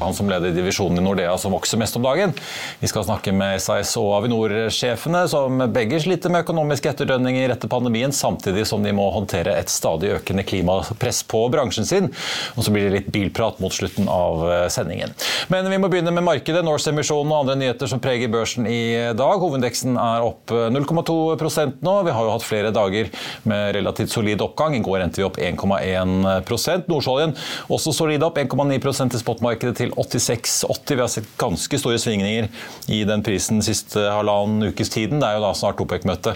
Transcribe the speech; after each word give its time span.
Han 0.00 0.14
som 0.16 0.30
leder 0.30 0.54
divisjonen 0.54 0.98
i 0.98 1.04
Nordea 1.04 1.36
som 1.38 1.52
vokser 1.54 1.78
mest 1.80 1.96
om 1.98 2.04
dagen. 2.04 2.32
Vi 2.80 2.88
skal 2.90 3.04
snakke 3.06 3.32
med 3.36 3.60
SAS 3.62 3.92
og 4.00 4.12
Avinor-sjefene, 4.18 5.26
som 5.30 5.60
begge 5.74 6.00
sliter 6.02 6.32
med 6.32 6.44
økonomiske 6.46 6.92
etterdønninger 6.92 7.52
etter 7.52 7.70
pandemien, 7.70 8.12
samtidig 8.14 8.66
som 8.68 8.84
de 8.84 8.94
må 8.96 9.10
håndtere 9.14 9.54
et 9.60 9.72
stadig 9.72 10.14
økende 10.16 10.44
klimapress 10.46 11.22
på 11.28 11.42
bransjen 11.52 11.88
sin. 11.88 12.10
Og 12.56 12.64
så 12.66 12.74
blir 12.74 12.88
det 12.88 12.94
litt 12.96 13.10
bilprat 13.12 13.60
mot 13.60 13.74
slutten 13.74 14.08
av 14.10 14.44
eh, 14.48 14.66
sendingen. 14.72 15.12
Men 15.52 15.68
vi 15.70 15.80
må 15.82 15.90
begynne 15.92 16.14
med 16.14 16.26
markedet. 16.26 16.64
Norse-emisjonen 16.66 17.32
og 17.32 17.42
andre 17.44 17.58
nyheter 17.60 17.90
som 17.90 18.02
preger 18.02 18.32
børsen 18.32 18.68
i 18.70 18.82
dag. 19.18 19.36
Hovedindeksen 19.42 19.98
er 20.00 20.26
opp 20.26 20.52
0,2% 20.52 21.80
nå. 21.84 21.96
Vi 22.06 22.16
har 22.16 22.26
jo 22.26 22.34
hatt 22.34 22.46
flere 22.46 22.72
dager 22.74 23.12
med 23.48 23.74
relativt 23.76 24.14
solid 24.14 24.42
oppgang. 24.44 24.76
I 24.78 24.84
går 24.84 25.04
endte 25.04 25.22
vi 25.22 25.28
opp 25.28 25.40
1,1% 25.40 26.88
Nordsjøoljen 26.90 27.36
også 27.70 27.92
solid 27.94 28.24
opp 28.26 28.38
1,9% 28.40 29.16
i 29.16 29.20
spotmarkedet 29.20 29.76
til 29.78 29.89
86,80. 29.94 30.94
Vi 30.94 31.00
har 31.00 31.08
sett 31.08 31.30
ganske 31.40 31.78
store 31.78 31.98
svingninger 31.98 32.48
i 32.90 33.02
den 33.08 33.22
prisen 33.26 33.62
siste 33.64 34.02
halvannen 34.10 34.70
ukes 34.70 34.90
tiden. 34.92 35.20
Det 35.20 35.28
er 35.28 35.38
jo 35.38 35.44
da 35.44 35.52
snart 35.56 35.80
OPEC-møte 35.82 36.34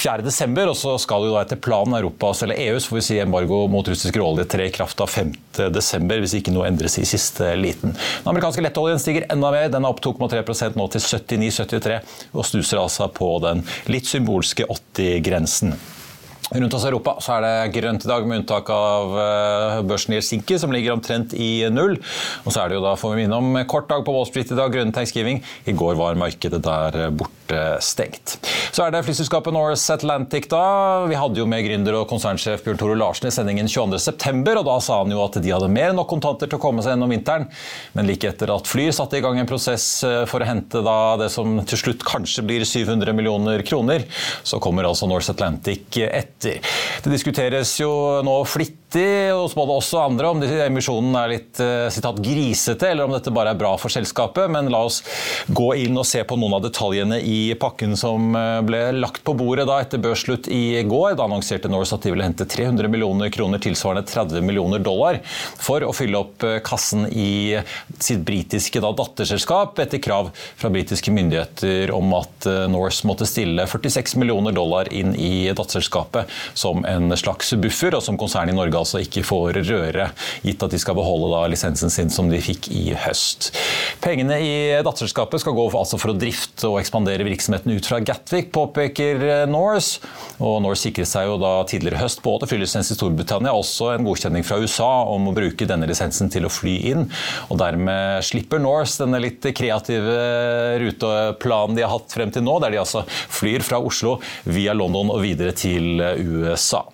4.12., 0.00 0.58
og 0.66 0.76
så 0.78 0.96
skal 1.02 1.26
jo 1.26 1.34
da 1.36 1.44
etter 1.44 1.60
planen 1.62 1.96
Europas 1.98 2.42
eller 2.44 2.60
EUs 2.60 2.88
får 2.90 2.98
vi 2.98 3.04
si 3.06 3.20
embargo 3.22 3.64
mot 3.72 3.88
russisk 3.88 4.18
råolje 4.18 4.48
tre 4.52 4.68
i 4.68 4.74
kraft 4.74 5.00
av 5.02 5.10
5.12., 5.12 6.12
hvis 6.22 6.36
ikke 6.40 6.54
noe 6.54 6.68
endres 6.70 6.98
i 7.00 7.06
siste 7.08 7.54
liten. 7.58 7.96
Den 7.96 8.32
amerikanske 8.34 8.64
lettoljen 8.64 9.00
stiger 9.02 9.28
enda 9.32 9.52
mer. 9.54 9.70
Den 9.72 9.86
er 9.86 9.94
opp 9.94 10.02
2,3 10.04 10.74
nå 10.76 10.90
til 10.92 11.06
79,73 11.06 11.98
og 12.32 12.46
snuser 12.46 12.82
altså 12.82 13.08
på 13.12 13.34
den 13.44 13.64
litt 13.92 14.08
symbolske 14.10 14.68
80-grensen. 14.68 15.76
Rundt 16.52 16.74
oss 16.76 16.84
i 16.84 16.90
Europa 16.90 17.16
så 17.24 17.38
er 17.38 17.44
det 17.46 17.74
grønt 17.78 18.04
i 18.04 18.10
dag, 18.10 18.26
med 18.28 18.42
unntak 18.42 18.68
av 18.74 19.18
eh, 19.22 19.78
børsen 19.88 20.12
i 20.12 20.18
Helsinki, 20.20 20.58
som 20.60 20.74
ligger 20.74 20.94
omtrent 20.96 21.32
i 21.32 21.64
null. 21.72 21.96
Og 22.44 22.52
så 22.52 22.62
er 22.62 22.72
det 22.72 22.80
jo 22.80 22.84
da, 22.84 22.96
får 22.98 23.14
vi 23.14 23.22
minne 23.24 23.38
om, 23.38 23.60
kort 23.70 23.88
dag 23.92 24.04
på 24.04 24.14
Wall 24.14 24.28
Street 24.28 24.52
i 24.52 24.58
dag, 24.58 24.72
grønne 24.74 24.94
thanksgiving. 24.94 25.40
I 25.66 25.76
går 25.76 25.96
var 26.00 26.20
markedet 26.20 26.62
der 26.64 27.08
borte 27.16 27.41
stengt. 27.82 28.36
Så 28.72 28.84
er 28.84 28.92
det 28.94 29.02
flyselskapet 29.06 29.54
Norse 29.54 29.94
Atlantic, 29.94 30.48
da. 30.52 31.04
Vi 31.10 31.18
hadde 31.18 31.40
jo 31.40 31.46
med 31.48 31.64
gründer 31.66 31.98
og 32.00 32.08
konsernsjef 32.10 32.64
Bjørn 32.64 32.80
Tore 32.80 32.96
Larsen 32.98 33.28
i 33.28 33.34
sendingen 33.34 33.70
22.9, 33.70 34.56
og 34.58 34.64
da 34.68 34.76
sa 34.84 35.00
han 35.02 35.12
jo 35.12 35.22
at 35.24 35.38
de 35.42 35.52
hadde 35.52 35.70
mer 35.72 35.92
enn 35.92 35.98
nok 36.00 36.10
kontanter 36.12 36.50
til 36.50 36.60
å 36.60 36.62
komme 36.62 36.84
seg 36.84 36.94
gjennom 36.94 37.12
vinteren. 37.12 37.48
Men 37.96 38.08
like 38.08 38.30
etter 38.32 38.52
at 38.54 38.70
Flyr 38.70 38.92
satte 38.96 39.18
i 39.18 39.24
gang 39.24 39.40
en 39.40 39.48
prosess 39.48 39.86
eh, 40.08 40.22
for 40.30 40.42
å 40.42 40.48
hente 40.48 40.82
da 40.84 40.98
det 41.20 41.30
som 41.34 41.60
til 41.68 41.80
slutt 41.80 42.06
kanskje 42.06 42.46
blir 42.48 42.66
700 42.68 43.16
millioner 43.16 43.64
kroner, 43.66 44.06
så 44.42 44.60
kommer 44.62 44.88
altså 44.88 45.08
Norse 45.10 45.34
Atlantic 45.34 46.00
etter. 46.08 46.62
Det 47.04 47.12
diskuteres 47.12 47.76
jo 47.80 47.92
nå 48.26 48.38
flittig 48.48 48.81
hos 48.98 49.54
både 49.56 49.76
oss 49.78 49.90
og 49.96 50.02
andre 50.04 50.30
om 50.32 50.42
emisjonen 50.42 51.14
er 51.16 51.30
litt 51.32 51.60
eh, 51.62 51.86
sitat, 51.92 52.18
grisete, 52.22 52.90
eller 52.90 53.06
om 53.08 53.14
dette 53.14 53.32
bare 53.34 53.54
er 53.54 53.58
bra 53.58 53.72
for 53.80 53.92
selskapet. 53.92 54.50
Men 54.52 54.70
la 54.72 54.82
oss 54.86 55.00
gå 55.48 55.70
inn 55.80 55.96
og 55.98 56.06
se 56.08 56.22
på 56.28 56.36
noen 56.38 56.58
av 56.58 56.64
detaljene 56.66 57.20
i 57.24 57.54
pakken 57.58 57.96
som 57.98 58.34
eh, 58.36 58.60
ble 58.66 58.82
lagt 58.98 59.22
på 59.26 59.34
bordet 59.38 59.66
da 59.68 59.78
etter 59.82 60.02
børsslutt 60.02 60.48
i 60.52 60.82
går. 60.88 61.16
Da 61.18 61.26
annonserte 61.26 61.70
Norse 61.72 61.96
at 61.96 62.04
de 62.04 62.12
ville 62.12 62.26
hente 62.26 62.46
300 62.48 62.90
millioner 62.92 63.32
kroner, 63.34 63.62
tilsvarende 63.62 64.04
30 64.08 64.44
millioner 64.44 64.82
dollar, 64.82 65.22
for 65.56 65.84
å 65.86 65.94
fylle 65.96 66.20
opp 66.20 66.46
eh, 66.48 66.58
kassen 66.64 67.06
i 67.08 67.56
sitt 67.98 68.24
britiske 68.26 68.82
da, 68.82 68.92
datterselskap, 68.98 69.78
etter 69.82 70.02
krav 70.02 70.32
fra 70.36 70.72
britiske 70.72 71.14
myndigheter 71.14 71.92
om 71.94 72.12
at 72.18 72.46
Norse 72.70 73.06
måtte 73.08 73.26
stille 73.28 73.64
46 73.68 74.16
millioner 74.20 74.54
dollar 74.54 74.90
inn 74.92 75.14
i 75.16 75.48
datterselskapet 75.54 76.30
som 76.58 76.84
en 76.88 77.14
slags 77.18 77.54
buffer, 77.62 77.96
og 77.96 78.04
som 78.04 78.18
konsernet 78.20 78.54
i 78.54 78.58
Norge 78.58 78.81
altså 78.82 79.02
ikke 79.02 79.24
får 79.26 79.62
røre, 79.62 80.08
gitt 80.44 80.62
at 80.66 80.74
de 80.74 80.80
skal 80.80 80.96
beholde 80.98 81.30
da 81.32 81.44
lisensen 81.50 81.92
sin 81.92 82.12
som 82.12 82.30
de 82.30 82.40
fikk 82.42 82.68
i 82.74 82.92
høst. 83.04 83.52
Pengene 84.02 84.38
i 84.42 84.54
datterselskapet 84.84 85.42
skal 85.42 85.56
gå 85.56 85.66
for, 85.70 85.82
altså 85.82 86.00
for 86.00 86.12
å 86.12 86.18
drifte 86.18 86.68
og 86.68 86.80
ekspandere 86.80 87.26
virksomheten 87.26 87.74
ut 87.74 87.88
fra 87.88 88.00
Gatwick, 88.02 88.50
påpeker 88.54 89.46
Norse. 89.50 90.02
Og 90.42 90.58
Norse 90.64 90.82
sikret 90.88 91.10
seg 91.10 91.28
jo 91.28 91.38
da 91.40 91.52
tidligere 91.68 92.02
høst 92.02 92.22
både 92.24 92.48
flylisens 92.50 92.90
i 92.92 92.96
Storbritannia 92.98 93.52
også 93.54 93.92
en 93.92 94.06
godkjenning 94.06 94.46
fra 94.46 94.58
USA 94.62 94.90
om 95.12 95.30
å 95.30 95.34
bruke 95.36 95.68
denne 95.68 95.86
lisensen 95.88 96.30
til 96.32 96.48
å 96.48 96.52
fly 96.52 96.74
inn. 96.92 97.06
Og 97.52 97.60
dermed 97.62 98.26
slipper 98.26 98.62
Norse 98.62 99.04
denne 99.04 99.20
litt 99.22 99.46
kreative 99.56 100.16
ruteplanen 100.82 101.78
de 101.78 101.86
har 101.86 101.92
hatt 101.94 102.14
frem 102.14 102.32
til 102.34 102.44
nå, 102.46 102.58
der 102.62 102.74
de 102.74 102.82
altså 102.82 103.04
flyr 103.08 103.64
fra 103.66 103.80
Oslo 103.82 104.18
via 104.44 104.74
London 104.76 105.12
og 105.14 105.22
videre 105.24 105.54
til 105.56 106.02
USA. 106.18 106.84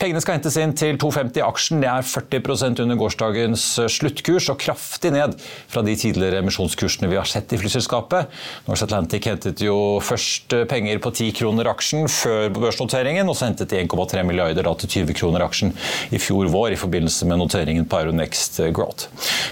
Pengene 0.00 0.20
skal 0.22 0.38
hentes 0.38 0.56
inn 0.60 0.74
til 0.76 0.98
2,50 1.00 1.35
aksjen. 1.44 1.82
Det 1.82 1.90
er 1.90 2.06
40% 2.06 2.82
under 2.84 3.00
gårsdagens 3.00 3.64
sluttkurs 3.92 4.48
og 4.52 4.60
kraftig 4.62 5.12
ned 5.14 5.36
fra 5.68 5.82
de 5.86 5.96
tidligere 5.98 6.40
emisjonskursene 6.44 7.10
vi 7.10 7.18
har 7.18 7.28
sett 7.28 7.52
i 7.52 7.60
flyselskapet. 7.60 8.32
Norse 8.68 8.86
Atlantic 8.86 9.26
hentet 9.28 9.62
jo 9.64 9.98
først 10.04 10.54
penger 10.70 11.00
på 11.02 11.12
10 11.12 11.32
kroner 11.40 11.70
aksjen 11.70 12.08
før 12.10 12.50
børsnoteringen, 12.56 13.28
og 13.28 13.36
så 13.38 13.50
hentet 13.50 13.72
de 13.72 13.82
1,3 13.82 14.24
milliarder 14.26 14.66
til 14.82 15.06
20 15.06 15.16
kroner 15.16 15.44
aksjen 15.46 15.72
i 16.14 16.20
fjor 16.22 16.50
vår 16.52 16.74
i 16.74 16.80
forbindelse 16.80 17.28
med 17.28 17.40
noteringen 17.40 17.86
på 17.88 18.00
Euronext 18.00 18.60
Growth. 18.76 19.10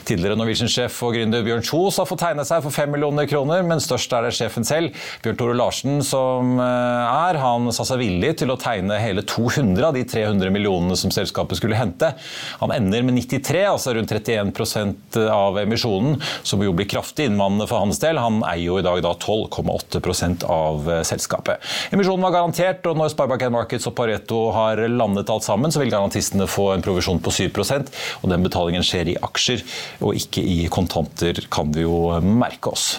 Tidligere 0.08 0.38
Norwegian-sjef 0.38 1.00
og 1.06 1.14
gründer 1.16 1.44
Bjørn 1.46 1.64
Kjos 1.64 2.00
har 2.00 2.08
fått 2.08 2.22
tegne 2.24 2.44
seg 2.46 2.62
for 2.64 2.74
5 2.74 2.92
millioner 2.94 3.28
kroner, 3.30 3.64
men 3.66 3.82
størst 3.82 4.12
er 4.16 4.26
det 4.26 4.34
sjefen 4.36 4.66
selv, 4.66 4.94
Bjørn 5.24 5.38
Tore 5.40 5.56
Larsen, 5.58 6.00
som 6.06 6.58
eh, 6.62 7.28
er. 7.28 7.40
Han 7.44 7.70
sa 7.74 7.86
seg 7.88 8.02
villig 8.02 8.34
til 8.40 8.52
å 8.52 8.58
tegne 8.60 8.98
hele 9.02 9.24
200 9.26 9.88
av 9.88 9.96
de 9.96 10.04
300 10.08 10.52
millionene 10.54 10.98
som 10.98 11.12
selskapet 11.14 11.60
skulle 11.60 11.73
hente. 11.78 12.12
Han 12.60 12.74
ender 12.74 13.04
med 13.06 13.18
93, 13.18 13.64
altså 13.70 13.94
rundt 13.96 14.12
31% 14.14 15.18
av 15.30 15.58
emisjonen, 15.62 16.18
som 16.42 16.62
jo 16.64 16.74
blir 16.76 16.88
kraftig 16.90 17.28
innvandrende 17.30 17.68
for 17.70 17.84
hans 17.84 18.00
del. 18.02 18.20
Han 18.22 18.42
eier 18.48 18.66
jo 18.68 18.80
i 18.80 18.86
dag 18.86 19.02
da 19.04 19.14
12,8% 19.18 20.46
av 20.50 20.90
selskapet. 21.06 21.62
Emisjonen 21.94 22.24
var 22.26 22.36
garantert, 22.38 22.86
og 22.90 22.98
når 23.00 23.14
Sparebank 23.14 23.46
Markets 23.54 23.88
og 23.90 23.96
Pareto 23.98 24.46
har 24.54 24.80
landet 24.88 25.30
alt 25.32 25.46
sammen, 25.46 25.72
så 25.72 25.82
vil 25.82 25.92
garantistene 25.92 26.48
få 26.50 26.70
en 26.74 26.84
provisjon 26.84 27.22
på 27.22 27.32
7% 27.34 27.94
og 28.22 28.30
den 28.32 28.44
betalingen 28.44 28.84
skjer 28.86 29.14
i 29.14 29.18
aksjer 29.28 29.64
og 30.04 30.18
ikke 30.18 30.44
i 30.44 30.60
kontanter, 30.72 31.44
kan 31.52 31.72
vi 31.74 31.86
jo 31.86 32.06
merke 32.24 32.72
oss. 32.74 32.94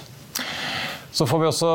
Så 1.15 1.23
får 1.23 1.39
vi 1.39 1.45
også 1.47 1.67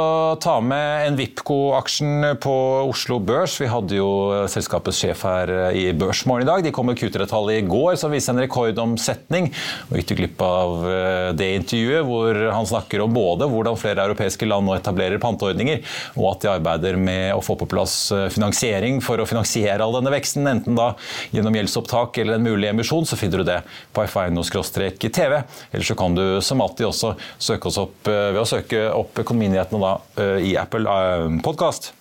ta 0.45 0.59
med 0.61 1.07
en 1.07 1.15
Vipco-aksjen 1.17 2.27
på 2.45 2.53
Oslo 2.85 3.17
Børs. 3.25 3.55
Vi 3.57 3.71
hadde 3.73 3.97
jo 3.97 4.09
selskapets 4.53 4.99
sjef 5.01 5.23
her 5.25 5.49
i 5.73 5.87
Børsmorgen 5.97 6.45
i 6.45 6.49
dag. 6.51 6.61
De 6.67 6.73
kom 6.77 6.91
med 6.91 6.99
Q3-tallet 7.01 7.63
i 7.63 7.65
går 7.65 7.97
som 7.97 8.13
viste 8.13 8.35
en 8.35 8.43
rekordomsetning. 8.43 9.49
Og 9.89 9.97
gikk 9.97 10.13
glipp 10.19 10.45
av 10.45 10.85
eh, 10.91 11.29
det 11.41 11.49
intervjuet 11.57 12.05
hvor 12.05 12.37
han 12.53 12.69
snakker 12.69 13.01
om 13.01 13.15
både 13.17 13.49
hvordan 13.49 13.79
flere 13.81 14.05
europeiske 14.11 14.45
land 14.45 14.69
nå 14.69 14.75
etablerer 14.77 15.23
panteordninger, 15.23 15.81
og 16.19 16.29
at 16.35 16.45
de 16.45 16.53
arbeider 16.53 17.01
med 17.01 17.33
å 17.33 17.41
få 17.41 17.57
på 17.63 17.71
plass 17.73 17.97
eh, 18.13 18.27
finansiering 18.37 19.01
for 19.01 19.25
å 19.25 19.29
finansiere 19.31 19.81
all 19.81 19.97
denne 19.97 20.13
veksten, 20.13 20.53
enten 20.53 20.77
da 20.77 20.91
gjennom 21.33 21.57
gjeldsopptak 21.57 22.21
eller 22.21 22.37
en 22.37 22.45
mulig 22.45 22.69
emisjon, 22.75 23.09
så 23.09 23.17
finner 23.17 23.41
du 23.41 23.49
det 23.49 23.63
på 23.97 24.05
f1-tv. 24.05 25.41
Eller 25.73 25.89
så 25.89 25.97
kan 26.05 26.21
du 26.21 26.25
som 26.45 26.61
alltid 26.61 26.91
også 26.93 27.17
søke 27.41 27.73
oss 27.73 27.81
opp 27.87 28.13
eh, 28.13 28.29
ved 28.35 28.45
å 28.45 28.49
søke 28.53 28.85
opp 28.93 29.25
Økonominyhetene 29.31 29.79
da, 29.79 29.93
eh, 30.19 30.49
i 30.51 30.57
Apple 30.59 30.91
Podcast, 30.91 31.39
Podkast, 31.45 31.93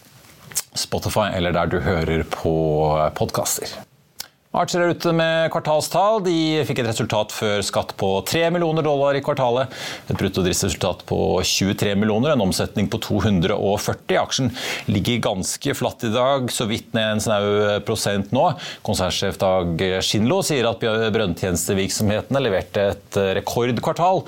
Spotify 0.73 1.29
eller 1.35 1.53
der 1.53 1.69
du 1.69 1.79
hører 1.79 2.23
på 2.23 2.53
podkaster. 3.13 3.88
Archer 4.50 4.81
er 4.81 4.96
ute 4.98 5.12
med 5.13 5.51
kvartalstall. 5.54 6.24
De 6.25 6.63
fikk 6.66 6.80
et 6.81 6.88
resultat 6.90 7.30
før 7.38 7.60
skatt 7.62 7.92
på 8.01 8.07
3 8.25 8.48
millioner 8.50 8.81
dollar 8.81 9.13
i 9.13 9.22
kvartalet. 9.22 9.69
Et 10.10 10.18
bruttodriftsresultat 10.18 11.04
på 11.06 11.19
23 11.46 11.92
millioner, 11.94 12.34
en 12.34 12.42
omsetning 12.48 12.88
på 12.90 12.98
240. 13.06 14.16
Aksjen 14.18 14.50
ligger 14.90 15.22
ganske 15.28 15.75
flatt 15.78 16.07
i 16.07 16.10
dag, 16.16 16.50
så 16.50 16.66
vidt 16.66 16.98
ned 16.98 17.12
en 17.12 17.22
snau 17.22 17.46
prosent 17.86 18.34
nå. 18.34 18.48
Konsernsjef 18.88 19.38
Dag 19.38 19.86
Skinlo 20.01 20.40
sier 20.42 20.72
at 20.72 20.81
brønntjenestevirksomhetene 20.81 22.42
leverte 22.42 22.88
et 22.96 23.22
rekordkvartal, 23.38 24.24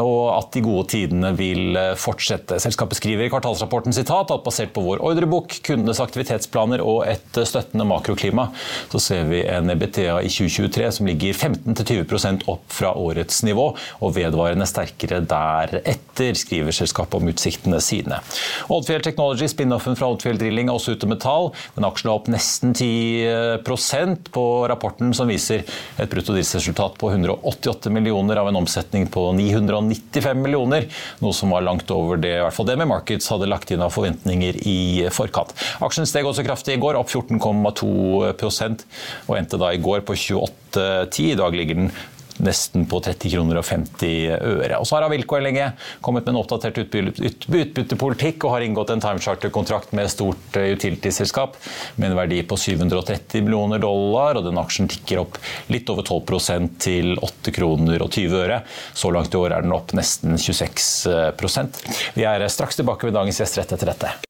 og 0.00 0.24
at 0.38 0.56
de 0.56 0.64
gode 0.64 0.86
tidene 0.94 1.34
vil 1.36 1.76
fortsette. 2.00 2.62
Selskapet 2.64 2.96
skriver 2.96 3.28
i 3.28 3.30
kvartalsrapporten 3.36 3.92
sitat 3.92 4.32
at 4.32 4.48
basert 4.48 4.72
på 4.72 4.86
vår 4.88 5.04
ordrebok, 5.04 5.60
kundenes 5.68 6.00
aktivitetsplaner 6.00 6.80
og 6.80 7.04
et 7.12 7.44
støttende 7.44 7.84
makroklima, 7.92 8.48
så 8.88 9.04
ser 9.04 9.28
vi 9.28 9.44
en 9.50 9.59
EBTA 9.70 10.20
i 10.24 10.30
2023 10.32 10.92
som 10.96 11.08
ligger 11.10 11.36
15-20 11.36 12.46
opp 12.50 12.64
fra 12.72 12.94
årets 12.96 13.42
nivå, 13.46 13.66
og 14.00 14.14
vedvarende 14.16 14.66
sterkere 14.68 15.20
deretter, 15.20 16.38
skriver 16.38 16.74
selskapet 16.74 17.18
om 17.20 17.28
utsiktene 17.32 17.80
sine. 17.84 18.20
Oddfjell 18.72 19.04
Technology, 19.04 19.48
spin-offen 19.50 19.98
fra 19.98 20.08
Oddfjell 20.12 20.40
Drilling, 20.40 20.70
er 20.70 20.78
også 20.78 20.96
ute 20.96 21.08
med 21.10 21.20
tall. 21.22 21.50
Den 21.76 21.88
aksjen 21.88 22.10
er 22.10 22.16
opp 22.16 22.30
nesten 22.32 22.74
10% 22.76 24.30
på 24.34 24.46
rapporten 24.70 25.14
som 25.16 25.30
viser 25.30 25.64
et 26.00 26.10
bruttodriftsresultat 26.10 26.96
på 27.00 27.12
188 27.12 27.92
millioner 27.92 28.40
av 28.40 28.48
en 28.50 28.60
omsetning 28.62 29.08
på 29.12 29.30
995 29.36 30.40
millioner, 30.40 30.88
noe 31.20 31.36
som 31.36 31.52
var 31.54 31.66
langt 31.66 31.90
over 31.92 32.20
det 32.20 32.36
i 32.38 32.42
hvert 32.44 32.56
fall 32.56 32.68
det 32.68 32.78
med 32.80 32.90
Markets 32.90 33.30
hadde 33.32 33.48
lagt 33.50 33.70
inn 33.72 33.82
av 33.84 33.92
forventninger 33.94 34.60
i 34.68 34.78
forkant. 35.12 35.54
Aksjen 35.84 36.08
steg 36.08 36.28
også 36.28 36.44
kraftig 36.46 36.76
i 36.76 36.82
går, 36.82 36.98
opp 37.00 37.10
14,2 37.10 37.90
og 39.30 39.36
endte 39.40 39.60
da 39.60 39.72
i 39.74 39.82
går 39.82 40.04
på 40.06 40.16
28,10. 40.16 41.32
I 41.32 41.38
dag 41.40 41.56
ligger 41.56 41.82
den 41.82 41.92
nesten 42.44 42.86
på 42.88 43.00
30 43.04 43.32
kroner 43.34 43.60
og 43.60 43.66
50 43.66 44.10
øre. 44.36 44.78
Og 44.78 44.86
så 44.88 44.96
har 44.96 45.06
Avilko 45.06 45.38
lenge 45.42 45.70
kommet 46.04 46.26
med 46.26 46.34
en 46.34 46.40
oppdatert 46.40 46.78
utbyttepolitikk 46.80 48.46
og 48.46 48.54
har 48.54 48.66
inngått 48.66 48.92
en 48.94 49.02
timecharter-kontrakt 49.04 49.94
med 49.96 50.06
et 50.06 50.14
stort 50.14 50.58
eh, 50.58 50.72
utility-selskap 50.76 51.58
med 52.00 52.10
en 52.10 52.18
verdi 52.18 52.40
på 52.48 52.58
730 52.60 53.44
millioner 53.46 53.82
dollar, 53.82 54.40
og 54.40 54.46
den 54.48 54.60
aksjen 54.60 54.90
tikker 54.90 55.22
opp 55.24 55.38
litt 55.72 55.90
over 55.92 56.06
12% 56.06 56.78
til 56.82 57.14
8 57.18 57.54
kroner 57.56 58.04
og 58.04 58.12
20 58.16 58.40
øre. 58.44 58.62
Så 58.94 59.12
langt 59.14 59.34
i 59.34 59.40
år 59.40 59.56
er 59.56 59.66
den 59.66 59.76
opp 59.76 59.94
nesten 59.96 60.38
26% 60.40 61.84
Vi 62.16 62.26
er 62.26 62.48
straks 62.50 62.80
tilbake 62.80 63.08
med 63.08 63.16
dagens 63.18 63.42
gjest 63.42 63.60
rett 63.60 63.76
etter 63.76 63.94
dette. 63.94 64.29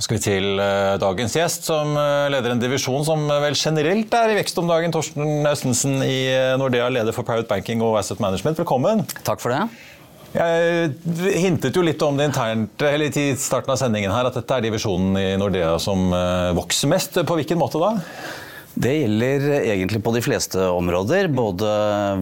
Nå 0.00 0.06
skal 0.06 0.16
vi 0.16 0.22
til 0.24 0.60
eh, 0.64 0.94
dagens 0.96 1.34
gjest, 1.36 1.66
som 1.68 1.90
eh, 1.92 2.30
leder 2.32 2.54
en 2.54 2.62
divisjon 2.62 3.02
som 3.04 3.26
vel 3.28 3.52
generelt 3.52 4.14
er 4.16 4.30
i 4.32 4.36
vekst 4.38 4.56
om 4.56 4.70
dagen. 4.70 4.94
Torsten 4.96 5.44
Østensen 5.44 5.98
i 6.00 6.22
eh, 6.32 6.54
Nordea, 6.56 6.86
leder 6.88 7.12
for 7.12 7.28
Private 7.28 7.44
Banking 7.50 7.84
og 7.84 7.98
Asset 8.00 8.16
Management. 8.24 8.56
Velkommen. 8.62 9.02
Takk 9.26 9.44
for 9.44 9.52
det. 9.52 9.60
Jeg 10.32 11.36
hintet 11.42 11.76
jo 11.76 11.84
litt 11.84 12.00
om 12.06 12.16
det 12.16 12.30
internt 12.30 12.80
eller 12.80 13.12
i 13.12 13.26
starten 13.36 13.74
av 13.74 13.76
sendingen 13.82 14.14
her, 14.16 14.30
at 14.30 14.40
dette 14.40 14.56
er 14.56 14.64
divisjonen 14.70 15.20
i 15.20 15.26
Nordea 15.36 15.74
som 15.84 16.08
vokser 16.56 16.88
mest. 16.94 17.20
På 17.28 17.36
hvilken 17.36 17.60
måte 17.60 17.82
da? 17.82 17.98
Det 18.78 18.92
gjelder 18.94 19.44
egentlig 19.58 19.98
på 20.04 20.12
de 20.14 20.20
fleste 20.22 20.62
områder. 20.70 21.26
Både 21.34 21.70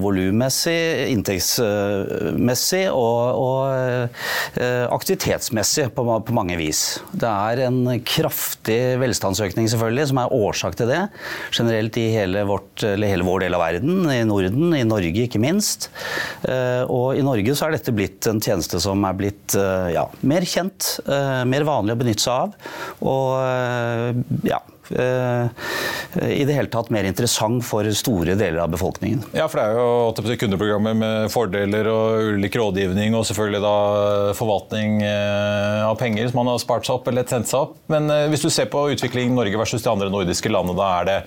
volummessig, 0.01 0.79
inntektsmessig 1.13 2.85
og, 2.89 3.21
og 3.37 4.61
eh, 4.63 4.87
aktivitetsmessig 4.89 5.91
på, 5.97 6.05
på, 6.09 6.37
mange 6.37 6.57
vis. 6.61 7.03
Det 7.13 7.29
er 7.29 7.65
en 7.67 7.83
kraftig 8.01 8.79
velstandsøkning 9.03 9.69
selvfølgelig 9.69 10.07
som 10.11 10.23
er 10.23 10.37
årsak 10.39 10.79
til 10.81 10.89
det. 10.91 11.03
Generelt 11.53 12.01
i 12.01 12.07
hele, 12.15 12.47
vårt, 12.49 12.87
hele 12.87 13.29
vår 13.29 13.45
del 13.45 13.59
av 13.59 13.65
verden, 13.67 14.01
i 14.15 14.23
Norden, 14.29 14.73
i 14.79 14.87
Norge 14.89 15.27
ikke 15.29 15.43
minst. 15.43 15.91
Eh, 16.49 16.83
og 16.89 17.19
i 17.19 17.27
Norge 17.27 17.59
så 17.59 17.69
er 17.69 17.77
dette 17.77 17.95
blitt 17.95 18.31
en 18.31 18.41
tjeneste 18.41 18.81
som 18.83 19.05
er 19.05 19.21
blitt 19.21 19.59
eh, 19.59 19.93
ja, 19.99 20.09
mer 20.25 20.49
kjent, 20.49 20.95
mer 21.09 21.65
vanlig 21.69 21.95
å 21.95 22.01
benytte 22.01 22.25
seg 22.25 22.49
av. 22.49 22.75
Og 23.05 24.49
ja, 24.49 24.63
i 24.93 26.45
det 26.49 26.55
hele 26.57 26.71
tatt 26.73 26.89
mer 26.95 27.05
interessant 27.09 27.65
for 27.67 27.85
store 27.93 28.35
deler 28.39 28.63
av 28.65 28.71
befolkningen. 28.73 29.23
Ja, 29.37 29.49
for 29.51 29.61
det 29.61 29.67
er 29.69 29.75
jo 29.77 30.39
kundeprogrammer 30.41 30.95
med 30.97 31.33
fordeler 31.33 31.91
og 31.93 32.35
ulik 32.39 32.57
rådgivning, 32.59 33.17
og 33.19 33.27
selvfølgelig 33.29 33.63
da 33.65 33.77
forvaltning 34.39 35.03
av 35.05 35.99
penger 36.01 36.31
som 36.31 36.41
man 36.41 36.53
har 36.55 36.63
spart 36.63 36.89
seg 36.89 36.95
opp 36.99 37.11
eller 37.13 37.29
tjent 37.29 37.51
seg 37.51 37.67
opp. 37.67 37.75
Men 37.93 38.09
hvis 38.33 38.45
du 38.47 38.51
ser 38.53 38.71
på 38.73 38.87
utviklingen 38.95 39.35
i 39.35 39.41
Norge 39.43 39.61
versus 39.61 39.85
de 39.85 39.93
andre 39.93 40.09
nordiske 40.13 40.53
landene, 40.53 40.79
da 40.79 40.89
er 41.01 41.05
det 41.11 41.19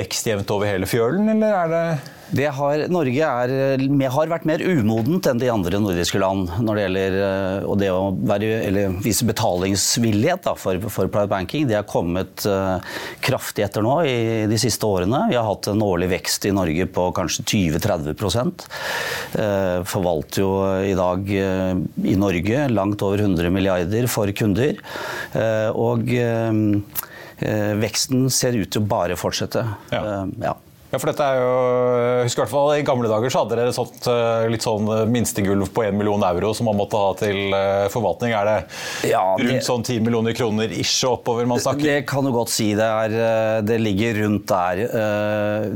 vekst 0.00 0.26
jevnt 0.30 0.50
over 0.54 0.66
hele 0.70 0.88
fjølen, 0.90 1.28
eller 1.36 1.50
er 1.62 1.72
det 1.72 1.86
har, 2.32 2.86
Norge 2.88 3.26
er, 3.28 3.82
har 4.14 4.30
vært 4.30 4.46
mer 4.48 4.62
umodent 4.64 5.26
enn 5.28 5.40
de 5.40 5.50
andre 5.52 5.80
nordiske 5.82 6.20
land 6.20 6.48
når 6.64 6.78
det 6.78 6.84
gjelder 6.86 7.16
uh, 7.20 7.74
det 7.76 7.90
å 7.92 8.06
være, 8.30 8.86
vise 9.04 9.26
betalingsvillighet 9.28 10.46
da, 10.46 10.54
for, 10.56 10.80
for, 10.88 11.10
private 11.12 11.28
banking. 11.32 11.68
Det 11.68 11.76
har 11.76 11.88
kommet 11.88 12.46
uh, 12.48 12.80
kraftig 13.24 13.66
etter 13.66 13.84
nå 13.84 13.98
i 14.08 14.16
de 14.48 14.60
siste 14.60 14.88
årene. 14.88 15.26
Vi 15.28 15.36
har 15.36 15.46
hatt 15.48 15.68
en 15.72 15.84
årlig 15.84 16.08
vekst 16.14 16.48
i 16.48 16.54
Norge 16.56 16.88
på 16.88 17.10
kanskje 17.16 17.44
20-30 17.76 18.16
uh, 18.16 19.84
Forvalter 19.88 20.42
jo 20.42 20.50
i 20.88 20.96
dag 20.96 21.28
i 21.28 22.16
Norge 22.16 22.66
langt 22.72 23.04
over 23.04 23.20
100 23.20 23.52
milliarder 23.52 24.08
for 24.10 24.30
kunder. 24.36 24.78
og 25.76 26.08
veksten 27.82 28.28
ser 28.32 28.56
ut 28.56 28.70
til 28.72 28.82
å 28.82 28.88
bare 28.88 29.16
fortsette. 29.20 29.64
Ja. 29.92 30.02
ja. 30.40 30.54
Ja, 30.92 30.98
for 31.00 31.08
dette 31.08 31.24
er 31.24 31.38
jo, 31.40 31.52
jeg 32.04 32.24
husker 32.26 32.42
i 32.42 32.44
hvert 32.44 32.52
fall 32.52 32.70
I 32.76 32.82
gamle 32.84 33.08
dager 33.08 33.32
så 33.32 33.40
hadde 33.42 33.56
dere 33.56 33.72
sånt, 33.72 34.04
eh, 34.12 34.42
litt 34.52 34.64
sånn 34.66 34.90
eh, 34.92 35.06
minstegulv 35.08 35.70
på 35.72 35.86
1 35.86 35.94
million 35.96 36.20
euro 36.28 36.50
som 36.52 36.66
man 36.68 36.76
måtte 36.76 36.98
ha 37.00 37.14
til 37.16 37.54
eh, 37.56 37.86
forvaltning. 37.88 38.34
Er 38.36 38.44
det 38.44 38.56
ja, 39.08 39.22
det, 39.40 39.46
rundt 39.46 39.64
sånn 39.64 39.86
10 39.86 40.04
millioner 40.04 40.36
kroner 40.36 40.74
ish 40.76 41.06
oppover 41.08 41.48
man 41.48 41.62
snakker? 41.64 41.86
Det 41.86 42.02
kan 42.10 42.28
du 42.28 42.32
godt 42.34 42.52
si. 42.52 42.74
Det, 42.76 42.84
er, 42.84 43.64
det 43.64 43.78
ligger 43.80 44.20
rundt 44.20 44.44
der. 44.52 44.82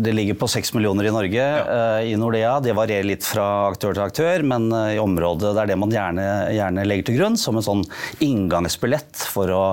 Det 0.05 0.13
ligger 0.13 0.37
på 0.37 0.51
6 0.53 0.75
millioner 0.77 1.09
i 1.09 1.15
Norge 1.15 1.47
ja. 1.47 1.81
i 2.05 2.13
Nordea. 2.21 2.59
Det 2.61 2.77
varierer 2.77 3.09
litt 3.09 3.25
fra 3.25 3.47
aktør 3.71 3.97
til 3.97 4.05
aktør, 4.05 4.45
men 4.45 4.69
i 4.69 5.01
området 5.01 5.55
det 5.57 5.65
er 5.65 5.73
det 5.73 5.79
man 5.81 5.97
gjerne, 5.97 6.29
gjerne 6.59 6.85
legger 6.85 7.09
til 7.09 7.19
grunn 7.23 7.41
som 7.41 7.57
en 7.57 7.65
sånn 7.65 7.87
inngangsbillett 8.27 9.25
for 9.33 9.49
å 9.49 9.65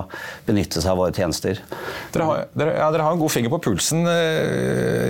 benytte 0.48 0.80
seg 0.80 0.94
av 0.94 1.02
våre 1.02 1.12
tjenester. 1.12 1.60
Dere 2.16 2.30
har, 2.30 2.48
dere, 2.56 2.76
ja, 2.80 2.88
dere 2.96 3.10
har 3.10 3.18
en 3.18 3.22
god 3.26 3.36
finger 3.36 3.52
på 3.52 3.60
pulsen. 3.68 4.08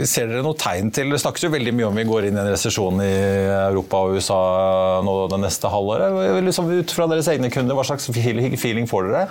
Ser 0.08 0.23
Ser 0.24 0.30
dere 0.32 0.44
noe 0.46 0.56
tegn 0.56 0.88
til 0.94 1.10
Det 1.12 1.18
snakkes 1.20 1.44
jo 1.44 1.50
veldig 1.52 1.72
mye 1.76 1.88
om 1.90 1.98
vi 1.98 2.06
går 2.08 2.28
inn 2.30 2.38
i 2.38 2.40
en 2.40 2.48
resesjon 2.48 3.00
i 3.04 3.10
Europa 3.68 3.98
og 4.06 4.16
USA 4.16 4.38
nå 5.04 5.16
det 5.28 5.38
neste 5.42 5.68
halvåret. 5.68 6.14
Liksom 6.46 6.70
ut 6.70 6.94
fra 6.96 7.06
deres 7.10 7.28
egne 7.28 7.50
kunder, 7.52 7.76
hva 7.76 7.84
slags 7.84 8.08
feeling 8.08 8.88
får 8.88 9.10
dere? 9.10 9.24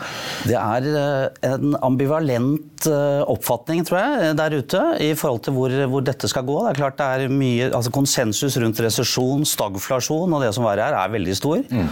Det 0.45 0.57
er 0.59 0.89
eh, 0.99 1.47
en 1.49 1.73
ambivalent 1.81 2.85
eh, 2.85 3.23
oppfatning, 3.25 3.81
tror 3.87 4.03
jeg, 4.03 4.35
der 4.37 4.57
ute 4.59 4.83
i 5.01 5.09
forhold 5.17 5.41
til 5.47 5.57
hvor, 5.57 5.73
hvor 5.89 6.05
dette 6.05 6.29
skal 6.29 6.45
gå. 6.45 6.59
Det 6.61 6.75
er 6.75 6.81
klart 6.83 6.99
det 7.01 7.09
er 7.09 7.33
mye 7.33 7.71
altså 7.71 7.93
Konsensus 7.95 8.59
rundt 8.61 8.83
resesjon, 8.85 9.47
stagflasjon 9.49 10.37
og 10.37 10.45
det 10.45 10.53
som 10.53 10.67
var 10.67 10.81
her, 10.83 10.99
er 10.99 11.15
veldig 11.15 11.37
stor. 11.39 11.65
Mm. 11.73 11.89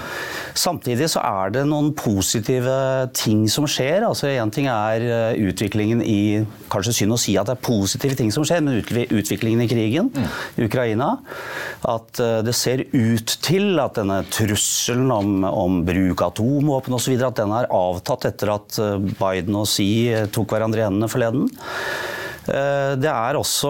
Samtidig 0.61 1.09
så 1.15 1.25
er 1.25 1.57
det 1.57 1.65
noen 1.71 1.89
positive 1.97 2.77
ting 3.17 3.47
som 3.49 3.65
skjer. 3.65 4.05
altså 4.05 4.29
Én 4.29 4.53
ting 4.53 4.69
er 4.69 5.09
eh, 5.09 5.41
utviklingen 5.49 6.05
i 6.05 6.21
Kanskje 6.71 6.93
synd 7.01 7.17
å 7.17 7.19
si 7.19 7.33
at 7.39 7.49
det 7.49 7.57
er 7.57 7.65
positive 7.65 8.15
ting 8.15 8.29
som 8.31 8.45
skjer, 8.47 8.61
men 8.63 8.77
utviklingen 8.91 9.63
i 9.63 9.69
krigen 9.71 10.11
i. 10.15 10.27
Ukraina. 10.65 11.15
At 11.87 12.19
eh, 12.21 12.39
det 12.45 12.55
ser 12.57 12.85
ut 12.91 13.35
til 13.43 13.79
at 13.81 13.97
denne 13.99 14.21
trusselen 14.31 15.11
om, 15.13 15.43
om 15.47 15.81
bruk 15.87 16.21
av 16.21 16.33
atomvåpen 16.33 16.97
osv. 16.97 17.17
at 17.17 17.41
den 17.41 17.53
har 17.55 17.69
avtatt 17.75 18.29
etter 18.31 18.55
at 18.55 18.79
eh, 18.81 18.97
Biden 19.19 19.59
og 19.59 19.69
Xi 19.69 19.91
tok 20.33 20.55
hverandre 20.55 20.83
i 20.83 20.89
hendene 20.89 21.11
forleden. 21.11 21.49
Det 22.41 23.07
er 23.07 23.37
også 23.37 23.69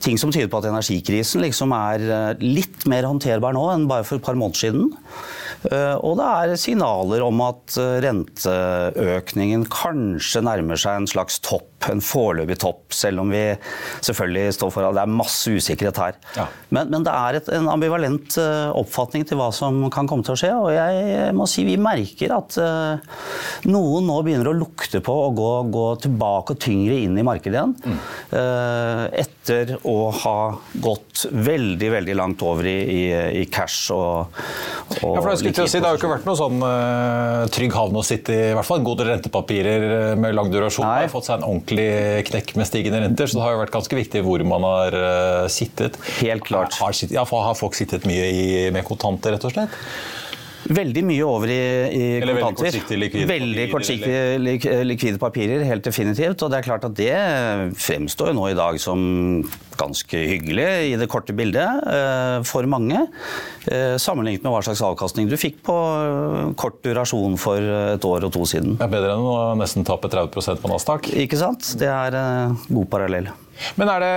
ting 0.00 0.14
som 0.22 0.30
tyder 0.30 0.46
på 0.48 0.60
at 0.60 0.68
energikrisen 0.70 1.42
liksom 1.42 1.72
er 1.74 2.38
litt 2.38 2.86
mer 2.88 3.08
håndterbar 3.08 3.56
nå 3.56 3.64
enn 3.72 3.88
bare 3.90 4.06
for 4.06 4.20
et 4.20 4.24
par 4.24 4.38
måneder 4.38 4.60
siden. 4.68 4.92
Eh, 5.72 5.96
og 6.04 6.18
det 6.20 6.26
er 6.26 6.60
signaler 6.60 7.24
om 7.26 7.40
at 7.46 7.76
eh, 7.80 7.96
renteøkningen 8.04 9.66
kanskje 9.72 10.44
nærmer 10.46 10.78
seg 10.80 11.00
en 11.00 11.10
slags 11.10 11.40
topp, 11.44 11.70
en 11.90 12.02
foreløpig 12.02 12.58
topp, 12.62 12.80
selv 12.94 13.22
om 13.22 13.30
vi 13.30 13.42
selvfølgelig 14.04 14.56
står 14.56 14.72
for 14.74 14.88
at 14.88 14.96
det 14.96 15.02
er 15.04 15.12
masse 15.12 15.52
usikkerhet 15.52 16.00
her. 16.02 16.16
Ja. 16.38 16.46
Men, 16.74 16.90
men, 16.92 17.04
det 17.06 17.14
er 17.14 17.38
et, 17.40 17.50
en 17.54 17.70
ambivalent 17.70 18.38
eh, 18.42 18.70
oppfatning 18.74 19.26
til 19.28 19.40
hva 19.40 19.50
som 19.54 19.84
kan 19.94 20.08
komme 20.10 20.26
til 20.26 20.34
å 20.34 20.40
skje. 20.40 20.52
Og 20.56 20.70
jeg 20.74 21.34
må 21.36 21.46
si 21.50 21.66
vi 21.66 21.76
merker 21.80 22.34
at 22.36 22.58
noen 23.66 24.06
nå 24.08 24.16
begynner 24.26 24.50
å 24.50 24.56
lukte 24.56 25.00
på 25.04 25.14
å 25.26 25.30
gå, 25.36 25.50
gå 25.72 25.86
tilbake 26.06 26.56
og 26.56 26.62
tyngre 26.62 26.98
inn 27.04 27.16
i 27.18 27.26
markedet 27.26 27.56
igjen. 27.56 27.74
Mm. 27.86 27.98
etter 29.22 29.76
å 29.86 29.96
ha 30.24 30.38
gått 30.82 31.26
veldig, 31.30 31.90
veldig 31.92 32.16
langt 32.18 32.42
over 32.46 32.66
i, 32.68 32.76
i, 32.82 33.02
i 33.42 33.44
cash 33.52 33.92
og, 33.94 34.36
og 35.02 35.16
ja, 35.18 35.36
skulle 35.36 35.54
til 35.54 35.64
å 35.64 35.70
si, 35.70 35.80
Det 35.80 35.88
har 35.88 35.96
jo 35.96 36.00
ikke 36.00 36.10
vært 36.10 36.26
noe 36.28 36.38
sånn 36.38 36.62
uh, 36.62 37.46
trygg 37.52 37.74
havn 37.76 37.98
å 37.98 38.04
sitte 38.06 38.34
i. 38.34 38.40
I 38.50 38.56
hvert 38.56 38.68
fall 38.68 38.80
en 38.80 38.86
god 38.86 39.00
del 39.00 39.10
rentepapirer 39.12 39.86
eh, 39.86 40.12
med 40.18 40.36
lang 40.36 40.50
durasjon 40.52 40.86
Nei. 40.86 41.04
har 41.04 41.12
fått 41.12 41.28
seg 41.28 41.40
en 41.40 41.46
ordentlig 41.48 41.75
knekk 42.28 42.54
med 42.58 42.68
stigende 42.68 43.00
renter. 43.04 43.28
Så 43.28 43.38
det 43.38 43.46
har 43.46 43.56
jo 43.56 43.62
vært 43.62 43.74
ganske 43.76 43.98
viktig 43.98 44.22
hvor 44.26 44.44
man 44.48 44.66
har 44.66 44.96
uh, 44.96 45.46
sittet. 45.52 45.98
Helt 46.20 46.46
klart. 46.48 46.76
Har, 46.80 46.94
har, 46.94 47.14
ja, 47.14 47.24
har 47.24 47.58
folk 47.58 47.76
sittet 47.78 48.06
mye 48.08 48.28
i, 48.30 48.46
med 48.74 48.86
kontanter, 48.88 49.36
rett 49.36 49.48
og 49.48 49.54
slett? 49.54 49.80
Veldig 50.66 51.02
mye 51.06 51.26
over 51.26 51.50
i, 51.52 51.60
i 51.92 52.02
Eller 52.20 52.40
kontanter. 52.40 52.66
Veldig 52.66 52.72
kortsiktige 52.72 53.00
likvide 53.00 53.28
veldig 53.30 53.66
kortsiktige 53.72 54.82
likvide 54.86 55.20
papirer, 55.22 55.64
helt 55.68 55.86
definitivt. 55.86 56.42
Og 56.42 56.52
det 56.52 56.60
er 56.60 56.66
klart 56.66 56.86
at 56.88 56.96
det 56.98 57.14
fremstår 57.80 58.32
jo 58.32 58.38
nå 58.40 58.48
i 58.50 58.58
dag 58.58 58.80
som 58.82 59.00
ganske 59.76 60.22
hyggelig 60.32 60.66
i 60.90 60.94
det 60.96 61.08
korte 61.12 61.34
bildet 61.36 61.86
eh, 61.92 62.38
for 62.48 62.66
mange. 62.70 63.04
Eh, 63.68 63.96
sammenlignet 64.00 64.44
med 64.46 64.54
hva 64.54 64.62
slags 64.64 64.82
avkastning 64.86 65.30
du 65.30 65.36
fikk 65.40 65.60
på 65.66 65.76
kort 66.58 66.80
durasjon 66.84 67.36
for 67.40 67.60
et 67.60 68.08
år 68.08 68.28
og 68.28 68.34
to 68.36 68.46
siden. 68.48 68.78
Det 68.80 68.88
er 68.88 68.94
bedre 68.96 69.16
enn 69.16 69.26
å 69.26 69.38
nesten 69.60 69.86
tape 69.86 70.10
30% 70.12 70.62
på 70.62 70.72
Nasdaq. 70.72 71.10
Ikke 71.26 71.40
sant. 71.40 71.74
Det 71.80 71.90
er 71.92 72.16
eh, 72.16 72.70
god 72.70 72.88
parallell. 72.92 73.34
Men 73.76 73.90
er 73.90 74.02
det, 74.04 74.12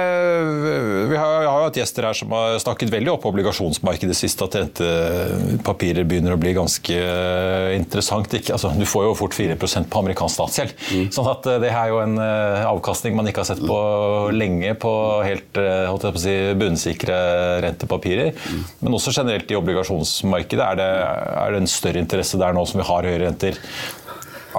Vi 1.11 1.17
har, 1.19 1.43
jo 1.45 1.53
hatt 1.65 1.79
gjester 1.79 2.07
her 2.09 2.17
som 2.17 2.33
har 2.35 2.57
snakket 2.61 2.91
veldig 2.93 3.13
opp 3.13 3.27
obligasjonsmarkedet 3.29 4.17
sist, 4.17 4.41
at 4.43 4.57
rentepapirer 4.59 6.07
begynner 6.07 6.35
å 6.35 6.39
bli 6.41 6.53
ganske 6.57 6.95
eh, 6.95 7.75
interessant. 7.77 8.33
Altså, 8.39 8.73
du 8.77 8.85
får 8.89 9.07
jo 9.07 9.15
fort 9.19 9.37
4% 9.37 9.89
på 9.91 10.01
amerikansk 10.03 10.35
statsgjeld. 10.39 10.75
Mm. 10.89 11.07
sånn 11.15 11.29
at 11.31 11.47
eh, 11.49 11.59
det 11.63 11.71
er 11.73 11.93
jo 11.93 12.01
en 12.03 12.17
eh, 12.23 12.65
avkastning 12.69 13.17
man 13.17 13.29
ikke 13.29 13.43
har 13.43 13.49
sett 13.51 13.63
på 13.63 13.79
lenge 14.35 14.75
på 14.79 14.93
helt 15.25 15.59
holdt 15.59 16.07
på 16.09 16.13
å 16.19 16.23
si, 16.23 16.35
bunnsikre 16.59 17.19
rentepapirer. 17.65 18.33
Mm. 18.35 18.67
Men 18.83 18.99
også 18.99 19.15
generelt 19.15 19.51
i 19.51 19.57
obligasjonsmarkedet. 19.59 20.65
Er 20.69 20.79
det, 20.79 20.91
er 21.45 21.55
det 21.55 21.63
en 21.63 21.71
større 21.71 22.03
interesse 22.03 22.39
der 22.39 22.55
nå 22.55 22.65
som 22.69 22.81
vi 22.81 22.87
har 22.89 23.09
høyere 23.09 23.25
renter? 23.27 23.57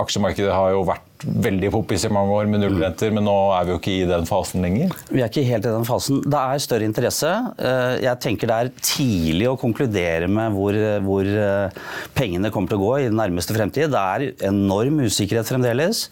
Aksjemarkedet 0.01 0.53
har 0.55 0.75
jo 0.75 0.85
vært 0.89 1.10
veldig 1.25 1.71
poppis 1.75 2.07
i 2.07 2.11
mange 2.13 2.33
år 2.33 2.49
med 2.51 2.63
nullrenter, 2.63 3.13
men 3.13 3.27
nå 3.27 3.35
er 3.57 3.67
vi 3.67 3.75
jo 3.75 3.81
ikke 3.81 3.93
i 3.93 4.09
den 4.09 4.27
fasen 4.29 4.65
lenger? 4.65 4.95
Vi 5.11 5.21
er 5.21 5.29
ikke 5.29 5.45
helt 5.49 5.67
i 5.67 5.75
den 5.75 5.87
fasen. 5.89 6.23
Det 6.25 6.41
er 6.41 6.63
større 6.65 6.89
interesse. 6.89 7.33
Eh, 7.61 7.97
jeg 8.07 8.21
tenker 8.25 8.51
det 8.51 8.57
er 8.57 8.71
tidlig 8.81 9.51
å 9.51 9.59
konkludere 9.61 10.31
med 10.31 10.57
hvor, 10.57 10.79
hvor 11.05 11.29
eh, 11.29 11.83
pengene 12.17 12.53
kommer 12.55 12.73
til 12.73 12.81
å 12.81 12.85
gå 12.87 12.93
i 13.01 13.09
den 13.11 13.21
nærmeste 13.21 13.57
fremtid. 13.57 13.93
Det 13.93 14.01
er 14.01 14.49
enorm 14.49 15.03
usikkerhet 15.05 15.51
fremdeles. 15.51 16.07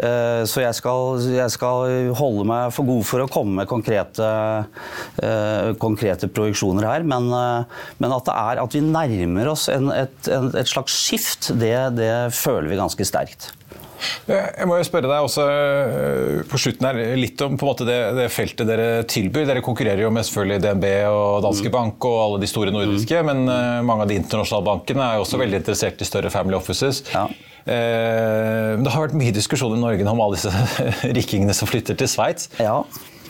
Eh, 0.00 0.42
så 0.48 0.64
jeg 0.64 0.78
skal, 0.78 1.20
jeg 1.36 1.56
skal 1.56 2.14
holde 2.18 2.48
meg 2.48 2.74
for 2.76 2.88
god 2.88 3.06
for 3.10 3.24
å 3.24 3.30
komme 3.30 3.60
med 3.60 3.68
konkrete, 3.70 4.26
konkrete 5.80 6.28
projeksjoner 6.32 6.86
her. 6.86 7.04
Men, 7.06 7.28
men 8.00 8.14
at, 8.14 8.28
er, 8.32 8.60
at, 8.62 8.74
vi 8.74 8.82
nærmer 8.84 9.50
oss 9.52 9.68
en, 9.72 9.90
et, 9.92 10.30
et, 10.30 10.68
slags 10.70 10.94
skift, 10.96 11.52
det, 11.60 11.74
det 11.98 12.12
føler 12.36 12.70
vi 12.70 12.80
ganske 12.80 13.06
sterkt. 13.08 13.50
Jeg 14.30 14.68
må 14.68 14.78
jo 14.78 14.86
spørre 14.86 15.10
deg 15.10 15.26
også 15.26 15.44
eh, 15.50 16.40
på 16.48 16.60
slutten 16.60 16.88
her, 16.88 17.00
litt 17.18 17.40
om 17.44 17.56
måte, 17.60 17.86
det, 17.88 17.98
det, 18.16 18.28
feltet 18.32 18.68
dere 18.68 18.88
tilbyr. 19.10 19.46
Dere 19.48 19.64
konkurrerer 19.64 20.04
jo 20.04 20.12
med 20.14 20.26
selvfølgelig 20.28 20.64
DNB 20.64 20.88
og 21.10 21.44
Danske 21.46 21.70
mm. 21.70 21.76
Bank 21.76 22.08
og 22.08 22.18
alle 22.24 22.40
de 22.42 22.50
store 22.50 22.74
nordiske, 22.74 23.20
mm. 23.20 23.30
men 23.30 23.44
uh, 23.50 23.84
mange 23.86 24.06
av 24.06 24.10
de 24.12 24.18
internasjonale 24.20 24.68
bankene 24.70 25.06
er 25.06 25.18
jo 25.18 25.26
også 25.26 25.40
veldig 25.40 25.60
interessert 25.62 26.00
i 26.02 26.08
større 26.08 26.32
family 26.32 26.58
offices. 26.58 27.02
Ja. 27.12 27.26
Uh, 27.60 28.80
det 28.80 28.92
har 28.94 29.06
vært 29.06 29.18
mye 29.20 29.36
diskusjon 29.36 29.76
i 29.76 29.82
Norge 29.82 30.08
om 30.08 30.24
alle 30.24 30.38
disse 30.38 30.52
rikingene 31.18 31.56
som 31.56 31.70
flytter 31.70 31.98
til 32.00 32.10
Sveits. 32.10 32.50
Ja. 32.60 32.80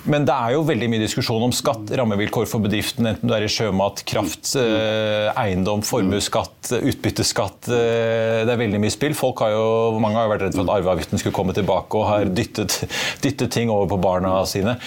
Men 0.08 0.24
det 0.24 0.32
er 0.32 0.54
jo 0.54 0.62
veldig 0.64 0.88
mye 0.88 1.02
diskusjon 1.02 1.42
om 1.44 1.52
skatt, 1.52 1.90
rammevilkår 1.98 2.46
for 2.48 2.64
bedriften, 2.64 3.08
enten 3.10 3.28
du 3.28 3.34
er 3.36 3.44
i 3.44 3.50
sjømat, 3.52 4.00
kraft, 4.08 4.54
eh, 4.56 5.28
eiendom, 5.36 5.82
formuesskatt, 5.84 6.70
utbytteskatt. 6.78 7.68
Eh, 7.68 8.40
det 8.48 8.54
er 8.54 8.62
veldig 8.62 8.80
mye 8.80 8.94
spill. 8.94 9.16
Folk 9.18 9.44
har 9.44 9.52
jo, 9.52 9.66
Mange 10.00 10.16
har 10.16 10.28
jo 10.28 10.32
vært 10.32 10.46
redd 10.46 10.56
for 10.56 10.64
at 10.64 10.72
arveavgiften 10.78 11.20
skulle 11.20 11.36
komme 11.36 11.52
tilbake 11.56 12.00
og 12.00 12.08
har 12.08 12.32
dyttet, 12.32 12.78
dyttet 13.24 13.52
ting 13.52 13.68
over 13.72 13.90
på 13.92 14.00
barna 14.00 14.38
sine. 14.48 14.78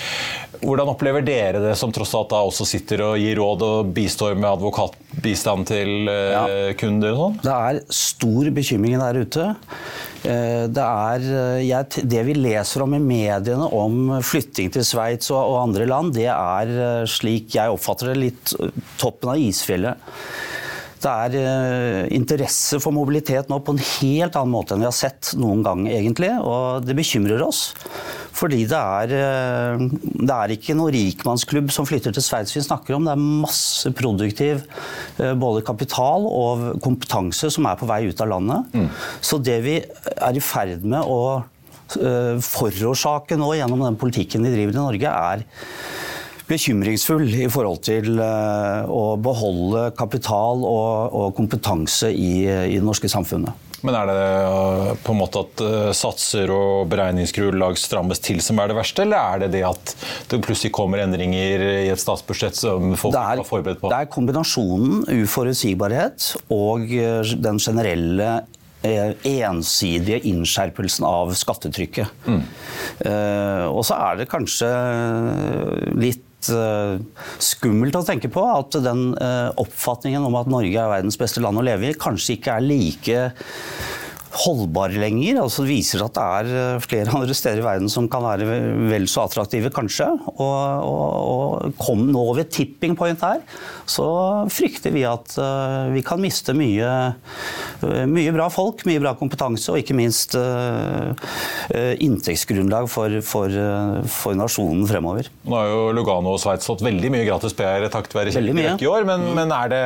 Hvordan 0.63 0.91
opplever 0.93 1.23
dere 1.25 1.61
det, 1.63 1.73
som 1.79 1.91
tross 1.93 2.13
alt 2.15 2.31
da 2.31 2.39
også 2.45 2.65
sitter 2.67 3.03
og 3.05 3.17
gir 3.19 3.35
råd 3.39 3.65
og 3.67 3.89
bistår 3.95 4.37
med 4.37 4.47
advokatbistand 4.53 5.67
til 5.67 6.07
uh, 6.07 6.13
ja. 6.31 6.43
kunder? 6.79 7.11
og 7.13 7.19
sånn? 7.19 7.35
Det 7.43 7.57
er 7.57 7.81
stor 7.99 8.49
bekymring 8.55 8.95
der 9.01 9.19
ute. 9.19 9.49
Uh, 10.23 10.63
det 10.71 10.85
er 10.87 11.27
jeg, 11.65 12.05
Det 12.15 12.23
vi 12.29 12.37
leser 12.37 12.85
om 12.85 12.95
i 12.95 13.01
mediene 13.03 13.67
om 13.75 14.15
flytting 14.23 14.71
til 14.73 14.87
Sveits 14.87 15.33
og, 15.33 15.41
og, 15.41 15.59
andre 15.65 15.89
land, 15.89 16.15
det 16.15 16.29
er 16.31 17.05
slik 17.11 17.57
jeg 17.57 17.75
oppfatter 17.75 18.13
det, 18.13 18.17
litt 18.23 18.55
toppen 19.01 19.35
av 19.35 19.43
isfjellet. 19.43 20.11
Det 21.03 21.11
er 21.11 22.07
interesse 22.15 22.77
for 22.79 22.95
mobilitet 22.95 23.49
nå 23.51 23.57
på 23.59 23.73
en 23.75 23.81
helt 23.83 24.37
annen 24.39 24.53
måte 24.53 24.71
enn 24.71 24.85
vi 24.85 24.87
har 24.87 24.95
sett 24.95 25.33
noen 25.35 25.59
gang, 25.65 25.81
egentlig. 25.91 26.29
Og 26.39 26.85
det 26.87 26.95
bekymrer 26.95 27.43
oss. 27.43 27.65
Fordi 28.33 28.63
det 28.69 28.79
er, 28.79 29.13
uh, 29.13 29.85
det 30.01 30.35
er 30.35 30.55
ikke 30.55 30.75
noen 30.77 30.93
rikmannsklubb 30.95 31.71
som 31.73 31.87
flytter 31.89 32.15
til 32.15 32.25
Sveits 32.25 32.55
vi 32.55 32.65
snakker 32.65 32.97
om. 32.97 33.07
Det 33.07 33.13
er 33.13 33.25
masse 33.45 33.93
produktiv 33.95 34.63
uh, 35.19 35.33
både 35.39 35.65
kapital 35.65 36.27
og 36.29 36.67
kompetanse 36.83 37.51
som 37.53 37.69
er 37.69 37.79
på 37.79 37.89
vei 37.89 38.03
ut 38.09 38.23
av 38.25 38.31
landet. 38.33 38.77
Mm. 38.77 38.89
Så 39.21 39.41
det 39.43 39.59
vi 39.65 39.79
er 39.81 40.37
i 40.37 40.43
ferd 40.43 40.85
med 40.85 41.03
å 41.05 41.23
forårsake 41.93 43.35
nå 43.37 43.51
gjennom 43.53 43.83
den 43.83 43.97
politikken 44.01 44.41
vi 44.47 44.53
driver 44.55 44.73
i 44.73 44.79
Norge, 44.79 45.11
er 45.13 45.43
bekymringsfull 46.49 47.27
i 47.43 47.49
forhold 47.51 47.83
til 47.87 48.19
eh, 48.21 48.89
å 48.91 49.15
beholde 49.21 49.87
kapital 49.97 50.63
og, 50.67 51.15
og 51.15 51.35
kompetanse 51.37 52.11
i, 52.11 52.43
i, 52.45 52.75
det 52.75 52.83
norske 52.85 53.09
samfunnet. 53.11 53.62
Men 53.83 53.97
er 53.99 54.09
det 54.09 54.15
eh, 54.23 54.89
på 55.03 55.13
en 55.13 55.19
måte 55.19 55.43
at 55.43 55.63
eh, 55.63 55.89
satser 55.97 56.51
og 56.53 56.87
beregningsgrunnlag 56.91 57.77
strammes 57.79 58.21
til 58.23 58.39
som 58.43 58.61
er 58.63 58.71
det 58.71 58.77
verste, 58.79 59.03
eller 59.03 59.19
er 59.19 59.43
det 59.43 59.51
det 59.57 59.63
at 59.67 59.93
det 60.31 60.41
plutselig 60.45 60.73
kommer 60.75 61.03
endringer 61.03 61.65
i 61.83 61.91
et 61.91 62.01
statsbudsjett 62.01 62.57
som 62.57 62.95
folk 62.99 63.17
er, 63.19 63.41
var 63.41 63.47
forberedt 63.47 63.83
på? 63.83 63.91
Det 63.91 63.99
er 63.99 64.11
kombinasjonen 64.13 65.03
uforutsigbarhet 65.23 66.33
og 66.53 66.87
den 66.89 67.61
generelle 67.61 68.33
ensidige 68.83 70.17
innskjerpelsen 70.27 71.05
av 71.07 71.29
skattetrykket. 71.39 72.25
Mm. 72.27 72.41
Og 73.71 73.79
så 73.87 73.95
er 73.95 74.17
det 74.19 74.27
kanskje 74.27 74.71
litt 75.95 76.25
uh, 76.51 76.99
skummelt 77.41 77.95
å 77.95 78.03
tenke 78.07 78.31
på 78.33 78.43
at 78.49 78.75
den 78.83 79.11
uh, 79.15 79.49
oppfatningen 79.61 80.25
om 80.27 80.37
at 80.39 80.51
Norge 80.51 80.75
er 80.75 80.91
verdens 80.91 81.19
beste 81.19 81.43
land 81.43 81.61
å 81.61 81.65
leve 81.65 81.91
i, 81.91 81.97
kanskje 81.97 82.37
ikke 82.37 82.57
er 82.57 82.65
like 82.65 83.21
holdbare 84.33 84.97
lenger. 84.97 85.41
Altså, 85.43 85.63
det 85.63 85.73
viser 85.73 86.03
at 86.05 86.15
det 86.15 86.23
er 86.23 86.51
eh, 86.57 86.83
flere 86.83 87.13
andre 87.17 87.37
steder 87.37 87.61
i 87.61 87.65
verden 87.65 87.91
som 87.91 88.09
kan 88.11 88.25
være 88.25 88.47
vel 88.89 89.07
så 89.11 89.27
attraktive, 89.27 89.71
kanskje. 89.73 90.09
Og, 90.33 90.39
og, 90.43 91.03
og 91.33 91.77
kom 91.81 92.07
nå 92.09 92.25
ved 92.37 92.51
tipping 92.53 92.97
point 92.99 93.21
her, 93.23 93.43
så 93.89 94.07
frykter 94.53 94.93
vi 94.93 95.03
at 95.07 95.35
uh, 95.39 95.91
vi 95.93 96.01
kan 96.05 96.21
miste 96.21 96.53
mye, 96.55 96.89
uh, 97.83 98.03
mye 98.09 98.33
bra 98.35 98.47
folk, 98.53 98.83
mye 98.87 99.01
bra 99.03 99.13
kompetanse, 99.19 99.71
og 99.71 99.79
ikke 99.81 99.95
minst 99.97 100.35
inntektsgrunnlag 101.73 102.87
for, 102.91 103.13
for, 103.25 103.51
for, 104.09 104.35
nasjonen 104.37 104.85
fremover. 104.89 105.27
Nå 105.47 105.57
har 105.57 105.69
jo 105.69 105.81
Lugano 105.95 106.33
og 106.35 106.41
Sveits 106.41 106.67
fått 106.67 106.83
veldig 106.85 107.11
mye 107.13 107.25
gratis 107.27 107.55
PR 107.57 107.85
takket 107.93 108.15
være 108.17 108.33
Kjell 108.33 108.49
i 108.53 108.89
år, 108.89 109.05
men, 109.07 109.25
mm. 109.27 109.33
men, 109.37 109.53
er 109.55 109.71
det, 109.73 109.81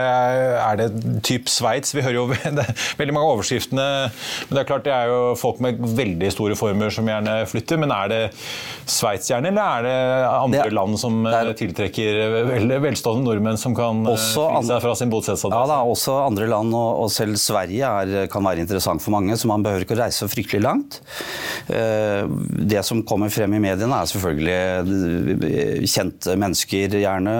er 0.61 0.79
det 0.81 0.87
typ 1.27 1.51
Sveits? 1.51 1.93
Vi 1.95 2.03
hører 2.05 2.19
jo 2.19 2.27
veldig 3.01 3.15
mange 3.15 3.35
overskriftene 3.35 3.87
men 4.47 4.57
det 4.57 4.61
er 4.61 4.69
klart 4.69 4.85
det 4.87 4.93
er 4.95 5.11
jo 5.11 5.19
folk 5.39 5.61
med 5.63 5.79
veldig 5.97 6.29
store 6.33 6.57
formuer 6.59 6.93
som 6.93 7.07
gjerne 7.09 7.39
flytter. 7.49 7.79
Men 7.81 7.93
er 7.95 8.11
det 8.11 8.21
Sveits 8.87 9.29
gjerne, 9.31 9.51
eller 9.51 9.63
er 9.63 9.87
det 9.87 9.95
andre 10.29 10.67
det, 10.69 10.75
land 10.77 10.99
som 11.01 11.19
er, 11.29 11.51
tiltrekker 11.57 12.19
vel, 12.47 12.75
velstående 12.83 13.25
nordmenn 13.27 13.59
som 13.59 13.75
kan 13.77 14.03
flytte 14.07 14.63
seg 14.69 14.83
fra 14.83 14.95
sin 14.99 15.11
bostedsadresse? 15.13 15.63
Ja, 15.63 15.71
da, 15.71 15.79
også 15.87 16.19
andre 16.23 16.49
land, 16.51 16.75
og, 16.77 17.03
og 17.03 17.11
selv 17.13 17.39
Sverige 17.41 17.91
er, 18.03 18.29
kan 18.31 18.45
være 18.47 18.63
interessant 18.63 19.03
for 19.03 19.15
mange. 19.17 19.37
Så 19.39 19.49
man 19.49 19.65
behøver 19.65 19.85
ikke 19.85 19.97
å 19.97 20.01
reise 20.01 20.23
så 20.23 20.31
fryktelig 20.31 20.63
langt. 20.63 20.99
Eh, 21.73 22.23
det 22.67 22.83
som 22.87 23.03
kommer 23.07 23.31
frem 23.33 23.57
i 23.57 23.61
mediene, 23.63 24.01
er 24.01 24.11
selvfølgelig 24.11 24.57
eh, 25.47 25.87
kjente 25.87 26.37
mennesker, 26.39 26.97
gjerne. 27.01 27.35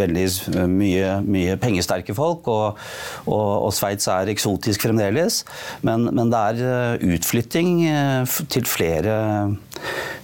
Veldig 0.00 0.26
mye, 0.70 1.12
mye 1.24 1.56
pengesterke 1.60 2.14
folk. 2.16 2.48
Og, 2.50 2.80
og, 3.26 3.50
og 3.66 3.74
Sveits 3.76 4.08
er 4.10 4.30
eksotisk 4.32 4.86
fremdeles. 4.86 5.42
Men, 5.86 6.08
men 6.16 6.19
men 6.20 6.30
det 6.32 6.40
er 6.40 6.60
eh, 6.68 7.04
utflytting 7.16 7.72
eh, 7.88 8.36
til 8.52 8.66
flere, 8.68 9.14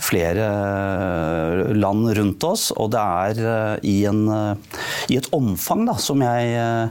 flere 0.02 0.48
eh, 0.52 1.72
land 1.76 2.10
rundt 2.18 2.46
oss. 2.46 2.68
Og 2.76 2.92
det 2.92 3.00
er 3.02 3.80
i, 3.80 3.98
en, 4.10 4.26
i 5.08 5.18
et 5.18 5.30
omfang 5.36 5.86
da, 5.88 5.96
som 6.00 6.22
jeg 6.24 6.84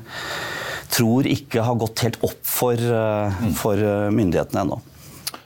tror 0.95 1.27
ikke 1.29 1.63
har 1.65 1.79
gått 1.81 2.05
helt 2.05 2.19
opp 2.25 2.41
for, 2.47 2.81
for 3.59 3.87
myndighetene 4.15 4.65
ennå. 4.65 4.81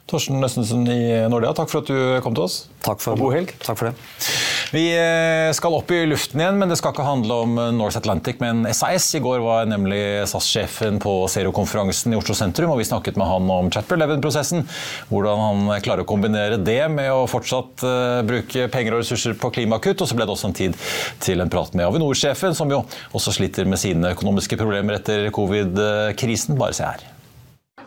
Torsten 0.09 0.41
Østensen 0.41 0.87
i 0.89 1.01
Nordea, 1.29 1.53
takk 1.57 1.69
for 1.69 1.83
at 1.83 1.89
du 1.89 2.21
kom 2.25 2.33
til 2.37 2.47
oss. 2.47 2.63
Takk 2.85 3.01
for, 3.03 3.13
og 3.13 3.27
god 3.27 3.35
helg. 3.37 3.53
Takk 3.61 3.77
for 3.77 3.91
det. 3.91 4.38
Vi 4.69 4.83
eh, 4.93 5.49
skal 5.57 5.73
opp 5.73 5.89
i 5.91 6.03
luften 6.05 6.41
igjen, 6.41 6.59
men 6.61 6.69
det 6.69 6.77
skal 6.77 6.93
ikke 6.93 7.05
handle 7.05 7.39
om 7.45 7.55
Norse 7.57 7.77
North 7.79 7.97
Atlantic, 7.97 8.37
men 8.41 8.67
SAS. 8.75 9.07
I 9.17 9.21
går 9.23 9.41
var 9.41 9.65
nemlig 9.69 9.99
SAS-sjefen 10.29 10.99
på 11.01 11.13
Zero-konferansen 11.31 12.13
i 12.13 12.19
Oslo 12.19 12.37
sentrum, 12.37 12.69
og 12.73 12.81
vi 12.81 12.85
snakket 12.85 13.17
med 13.17 13.29
han 13.31 13.49
om 13.49 13.71
Chapter 13.73 13.97
Leven-prosessen. 13.97 14.65
Hvordan 15.09 15.43
han 15.45 15.83
klarer 15.85 16.05
å 16.05 16.09
kombinere 16.09 16.61
det 16.61 16.83
med 16.93 17.09
å 17.09 17.25
fortsatt 17.29 17.85
bruke 18.29 18.69
penger 18.69 18.95
og 18.95 19.03
ressurser 19.03 19.37
på 19.41 19.51
klimakutt. 19.57 20.03
Og 20.03 20.09
så 20.09 20.17
ble 20.17 20.29
det 20.29 20.37
også 20.37 20.51
en 20.51 20.59
tid 20.61 20.77
til 21.23 21.41
en 21.41 21.49
prat 21.51 21.73
med 21.73 21.89
Avinor-sjefen, 21.89 22.57
som 22.57 22.69
jo 22.69 22.83
også 23.17 23.39
sliter 23.39 23.69
med 23.69 23.81
sine 23.81 24.13
økonomiske 24.13 24.59
problemer 24.59 25.01
etter 25.01 25.31
covid-krisen. 25.33 26.59
Bare 26.61 26.77
se 26.77 26.93
her. 26.93 27.09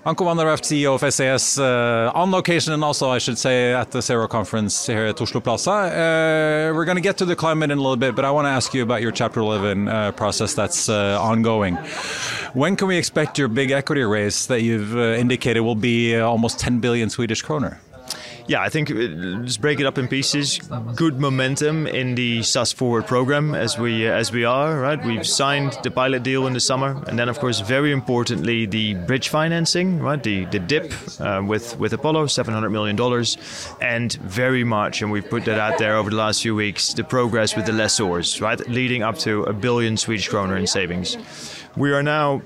Anko 0.05 0.25
Vanderwerf, 0.25 0.63
CEO 0.63 1.01
of 1.01 1.15
SAS, 1.15 1.59
uh, 1.59 2.11
on 2.13 2.33
location 2.33 2.73
and 2.73 2.83
also, 2.83 3.09
I 3.09 3.19
should 3.19 3.39
say, 3.39 3.73
at 3.73 3.93
the 3.93 4.03
Zero 4.03 4.27
conference 4.27 4.85
here 4.85 5.07
at 5.07 5.21
Oslo 5.21 5.41
Plaza. 5.41 5.71
Uh, 5.71 6.75
we're 6.75 6.85
going 6.85 6.97
to 6.97 7.03
get 7.03 7.19
to 7.19 7.25
the 7.25 7.37
climate 7.37 7.71
in 7.71 7.79
a 7.79 7.81
little 7.81 7.97
bit, 7.97 8.17
but 8.17 8.25
I 8.25 8.33
want 8.33 8.47
to 8.47 8.51
ask 8.51 8.75
you 8.75 8.83
about 8.83 9.01
your 9.01 9.13
Chapter 9.13 9.39
11 9.39 9.87
uh, 9.87 10.11
process 10.11 10.55
that's 10.55 10.89
ongoing. 10.89 11.77
When 12.53 12.75
can 12.75 12.89
we 12.89 12.97
expect 12.97 13.39
your 13.39 13.47
big 13.47 13.71
equity 13.71 14.03
raise 14.03 14.49
that 14.49 14.63
you've 14.63 14.97
indicated 14.97 15.61
will 15.61 15.77
be 15.77 16.19
almost 16.19 16.59
10 16.59 16.81
billion 16.81 17.09
Swedish 17.09 17.41
kroner? 17.41 17.81
Yeah, 18.47 18.63
I 18.63 18.69
think 18.69 18.91
let's 18.91 19.57
break 19.57 19.81
it 19.81 19.87
up 19.87 19.99
in 19.99 20.09
pieces. 20.09 20.59
Good 20.95 21.21
momentum 21.21 21.87
in 21.87 22.15
the 22.15 22.43
SAS 22.43 22.73
Forward 22.73 23.07
program 23.07 23.55
as 23.55 23.79
we 23.79 24.09
uh, 24.09 24.13
as 24.13 24.33
we 24.33 24.45
are 24.45 24.79
right. 24.81 25.03
We've 25.05 25.27
signed 25.27 25.79
the 25.83 25.91
pilot 25.91 26.23
deal 26.23 26.47
in 26.47 26.53
the 26.53 26.61
summer, 26.61 27.03
and 27.07 27.19
then 27.19 27.29
of 27.29 27.39
course 27.39 27.61
very 27.61 27.93
importantly 27.93 28.67
the 28.67 28.95
bridge 28.95 29.29
financing, 29.29 30.01
right? 30.01 30.23
The 30.23 30.45
the 30.47 30.59
dip 30.59 30.93
uh, 31.21 31.43
with 31.47 31.79
with 31.79 31.93
Apollo, 31.93 32.27
seven 32.29 32.55
hundred 32.55 32.71
million 32.71 32.97
dollars, 32.97 33.37
and 33.81 34.13
very 34.15 34.65
much, 34.65 35.03
and 35.03 35.13
we've 35.13 35.29
put 35.29 35.45
that 35.45 35.59
out 35.59 35.79
there 35.79 35.97
over 35.97 36.11
the 36.11 36.17
last 36.17 36.43
few 36.43 36.55
weeks. 36.55 36.95
The 36.95 37.05
progress 37.05 37.57
with 37.57 37.67
the 37.67 37.73
lessors, 37.73 38.41
right, 38.41 38.59
leading 38.69 39.03
up 39.03 39.19
to 39.19 39.45
a 39.45 39.53
billion 39.53 39.97
Swedish 39.97 40.29
kroner 40.29 40.57
in 40.57 40.67
savings. 40.67 41.17
We 41.77 41.93
are 41.93 42.03
now 42.03 42.43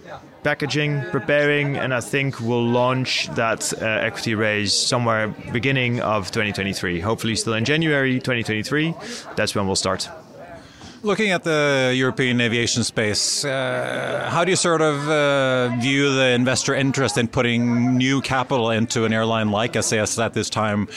packaging, 0.47 1.03
preparing, 1.11 1.77
and 1.77 1.93
I 1.93 2.01
think 2.01 2.39
we'll 2.41 2.69
launch 2.69 3.27
that 3.35 3.73
uh, 3.83 3.85
equity 3.85 4.37
raise 4.37 4.73
somewhere 4.73 5.27
beginning 5.53 5.99
of 5.99 6.31
2023. 6.31 7.01
Hopefully, 7.01 7.35
still 7.35 7.55
in 7.55 7.65
January 7.65 8.21
2023. 8.21 8.95
That's 9.35 9.57
when 9.57 9.67
we'll 9.67 9.75
start. 9.75 10.09
Looking 11.03 11.31
at 11.31 11.45
the 11.45 11.93
European 11.95 12.41
aviation 12.41 12.83
space, 12.83 13.45
uh, 13.45 14.29
how 14.31 14.45
do 14.45 14.51
you 14.51 14.57
sort 14.57 14.81
of 14.81 15.09
uh, 15.09 15.69
view 15.77 16.13
the 16.15 16.31
investor 16.31 16.75
interest 16.75 17.19
in 17.19 17.29
putting 17.29 17.97
new 17.97 18.21
capital 18.23 18.71
into 18.71 19.05
an 19.05 19.13
airline 19.13 19.51
like 19.51 19.81
SAS 19.81 20.19
at 20.19 20.33
this 20.35 20.51
time, 20.51 20.89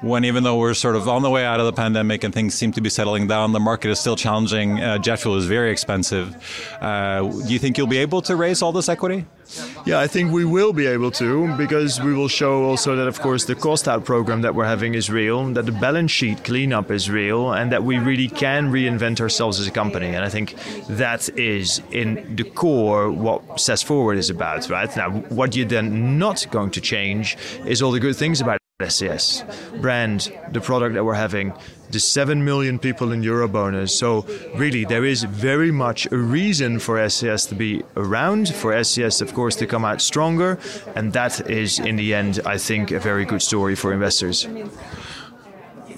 when 0.00 0.24
even 0.24 0.42
though 0.42 0.56
we're 0.56 0.74
sort 0.74 0.96
of 0.96 1.06
on 1.08 1.22
the 1.22 1.30
way 1.30 1.44
out 1.44 1.60
of 1.60 1.66
the 1.66 1.72
pandemic 1.72 2.24
and 2.24 2.34
things 2.34 2.54
seem 2.54 2.72
to 2.72 2.80
be 2.80 2.88
settling 2.88 3.26
down, 3.28 3.52
the 3.52 3.60
market 3.60 3.90
is 3.90 4.00
still 4.00 4.16
challenging. 4.16 4.80
Uh, 4.80 4.98
jet 4.98 5.16
fuel 5.20 5.36
is 5.36 5.44
very 5.44 5.70
expensive. 5.70 6.34
Uh, 6.80 7.20
do 7.22 7.52
you 7.52 7.58
think 7.58 7.76
you'll 7.78 7.86
be 7.86 7.98
able 7.98 8.22
to 8.22 8.34
raise 8.34 8.62
all 8.62 8.72
this 8.72 8.88
equity? 8.88 9.26
Yeah, 9.84 9.98
I 9.98 10.06
think 10.06 10.32
we 10.32 10.44
will 10.44 10.72
be 10.72 10.86
able 10.86 11.10
to 11.12 11.54
because 11.56 12.00
we 12.00 12.14
will 12.14 12.28
show 12.28 12.64
also 12.64 12.96
that, 12.96 13.08
of 13.08 13.20
course, 13.20 13.44
the 13.44 13.54
cost 13.54 13.88
out 13.88 14.04
program 14.04 14.42
that 14.42 14.54
we're 14.54 14.64
having 14.64 14.94
is 14.94 15.10
real, 15.10 15.44
that 15.52 15.66
the 15.66 15.72
balance 15.72 16.10
sheet 16.10 16.44
cleanup 16.44 16.90
is 16.90 17.10
real, 17.10 17.52
and 17.52 17.70
that 17.72 17.82
we 17.82 17.98
really 17.98 18.28
can 18.28 18.72
reinvent 18.72 19.20
ourselves 19.20 19.60
as 19.60 19.66
a 19.66 19.70
company. 19.70 20.06
And 20.06 20.24
I 20.24 20.28
think 20.28 20.54
that 20.88 21.28
is 21.36 21.82
in 21.90 22.36
the 22.36 22.44
core 22.44 23.10
what 23.10 23.60
SAS 23.60 23.82
Forward 23.82 24.16
is 24.16 24.30
about, 24.30 24.70
right? 24.70 24.94
Now, 24.96 25.10
what 25.10 25.54
you're 25.56 25.66
then 25.66 26.18
not 26.18 26.46
going 26.50 26.70
to 26.70 26.80
change 26.80 27.36
is 27.66 27.82
all 27.82 27.90
the 27.90 28.00
good 28.00 28.16
things 28.16 28.40
about 28.40 28.61
SAS 28.90 29.44
brand, 29.80 30.32
the 30.52 30.60
product 30.60 30.94
that 30.94 31.04
we're 31.04 31.14
having, 31.14 31.52
the 31.90 32.00
7 32.00 32.44
million 32.44 32.78
people 32.78 33.12
in 33.12 33.22
Eurobonus. 33.22 33.90
So, 33.90 34.26
really, 34.56 34.84
there 34.84 35.04
is 35.04 35.24
very 35.24 35.70
much 35.70 36.10
a 36.10 36.16
reason 36.16 36.78
for 36.78 36.96
SCS 36.96 37.48
to 37.50 37.54
be 37.54 37.82
around, 37.96 38.48
for 38.54 38.72
SCS, 38.72 39.20
of 39.20 39.34
course, 39.34 39.56
to 39.56 39.66
come 39.66 39.84
out 39.84 40.00
stronger. 40.00 40.58
And 40.96 41.12
that 41.12 41.50
is, 41.50 41.78
in 41.78 41.96
the 41.96 42.14
end, 42.14 42.40
I 42.46 42.58
think, 42.58 42.90
a 42.90 42.98
very 42.98 43.24
good 43.24 43.42
story 43.42 43.74
for 43.74 43.92
investors. 43.92 44.46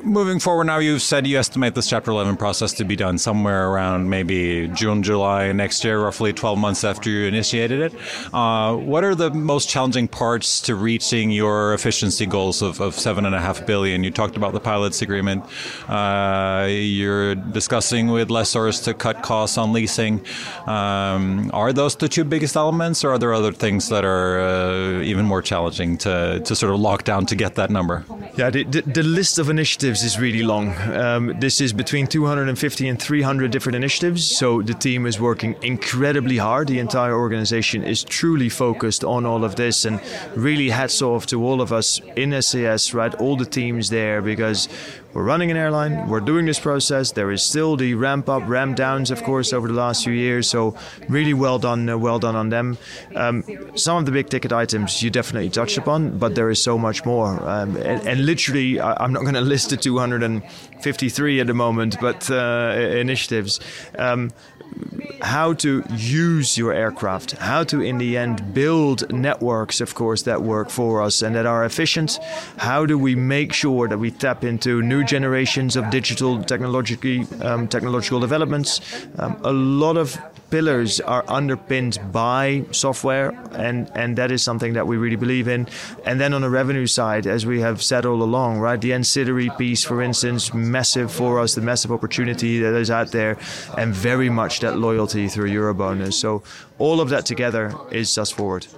Moving 0.05 0.39
forward 0.39 0.65
now, 0.65 0.79
you've 0.79 1.03
said 1.03 1.27
you 1.27 1.39
estimate 1.39 1.75
this 1.75 1.89
Chapter 1.89 2.11
11 2.11 2.37
process 2.37 2.73
to 2.75 2.85
be 2.85 2.97
done 2.97 3.19
somewhere 3.19 3.69
around 3.69 4.11
maybe 4.11 4.69
June, 4.69 5.03
July 5.03 5.53
next 5.53 5.85
year, 5.85 6.01
roughly 6.01 6.33
12 6.33 6.59
months 6.59 6.85
after 6.85 7.11
you 7.11 7.27
initiated 7.27 7.81
it. 7.81 7.95
Uh, 8.33 8.75
what 8.77 9.05
are 9.05 9.15
the 9.15 9.31
most 9.31 9.69
challenging 9.69 10.09
parts 10.09 10.61
to 10.63 10.75
reaching 10.75 11.31
your 11.31 11.75
efficiency 11.75 12.27
goals 12.27 12.63
of, 12.63 12.81
of 12.81 12.95
seven 12.95 13.25
and 13.27 13.35
a 13.35 13.41
half 13.41 13.67
billion? 13.67 14.05
You 14.05 14.11
talked 14.11 14.37
about 14.37 14.53
the 14.53 14.61
pilots 14.61 15.03
agreement. 15.03 15.45
Uh, 15.89 16.67
you're 16.69 17.35
discussing 17.35 18.09
with 18.09 18.29
lessors 18.29 18.83
to 18.85 18.95
cut 18.95 19.23
costs 19.23 19.59
on 19.59 19.73
leasing. 19.73 20.25
Um, 20.67 21.51
are 21.53 21.73
those 21.73 21.97
the 21.97 22.09
two 22.09 22.25
biggest 22.25 22.57
elements, 22.57 23.05
or 23.05 23.11
are 23.11 23.19
there 23.19 23.33
other 23.33 23.53
things 23.53 23.89
that 23.89 24.05
are 24.05 24.41
uh, 24.41 25.03
even 25.03 25.25
more 25.25 25.43
challenging 25.43 25.97
to, 25.99 26.41
to 26.45 26.57
sort 26.57 26.73
of 26.73 26.81
lock 26.81 27.05
down 27.05 27.27
to 27.27 27.37
get 27.37 27.55
that 27.55 27.71
number? 27.71 28.05
Yeah, 28.37 28.51
the, 28.51 28.65
the, 28.65 28.83
the 28.83 29.03
list 29.03 29.39
of 29.39 29.49
initiatives 29.49 29.94
is 30.03 30.19
really 30.19 30.43
long. 30.43 30.75
Um, 30.93 31.37
this 31.39 31.61
is 31.61 31.73
between 31.73 32.07
250 32.07 32.89
and 32.89 33.01
300 33.01 33.51
different 33.51 33.77
initiatives, 33.77 34.25
so 34.25 34.63
the 34.63 34.75
team 34.75 35.07
is 35.07 35.21
working 35.21 35.57
incredibly 35.63 36.39
hard. 36.39 36.69
The 36.69 36.79
entire 36.79 37.15
organization 37.15 37.85
is 37.85 38.03
truly 38.03 38.49
focused 38.49 39.05
on 39.05 39.27
all 39.27 39.45
of 39.45 39.57
this, 39.57 39.85
and 39.85 40.01
really 40.35 40.71
hats 40.71 41.03
off 41.03 41.27
to 41.27 41.45
all 41.45 41.61
of 41.61 41.73
us 41.73 42.01
in 42.17 42.41
SAS, 42.43 42.95
right? 42.95 43.15
All 43.15 43.37
the 43.37 43.45
teams 43.45 43.91
there, 43.91 44.23
because 44.23 44.69
we're 45.15 45.23
running 45.23 45.53
an 45.53 45.57
airline, 45.57 46.09
we're 46.09 46.21
doing 46.21 46.45
this 46.45 46.59
process. 46.59 47.13
There 47.13 47.31
is 47.31 47.43
still 47.43 47.77
the 47.77 47.95
ramp 47.95 48.29
up, 48.29 48.43
ramp 48.49 48.77
downs, 48.77 49.13
of 49.13 49.23
course, 49.23 49.53
over 49.53 49.69
the 49.69 49.75
last 49.75 50.03
few 50.03 50.13
years. 50.13 50.51
So 50.51 50.77
really 51.09 51.35
well 51.35 51.61
done, 51.61 51.89
uh, 51.89 51.97
well 51.97 52.19
done 52.19 52.35
on 52.35 52.49
them. 52.49 52.77
Um, 53.15 53.45
some 53.77 53.99
of 53.99 54.07
the 54.07 54.13
big 54.13 54.29
ticket 54.29 54.53
items 54.53 55.03
you 55.03 55.11
definitely 55.11 55.51
touched 55.51 55.79
upon, 55.79 56.19
but 56.19 56.35
there 56.35 56.51
is 56.51 56.61
so 56.61 56.77
much 56.77 57.05
more. 57.05 57.41
Um, 57.49 57.77
and, 57.77 58.07
and, 58.07 58.27
literally, 58.27 58.81
I, 58.81 59.05
am 59.05 59.13
not 59.13 59.23
going 59.23 59.35
to 59.41 59.41
list 59.41 59.71
the 59.71 59.77
253 59.77 61.41
at 61.41 61.47
the 61.47 61.55
moment, 61.55 61.97
but 62.01 62.29
uh, 62.29 62.75
initiatives. 62.77 63.61
Um, 63.97 64.33
how 65.23 65.55
to 65.55 65.83
use 65.91 66.59
your 66.59 66.73
aircraft, 66.73 67.33
how 67.33 67.65
to, 67.65 67.81
in 67.81 67.99
the 67.99 68.17
end, 68.17 68.53
build 68.53 69.11
networks, 69.13 69.81
of 69.81 69.95
course, 69.95 70.23
that 70.23 70.43
work 70.43 70.71
for 70.71 71.03
us 71.03 71.23
and 71.23 71.35
that 71.35 71.47
are 71.47 71.65
efficient. 71.65 72.19
How 72.59 72.85
do 72.87 72.99
we 72.99 73.15
make 73.15 73.53
sure 73.53 73.89
that 73.89 73.99
we 73.99 74.11
tap 74.11 74.45
into 74.45 74.83
new 74.83 75.05
generations 75.05 75.77
of 75.77 75.91
digital 75.91 76.43
technology, 76.43 77.27
um, 77.41 77.69
technological 77.69 78.21
developments? 78.21 78.81
Um, 79.19 79.41
a 79.43 79.53
lot 79.53 79.97
of 79.97 80.19
pillars 80.55 81.01
are 81.01 81.25
underpinned 81.27 81.99
by 82.13 82.65
software, 82.71 83.31
and, 83.55 83.91
and 83.97 84.15
that 84.15 84.31
is 84.31 84.41
something 84.41 84.75
that 84.75 84.87
we 84.87 84.97
really 84.97 85.17
believe 85.17 85.49
in. 85.49 85.67
And 86.07 86.21
then 86.21 86.33
on 86.33 86.43
the 86.43 86.49
revenue 86.49 86.87
side, 86.87 87.27
as 87.27 87.45
we 87.45 87.59
have 87.61 87.83
said 87.83 88.07
all 88.07 88.23
along, 88.23 88.61
right, 88.61 88.81
the 88.81 88.93
ancillary 88.93 89.51
piece, 89.59 89.83
for 89.83 90.01
instance, 90.01 90.55
massive 90.55 91.11
for 91.11 91.41
us, 91.41 91.57
the 91.57 91.61
massive 91.61 91.91
opportunity 91.91 92.61
that 92.61 92.73
is 92.75 92.89
out 92.89 93.11
there, 93.11 93.37
and 93.77 93.93
very 93.93 94.31
much 94.31 94.61
that 94.61 94.79
loyalty 94.79 95.27
through 95.27 95.51
Eurobonus. 95.51 96.13
So 96.15 96.45
all 96.79 97.01
of 97.01 97.09
that 97.09 97.27
together 97.27 97.75
is 97.91 98.09
SAS's 98.09 98.31
forward. 98.31 98.69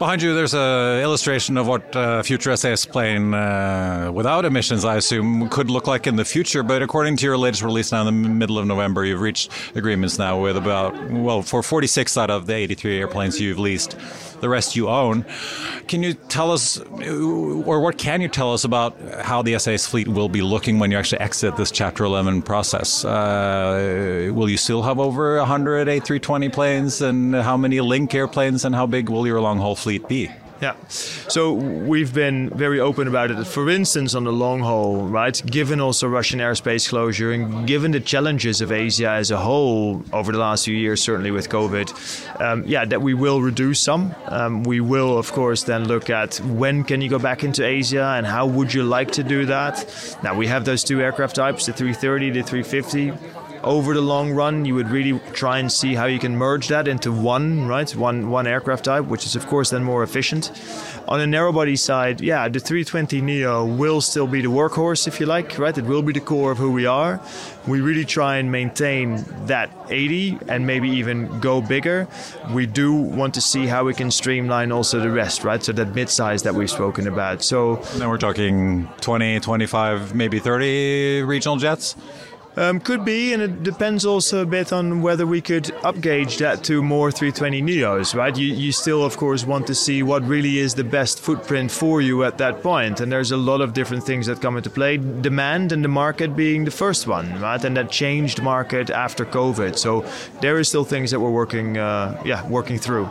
Behind 0.00 0.22
you, 0.22 0.34
there's 0.34 0.54
an 0.54 1.02
illustration 1.02 1.58
of 1.58 1.66
what 1.66 1.84
a 1.92 2.22
future 2.22 2.56
SAS 2.56 2.86
plane 2.86 3.34
uh, 3.34 4.10
without 4.10 4.46
emissions, 4.46 4.82
I 4.82 4.96
assume, 4.96 5.50
could 5.50 5.68
look 5.68 5.86
like 5.86 6.06
in 6.06 6.16
the 6.16 6.24
future. 6.24 6.62
But 6.62 6.80
according 6.80 7.18
to 7.18 7.26
your 7.26 7.36
latest 7.36 7.62
release 7.62 7.92
now 7.92 8.08
in 8.08 8.22
the 8.22 8.28
middle 8.30 8.58
of 8.58 8.66
November, 8.66 9.04
you've 9.04 9.20
reached 9.20 9.50
agreements 9.74 10.18
now 10.18 10.40
with 10.40 10.56
about, 10.56 11.10
well, 11.10 11.42
for 11.42 11.62
46 11.62 12.16
out 12.16 12.30
of 12.30 12.46
the 12.46 12.54
83 12.54 12.98
airplanes 12.98 13.38
you've 13.38 13.58
leased 13.58 13.94
the 14.40 14.48
rest 14.48 14.76
you 14.76 14.88
own. 14.88 15.24
Can 15.88 16.02
you 16.02 16.14
tell 16.14 16.52
us, 16.52 16.78
or 16.78 17.80
what 17.80 17.98
can 17.98 18.20
you 18.20 18.28
tell 18.28 18.52
us 18.52 18.64
about 18.64 18.98
how 19.20 19.42
the 19.42 19.58
SAS 19.58 19.86
fleet 19.86 20.08
will 20.08 20.28
be 20.28 20.42
looking 20.42 20.78
when 20.78 20.90
you 20.90 20.98
actually 20.98 21.20
exit 21.20 21.56
this 21.56 21.70
Chapter 21.70 22.04
11 22.04 22.42
process? 22.42 23.04
Uh, 23.04 24.30
will 24.32 24.48
you 24.48 24.56
still 24.56 24.82
have 24.82 24.98
over 24.98 25.38
100 25.38 25.88
A320 25.88 26.52
planes, 26.52 27.00
and 27.00 27.34
how 27.34 27.56
many 27.56 27.80
Link 27.80 28.14
airplanes, 28.14 28.64
and 28.64 28.74
how 28.74 28.86
big 28.86 29.08
will 29.08 29.26
your 29.26 29.40
long 29.40 29.58
haul 29.58 29.76
fleet 29.76 30.08
be? 30.08 30.30
Yeah. 30.60 30.74
So 30.88 31.52
we've 31.52 32.12
been 32.12 32.50
very 32.50 32.80
open 32.80 33.08
about 33.08 33.30
it. 33.30 33.42
For 33.46 33.70
instance, 33.70 34.14
on 34.14 34.24
the 34.24 34.32
long 34.32 34.60
haul, 34.60 35.06
right? 35.06 35.40
Given 35.46 35.80
also 35.80 36.06
Russian 36.06 36.38
airspace 36.38 36.88
closure 36.88 37.32
and 37.32 37.66
given 37.66 37.92
the 37.92 38.00
challenges 38.00 38.60
of 38.60 38.70
Asia 38.70 39.08
as 39.08 39.30
a 39.30 39.38
whole 39.38 40.04
over 40.12 40.32
the 40.32 40.38
last 40.38 40.66
few 40.66 40.76
years, 40.76 41.02
certainly 41.02 41.30
with 41.30 41.48
COVID, 41.48 42.40
um, 42.42 42.62
yeah, 42.66 42.84
that 42.84 43.00
we 43.00 43.14
will 43.14 43.40
reduce 43.40 43.80
some. 43.80 44.14
Um, 44.26 44.62
we 44.64 44.80
will, 44.80 45.16
of 45.16 45.32
course, 45.32 45.62
then 45.62 45.88
look 45.88 46.10
at 46.10 46.38
when 46.40 46.84
can 46.84 47.00
you 47.00 47.08
go 47.08 47.18
back 47.18 47.42
into 47.42 47.64
Asia 47.64 48.14
and 48.16 48.26
how 48.26 48.46
would 48.46 48.74
you 48.74 48.82
like 48.82 49.12
to 49.12 49.22
do 49.22 49.46
that. 49.46 50.18
Now 50.22 50.36
we 50.36 50.46
have 50.48 50.66
those 50.66 50.84
two 50.84 51.00
aircraft 51.00 51.36
types, 51.36 51.66
the 51.66 51.72
330, 51.72 52.30
the 52.30 52.42
350 52.42 53.39
over 53.62 53.94
the 53.94 54.00
long 54.00 54.32
run, 54.32 54.64
you 54.64 54.74
would 54.74 54.90
really 54.90 55.18
try 55.32 55.58
and 55.58 55.70
see 55.70 55.94
how 55.94 56.06
you 56.06 56.18
can 56.18 56.36
merge 56.36 56.68
that 56.68 56.88
into 56.88 57.12
one, 57.12 57.66
right? 57.66 57.94
One 57.94 58.30
one 58.30 58.46
aircraft 58.46 58.84
type, 58.84 59.04
which 59.06 59.26
is 59.26 59.36
of 59.36 59.46
course 59.46 59.70
then 59.70 59.84
more 59.84 60.02
efficient. 60.02 60.50
On 61.08 61.18
the 61.18 61.26
narrow 61.26 61.52
body 61.52 61.76
side, 61.76 62.20
yeah, 62.20 62.48
the 62.48 62.60
320 62.60 63.20
Neo 63.20 63.64
will 63.64 64.00
still 64.00 64.26
be 64.26 64.40
the 64.42 64.48
workhorse, 64.48 65.08
if 65.08 65.18
you 65.18 65.26
like, 65.26 65.58
right? 65.58 65.76
It 65.76 65.84
will 65.84 66.02
be 66.02 66.12
the 66.12 66.20
core 66.20 66.52
of 66.52 66.58
who 66.58 66.70
we 66.70 66.86
are. 66.86 67.20
We 67.66 67.80
really 67.80 68.04
try 68.04 68.36
and 68.36 68.50
maintain 68.52 69.24
that 69.46 69.70
80 69.88 70.38
and 70.48 70.66
maybe 70.66 70.88
even 70.88 71.40
go 71.40 71.60
bigger. 71.60 72.06
We 72.52 72.66
do 72.66 72.94
want 72.94 73.34
to 73.34 73.40
see 73.40 73.66
how 73.66 73.84
we 73.84 73.92
can 73.92 74.10
streamline 74.10 74.72
also 74.72 75.00
the 75.00 75.10
rest, 75.10 75.42
right? 75.42 75.62
So 75.62 75.72
that 75.72 75.94
mid-size 75.94 76.44
that 76.44 76.54
we've 76.54 76.70
spoken 76.70 77.08
about. 77.08 77.42
So 77.42 77.82
now 77.98 78.08
we're 78.08 78.18
talking 78.18 78.88
20, 79.00 79.40
25, 79.40 80.14
maybe 80.14 80.38
30 80.38 81.22
regional 81.22 81.56
jets. 81.56 81.96
Um, 82.56 82.80
could 82.80 83.04
be, 83.04 83.32
and 83.32 83.40
it 83.40 83.62
depends 83.62 84.04
also 84.04 84.42
a 84.42 84.46
bit 84.46 84.72
on 84.72 85.02
whether 85.02 85.24
we 85.24 85.40
could 85.40 85.64
upgauge 85.82 86.38
that 86.38 86.64
to 86.64 86.82
more 86.82 87.12
320 87.12 87.62
Neos, 87.62 88.14
right? 88.14 88.36
You, 88.36 88.52
you 88.52 88.72
still, 88.72 89.04
of 89.04 89.16
course, 89.16 89.44
want 89.46 89.68
to 89.68 89.74
see 89.74 90.02
what 90.02 90.24
really 90.26 90.58
is 90.58 90.74
the 90.74 90.82
best 90.82 91.20
footprint 91.20 91.70
for 91.70 92.00
you 92.00 92.24
at 92.24 92.38
that 92.38 92.60
point, 92.60 93.00
and 93.00 93.12
there's 93.12 93.30
a 93.30 93.36
lot 93.36 93.60
of 93.60 93.72
different 93.72 94.02
things 94.02 94.26
that 94.26 94.42
come 94.42 94.56
into 94.56 94.68
play. 94.68 94.96
Demand 94.96 95.70
and 95.70 95.84
the 95.84 95.88
market 95.88 96.34
being 96.34 96.64
the 96.64 96.72
first 96.72 97.06
one, 97.06 97.40
right? 97.40 97.64
And 97.64 97.76
that 97.76 97.90
changed 97.90 98.42
market 98.42 98.90
after 98.90 99.24
COVID. 99.24 99.78
So 99.78 100.04
there 100.40 100.58
is 100.58 100.68
still 100.68 100.84
things 100.84 101.12
that 101.12 101.20
we're 101.20 101.30
working, 101.30 101.78
uh, 101.78 102.20
yeah, 102.24 102.46
working 102.48 102.78
through. 102.78 103.08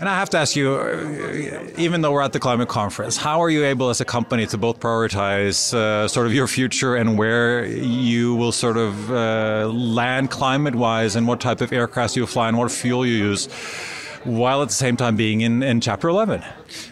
And 0.00 0.08
I 0.08 0.14
have 0.14 0.30
to 0.30 0.38
ask 0.38 0.54
you, 0.54 0.74
uh, 0.74 1.70
even 1.76 2.02
though 2.02 2.12
we're 2.12 2.22
at 2.22 2.32
the 2.32 2.38
climate 2.38 2.68
conference, 2.68 3.16
how 3.16 3.42
are 3.42 3.50
you 3.50 3.64
able 3.64 3.90
as 3.90 4.00
a 4.00 4.04
company 4.04 4.46
to 4.46 4.56
both 4.56 4.78
prioritize 4.78 5.74
uh, 5.74 6.06
sort 6.06 6.26
of 6.26 6.32
your 6.32 6.46
future 6.46 6.94
and 6.94 7.18
where 7.18 7.64
you 7.64 8.36
will 8.36 8.52
sort 8.52 8.76
of 8.76 9.10
uh, 9.10 9.68
land 9.68 10.30
climate 10.30 10.76
wise 10.76 11.16
and 11.16 11.26
what 11.26 11.40
type 11.40 11.60
of 11.60 11.72
aircraft 11.72 12.14
you 12.14 12.26
fly 12.26 12.48
and 12.48 12.56
what 12.56 12.70
fuel 12.70 13.04
you 13.04 13.14
use 13.14 13.46
while 14.22 14.62
at 14.62 14.68
the 14.68 14.74
same 14.74 14.96
time 14.96 15.16
being 15.16 15.40
in, 15.40 15.64
in 15.64 15.80
Chapter 15.80 16.08
11? 16.08 16.44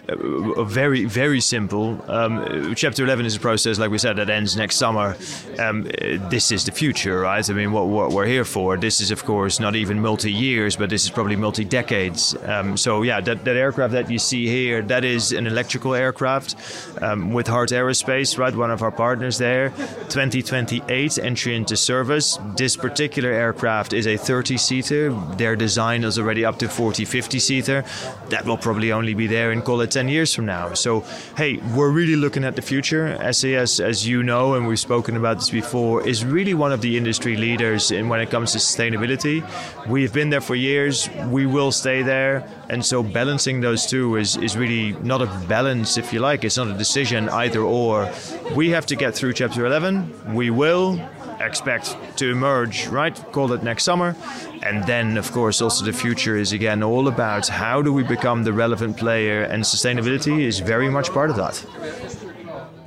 Very 0.08 1.04
very 1.04 1.40
simple. 1.40 2.02
Um, 2.08 2.74
chapter 2.74 3.04
11 3.04 3.26
is 3.26 3.36
a 3.36 3.40
process, 3.40 3.78
like 3.78 3.90
we 3.90 3.98
said, 3.98 4.16
that 4.16 4.30
ends 4.30 4.56
next 4.56 4.76
summer. 4.76 5.16
Um, 5.58 5.82
this 6.30 6.52
is 6.52 6.64
the 6.64 6.72
future, 6.72 7.20
right? 7.20 7.48
I 7.48 7.52
mean, 7.52 7.72
what, 7.72 7.88
what, 7.88 8.12
we're 8.12 8.26
here 8.26 8.44
for. 8.44 8.76
This 8.76 9.00
is, 9.00 9.10
of 9.10 9.24
course, 9.24 9.58
not 9.58 9.74
even 9.74 10.00
multi 10.00 10.32
years, 10.32 10.76
but 10.76 10.90
this 10.90 11.04
is 11.04 11.10
probably 11.10 11.36
multi 11.36 11.64
decades. 11.64 12.36
Um, 12.44 12.76
so 12.76 13.02
yeah, 13.02 13.20
that, 13.20 13.44
that 13.44 13.56
aircraft 13.56 13.92
that 13.94 14.10
you 14.10 14.18
see 14.18 14.46
here, 14.46 14.82
that 14.82 15.04
is 15.04 15.32
an 15.32 15.46
electrical 15.46 15.94
aircraft 15.94 16.54
um, 17.02 17.32
with 17.32 17.48
Heart 17.48 17.70
Aerospace, 17.70 18.38
right? 18.38 18.54
One 18.54 18.70
of 18.70 18.82
our 18.82 18.92
partners 18.92 19.38
there. 19.38 19.70
2028 20.08 21.18
entry 21.18 21.56
into 21.56 21.76
service. 21.76 22.38
This 22.56 22.76
particular 22.76 23.30
aircraft 23.30 23.92
is 23.92 24.06
a 24.06 24.16
30 24.16 24.56
seater. 24.56 25.10
Their 25.36 25.56
design 25.56 26.04
is 26.04 26.18
already 26.18 26.44
up 26.44 26.58
to 26.60 26.68
40, 26.68 27.04
50 27.04 27.38
seater. 27.38 27.84
That 28.28 28.44
will 28.44 28.56
probably 28.56 28.92
only 28.92 29.14
be 29.14 29.26
there 29.26 29.52
in 29.52 29.62
call 29.62 29.80
it 29.80 29.95
10 29.96 30.08
years 30.08 30.34
from 30.34 30.44
now. 30.44 30.74
So, 30.74 31.04
hey, 31.38 31.56
we're 31.74 31.90
really 31.90 32.16
looking 32.16 32.44
at 32.44 32.54
the 32.54 32.60
future. 32.60 33.16
SAS, 33.32 33.80
as 33.80 34.06
you 34.06 34.22
know, 34.22 34.52
and 34.52 34.66
we've 34.66 34.78
spoken 34.78 35.16
about 35.16 35.38
this 35.38 35.48
before, 35.48 36.06
is 36.06 36.22
really 36.22 36.52
one 36.52 36.70
of 36.70 36.82
the 36.82 36.98
industry 36.98 37.34
leaders 37.34 37.90
in 37.90 38.10
when 38.10 38.20
it 38.20 38.28
comes 38.28 38.52
to 38.52 38.58
sustainability. 38.58 39.40
We've 39.88 40.12
been 40.12 40.28
there 40.28 40.42
for 40.42 40.54
years. 40.54 41.08
We 41.28 41.46
will 41.46 41.72
stay 41.72 42.02
there. 42.02 42.46
And 42.68 42.84
so 42.84 43.02
balancing 43.02 43.62
those 43.62 43.86
two 43.86 44.16
is, 44.16 44.36
is 44.36 44.54
really 44.54 44.92
not 45.02 45.22
a 45.22 45.26
balance, 45.48 45.96
if 45.96 46.12
you 46.12 46.20
like. 46.20 46.44
It's 46.44 46.58
not 46.58 46.66
a 46.66 46.76
decision 46.76 47.30
either 47.30 47.62
or. 47.62 48.12
We 48.54 48.68
have 48.68 48.84
to 48.86 48.96
get 48.96 49.14
through 49.14 49.32
chapter 49.32 49.64
11. 49.64 50.34
We 50.34 50.50
will 50.50 51.00
expect 51.40 51.96
to 52.18 52.30
emerge, 52.30 52.86
right? 52.88 53.14
Call 53.32 53.52
it 53.52 53.62
next 53.62 53.84
summer. 53.84 54.16
And 54.62 54.84
then, 54.84 55.16
of 55.16 55.32
course, 55.32 55.60
also 55.60 55.84
the 55.84 55.92
future 55.92 56.36
is 56.36 56.52
again 56.52 56.82
all 56.82 57.08
about 57.08 57.48
how 57.48 57.82
do 57.82 57.92
we 57.92 58.02
become 58.02 58.44
the 58.44 58.52
relevant 58.52 58.96
player, 58.96 59.42
and 59.42 59.62
sustainability 59.62 60.40
is 60.40 60.58
very 60.60 60.90
much 60.90 61.10
part 61.10 61.30
of 61.30 61.36
that. 61.36 61.64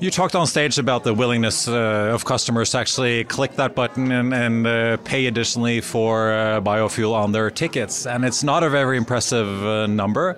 You 0.02 0.10
talked 0.10 0.34
on 0.34 0.48
stage 0.48 0.78
about 0.78 1.04
the 1.04 1.14
willingness 1.14 1.68
uh, 1.68 2.14
of 2.14 2.24
customers 2.24 2.72
to 2.72 2.78
actually 2.78 3.26
click 3.26 3.56
that 3.56 3.76
button 3.76 4.14
and, 4.14 4.34
and 4.34 4.66
uh, 4.66 4.96
pay 5.04 5.26
additionally 5.26 5.82
for 5.82 6.32
uh, 6.32 6.62
biofuel 6.62 7.14
on 7.14 7.34
their 7.34 7.52
tickets, 7.52 8.08
and 8.08 8.24
it's 8.24 8.42
not 8.42 8.64
a 8.64 8.70
very 8.70 8.96
impressive 8.96 9.66
uh, 9.66 9.88
number. 9.88 10.38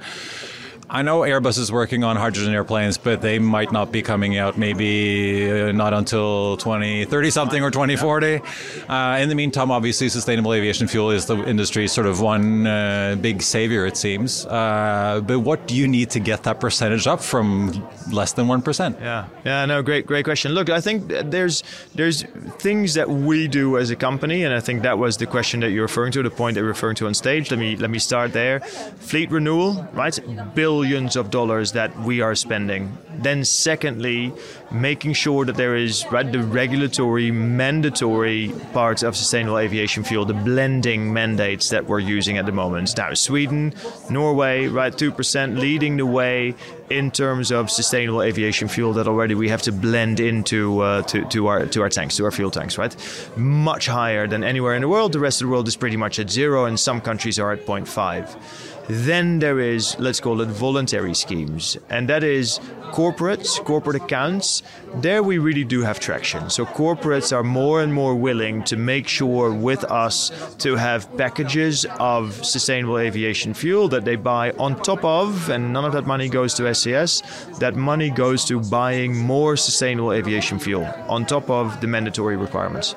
I 0.94 1.04
know 1.04 1.22
Airbus 1.22 1.58
is 1.58 1.72
working 1.72 2.04
on 2.04 2.18
hydrogen 2.18 2.54
airplanes, 2.54 2.98
but 2.98 3.22
they 3.22 3.40
might 3.40 3.72
not 3.72 3.94
be 3.94 4.02
coming 4.02 4.38
out 4.38 4.58
maybe 4.58 5.50
uh, 5.50 5.72
not 5.72 5.94
until 5.94 6.58
2030 6.58 7.30
something 7.30 7.64
or 7.64 7.72
2040. 7.72 8.42
Uh, 8.90 9.18
in 9.22 9.30
the 9.30 9.36
meantime, 9.36 9.72
obviously, 9.72 10.10
sustainable 10.10 10.54
aviation 10.54 10.90
fuel 10.90 11.12
is 11.12 11.28
the 11.28 11.38
industry's 11.48 11.94
sort 11.94 12.08
of 12.08 12.20
one 12.20 12.68
uh, 12.68 13.16
big 13.22 13.42
savior, 13.42 13.86
it 13.86 13.96
seems. 13.96 14.46
Uh, 14.48 15.22
but 15.26 15.40
what 15.40 15.66
do 15.66 15.76
you 15.78 15.88
need 15.88 16.10
to 16.10 16.20
get 16.20 16.44
that 16.44 16.60
percentage 16.60 17.08
up 17.08 17.22
from 17.22 17.88
less 18.12 18.34
than 18.34 18.48
1%? 18.48 19.00
Yeah, 19.00 19.28
yeah, 19.46 19.66
no, 19.66 19.82
great, 19.82 20.06
great 20.06 20.26
question. 20.26 20.52
Look, 20.52 20.70
I 20.70 20.82
think 20.82 21.08
there's 21.08 21.64
there's 21.96 22.24
things 22.60 22.96
that 22.96 23.10
we 23.10 23.48
do 23.48 23.78
as 23.78 23.92
a 23.92 23.96
company, 23.96 24.44
and 24.44 24.54
I 24.54 24.60
think 24.60 24.82
that 24.82 24.98
was 24.98 25.16
the 25.16 25.26
question 25.26 25.62
that 25.62 25.72
you're 25.72 25.84
referring 25.84 26.12
to, 26.12 26.22
the 26.22 26.30
point 26.30 26.56
that 26.56 26.60
you're 26.60 26.68
referring 26.68 26.98
to 26.98 27.08
on 27.08 27.14
stage. 27.14 27.50
Let 27.50 27.62
me 27.62 27.78
let 27.78 27.90
me 27.90 28.00
start 28.00 28.34
there. 28.34 28.60
Fleet 28.60 29.32
renewal, 29.32 29.88
right? 29.94 30.20
Bill 30.54 30.81
billions 30.82 31.16
of 31.16 31.30
dollars 31.30 31.74
that 31.74 31.96
we 32.00 32.22
are 32.22 32.34
spending. 32.34 32.98
Then, 33.20 33.46
secondly, 33.46 34.34
making 34.72 35.14
sure 35.14 35.46
that 35.46 35.56
there 35.56 35.76
is 35.76 36.04
right 36.12 36.32
the 36.32 36.42
regulatory 36.42 37.30
mandatory 37.30 38.52
parts 38.74 39.04
of 39.04 39.16
sustainable 39.16 39.60
aviation 39.60 40.04
fuel, 40.04 40.26
the 40.26 40.34
blending 40.34 41.14
mandates 41.14 41.70
that 41.70 41.86
we're 41.86 42.00
using 42.00 42.40
at 42.40 42.48
the 42.48 42.52
moment. 42.52 42.98
Now, 42.98 43.14
Sweden, 43.14 43.76
Norway, 44.10 44.66
right, 44.66 44.98
two 44.98 45.12
percent 45.12 45.58
leading 45.58 45.98
the 45.98 46.06
way 46.08 46.56
in 46.90 47.12
terms 47.12 47.52
of 47.52 47.70
sustainable 47.70 48.24
aviation 48.24 48.68
fuel 48.68 48.94
that 48.94 49.08
already 49.08 49.36
we 49.36 49.50
have 49.50 49.62
to 49.62 49.72
blend 49.72 50.20
into 50.20 50.82
uh, 50.82 51.04
to, 51.04 51.24
to 51.26 51.46
our 51.46 51.68
to 51.68 51.82
our 51.84 51.90
tanks, 51.90 52.18
to 52.18 52.26
our 52.26 52.32
fuel 52.32 52.50
tanks, 52.50 52.80
right? 52.80 52.96
Much 53.38 53.86
higher 53.86 54.26
than 54.26 54.44
anywhere 54.44 54.74
in 54.74 54.82
the 54.82 54.90
world. 54.90 55.12
The 55.14 55.20
rest 55.20 55.42
of 55.42 55.48
the 55.48 55.52
world 55.52 55.68
is 55.68 55.76
pretty 55.76 55.98
much 55.98 56.18
at 56.18 56.32
zero, 56.32 56.66
and 56.66 56.80
some 56.80 57.02
countries 57.02 57.38
are 57.38 57.52
at 57.52 57.68
0.5. 57.68 58.71
Then 58.90 59.40
there 59.40 59.60
is, 59.60 59.98
let's 60.00 60.20
call 60.20 60.42
it 60.42 60.50
voluntary 60.50 61.14
schemes, 61.14 61.78
and 61.90 62.10
that 62.10 62.24
is 62.24 62.60
corporates, 62.92 63.64
corporate 63.64 63.96
accounts. 63.96 64.64
There 64.96 65.24
we 65.24 65.38
really 65.38 65.64
do 65.64 65.82
have 65.82 66.00
traction. 66.00 66.50
So 66.50 66.66
corporates 66.66 67.36
are 67.36 67.44
more 67.44 67.82
and 67.82 67.94
more 67.94 68.16
willing 68.16 68.64
to 68.66 68.76
make 68.76 69.08
sure 69.08 69.54
with 69.54 69.84
us 69.86 70.56
to 70.60 70.76
have 70.76 71.16
packages 71.18 71.86
of 72.00 72.46
sustainable 72.46 72.98
aviation 72.98 73.54
fuel 73.54 73.88
that 73.90 74.04
they 74.04 74.18
buy 74.18 74.52
on 74.52 74.76
top 74.82 75.06
of, 75.06 75.50
and 75.50 75.72
none 75.72 75.86
of 75.86 75.94
that 75.94 76.06
money 76.06 76.28
goes 76.28 76.54
to 76.56 76.74
SES. 76.74 77.22
That 77.60 77.76
money 77.76 78.10
goes 78.10 78.44
to 78.46 78.60
buying 78.60 79.16
more 79.16 79.56
sustainable 79.56 80.12
aviation 80.12 80.60
fuel 80.60 80.86
on 81.08 81.26
top 81.26 81.50
of 81.50 81.80
the 81.82 81.88
mandatory 81.88 82.36
requirements. 82.36 82.96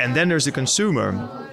And 0.00 0.14
then 0.14 0.28
there's 0.28 0.44
the 0.44 0.52
consumer 0.52 1.43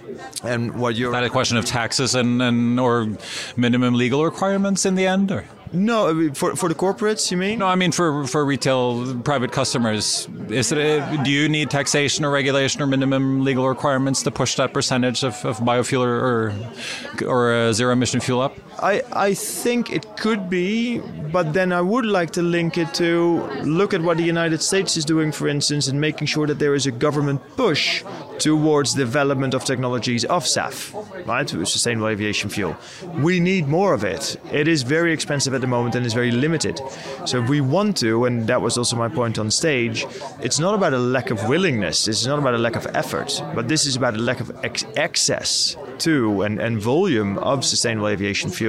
and 0.44 0.76
what 0.76 0.96
you're 0.96 1.10
Is 1.10 1.14
that 1.14 1.24
a 1.24 1.30
question 1.30 1.58
of 1.58 1.66
taxes 1.66 2.16
and, 2.16 2.42
and 2.42 2.80
or 2.80 3.08
minimum 3.56 3.96
legal 3.96 4.24
requirements 4.24 4.86
in 4.86 4.96
the 4.96 5.08
end 5.08 5.32
or 5.32 5.46
no, 5.74 6.34
for 6.34 6.56
for 6.56 6.68
the 6.68 6.76
corporates, 6.76 7.32
you 7.32 7.38
mean? 7.38 7.60
No, 7.60 7.68
I 7.68 7.76
mean 7.76 7.94
for 7.94 8.28
for 8.28 8.44
retail 8.44 9.18
private 9.22 9.54
customers. 9.54 10.28
Is 10.50 10.72
it 10.72 10.78
a, 10.78 11.24
do 11.24 11.32
you 11.32 11.48
need 11.48 11.70
taxation 11.70 12.26
or 12.26 12.32
regulation 12.32 12.82
or 12.82 12.88
minimum 12.88 13.46
legal 13.46 13.68
requirements 13.68 14.22
to 14.24 14.32
push 14.32 14.56
that 14.56 14.74
percentage 14.74 15.24
of, 15.24 15.34
of 15.46 15.60
biofuel 15.60 16.04
or 16.04 16.54
or, 17.26 17.54
uh, 17.54 17.74
zero 17.74 17.94
emission 17.94 18.20
fuel 18.20 18.42
up? 18.42 18.54
I 18.80 19.02
I 19.12 19.34
think 19.34 19.92
it 19.92 20.18
could 20.18 20.50
be, 20.50 21.00
but 21.32 21.54
then 21.54 21.72
I 21.72 21.82
would 21.82 22.06
like 22.06 22.32
to 22.32 22.42
link 22.42 22.78
it 22.78 22.94
to 22.96 23.42
look 23.64 23.94
at 23.94 24.02
what 24.02 24.18
the 24.18 24.24
United 24.24 24.62
States 24.62 24.98
is 24.98 25.06
doing, 25.06 25.32
for 25.32 25.48
instance, 25.48 25.88
in 25.88 26.00
making 26.00 26.28
sure 26.28 26.48
that 26.48 26.60
there 26.60 26.76
is 26.76 26.86
a 26.86 26.92
government 26.92 27.42
push 27.56 28.04
towards 28.40 28.94
development 28.96 29.54
of 29.54 29.64
technologies 29.64 30.26
of 30.26 30.44
SAF, 30.46 30.94
right, 31.28 31.48
sustainable 31.48 32.08
aviation 32.08 32.50
fuel. 32.50 32.76
We 33.20 33.40
need 33.40 33.68
more 33.68 33.94
of 33.94 34.04
it. 34.04 34.38
It 34.52 34.68
is 34.68 34.82
very 34.82 35.14
expensive 35.14 35.54
at 35.54 35.62
the 35.62 35.68
moment 35.68 35.96
and 35.96 36.06
is 36.06 36.14
very 36.14 36.32
limited. 36.32 36.82
So 37.26 37.44
if 37.44 37.50
we 37.50 37.62
want 37.62 37.98
to, 37.98 38.26
and 38.26 38.48
that 38.48 38.62
was 38.62 38.78
also 38.78 38.96
my 38.96 39.10
point 39.10 39.38
on 39.38 39.52
stage, 39.52 40.06
it's 40.42 40.60
not 40.60 40.74
about 40.74 40.94
a 40.94 40.98
lack 40.98 41.30
of 41.30 41.48
willingness, 41.48 42.08
it's 42.08 42.26
not 42.26 42.40
about 42.40 42.56
a 42.56 42.58
lack 42.58 42.76
of 42.76 42.88
effort, 42.96 43.44
but 43.54 43.68
this 43.68 43.86
is 43.86 43.96
about 43.96 44.16
a 44.16 44.20
lack 44.20 44.40
of 44.40 44.50
ex- 44.64 44.86
access 44.98 45.78
to 46.00 46.42
and, 46.42 46.60
and 46.60 46.82
volume 46.82 47.38
of 47.40 47.64
sustainable 47.64 48.08
aviation 48.08 48.50
fuel. 48.50 48.61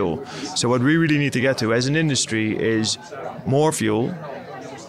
So 0.56 0.68
what 0.68 0.80
we 0.80 0.96
really 0.96 1.18
need 1.18 1.32
to 1.34 1.40
get 1.40 1.58
to 1.58 1.72
as 1.72 1.86
an 1.86 1.96
industry 1.96 2.56
is 2.58 2.98
more 3.46 3.72
fuel, 3.72 4.14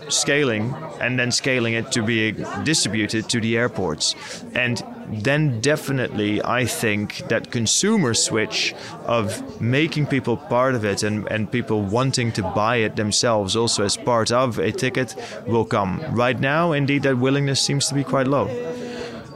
scaling 0.09 0.73
and 0.99 1.17
then 1.19 1.31
scaling 1.31 1.73
it 1.73 1.91
to 1.91 2.03
be 2.03 2.31
distributed 2.63 3.29
to 3.29 3.39
the 3.41 3.57
airports. 3.57 4.15
And 4.55 4.83
then 5.09 5.59
definitely 5.61 6.41
I 6.43 6.65
think 6.65 7.27
that 7.29 7.51
consumer 7.51 8.13
switch 8.13 8.73
of 9.05 9.61
making 9.61 10.07
people 10.07 10.37
part 10.37 10.75
of 10.75 10.85
it 10.85 11.03
and, 11.03 11.27
and 11.29 11.51
people 11.51 11.81
wanting 11.81 12.31
to 12.33 12.43
buy 12.43 12.77
it 12.77 12.95
themselves 12.95 13.55
also 13.55 13.83
as 13.83 13.97
part 13.97 14.31
of 14.31 14.59
a 14.59 14.71
ticket 14.71 15.15
will 15.47 15.65
come. 15.65 16.01
Right 16.11 16.39
now, 16.39 16.71
indeed, 16.71 17.03
that 17.03 17.17
willingness 17.17 17.61
seems 17.61 17.87
to 17.87 17.95
be 17.95 18.03
quite 18.03 18.27
low. 18.27 18.47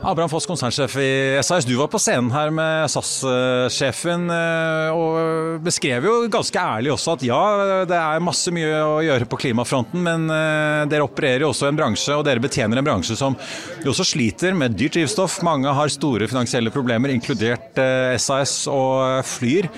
Abraham 0.02 0.30
Foss, 0.30 0.46
konsernsjef 0.46 0.96
i 0.96 1.38
SAS. 1.42 1.64
Du 1.66 1.74
var 1.76 1.88
på 1.90 1.98
scenen 1.98 2.30
her 2.30 2.52
med 2.54 2.86
SAS-sjefen 2.92 4.28
eh, 4.30 4.94
og 4.94 5.64
beskrev 5.64 6.06
jo 6.06 6.12
ganske 6.30 6.62
ærlig 6.62 6.92
også 6.94 7.16
at 7.16 7.24
ja, 7.26 7.40
det 7.88 7.98
er 7.98 8.22
masse 8.22 8.52
mye 8.54 8.78
å 8.84 9.00
gjøre 9.02 9.26
på 9.28 9.40
klimafronten, 9.42 10.02
men 10.06 10.28
eh, 10.30 10.84
dere 10.90 11.06
opererer 11.06 11.42
jo 11.42 11.50
også 11.50 11.68
en 11.68 11.80
bransje, 11.80 12.14
og 12.14 12.22
dere 12.28 12.42
betjener 12.44 12.78
en 12.78 12.86
bransje 12.86 13.18
som 13.18 13.34
jo 13.82 13.90
også 13.90 14.06
sliter 14.12 14.54
med 14.54 14.78
dyrt 14.78 14.94
drivstoff. 15.00 15.40
Mange 15.46 15.74
har 15.74 15.90
store 15.90 16.30
finansielle 16.30 16.72
problemer, 16.74 17.12
inkludert 17.14 17.82
SAS 18.22 18.60
eh, 18.68 18.74
og 18.78 19.26
Flyr. 19.26 19.72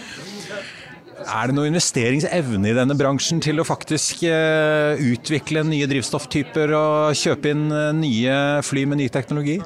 Er 1.20 1.50
det 1.50 1.56
noe 1.56 1.68
investeringsevne 1.70 2.70
i 2.70 2.76
denne 2.76 2.96
bransjen 2.98 3.42
til 3.44 3.60
å 3.60 3.66
faktisk 3.68 4.24
utvikle 4.24 5.64
nye 5.68 5.88
drivstofftyper 5.90 6.72
og 6.76 7.18
kjøpe 7.18 7.52
inn 7.52 7.68
nye 8.00 8.38
fly 8.66 8.86
med 8.88 9.02
ny 9.02 9.10
teknologi? 9.12 9.58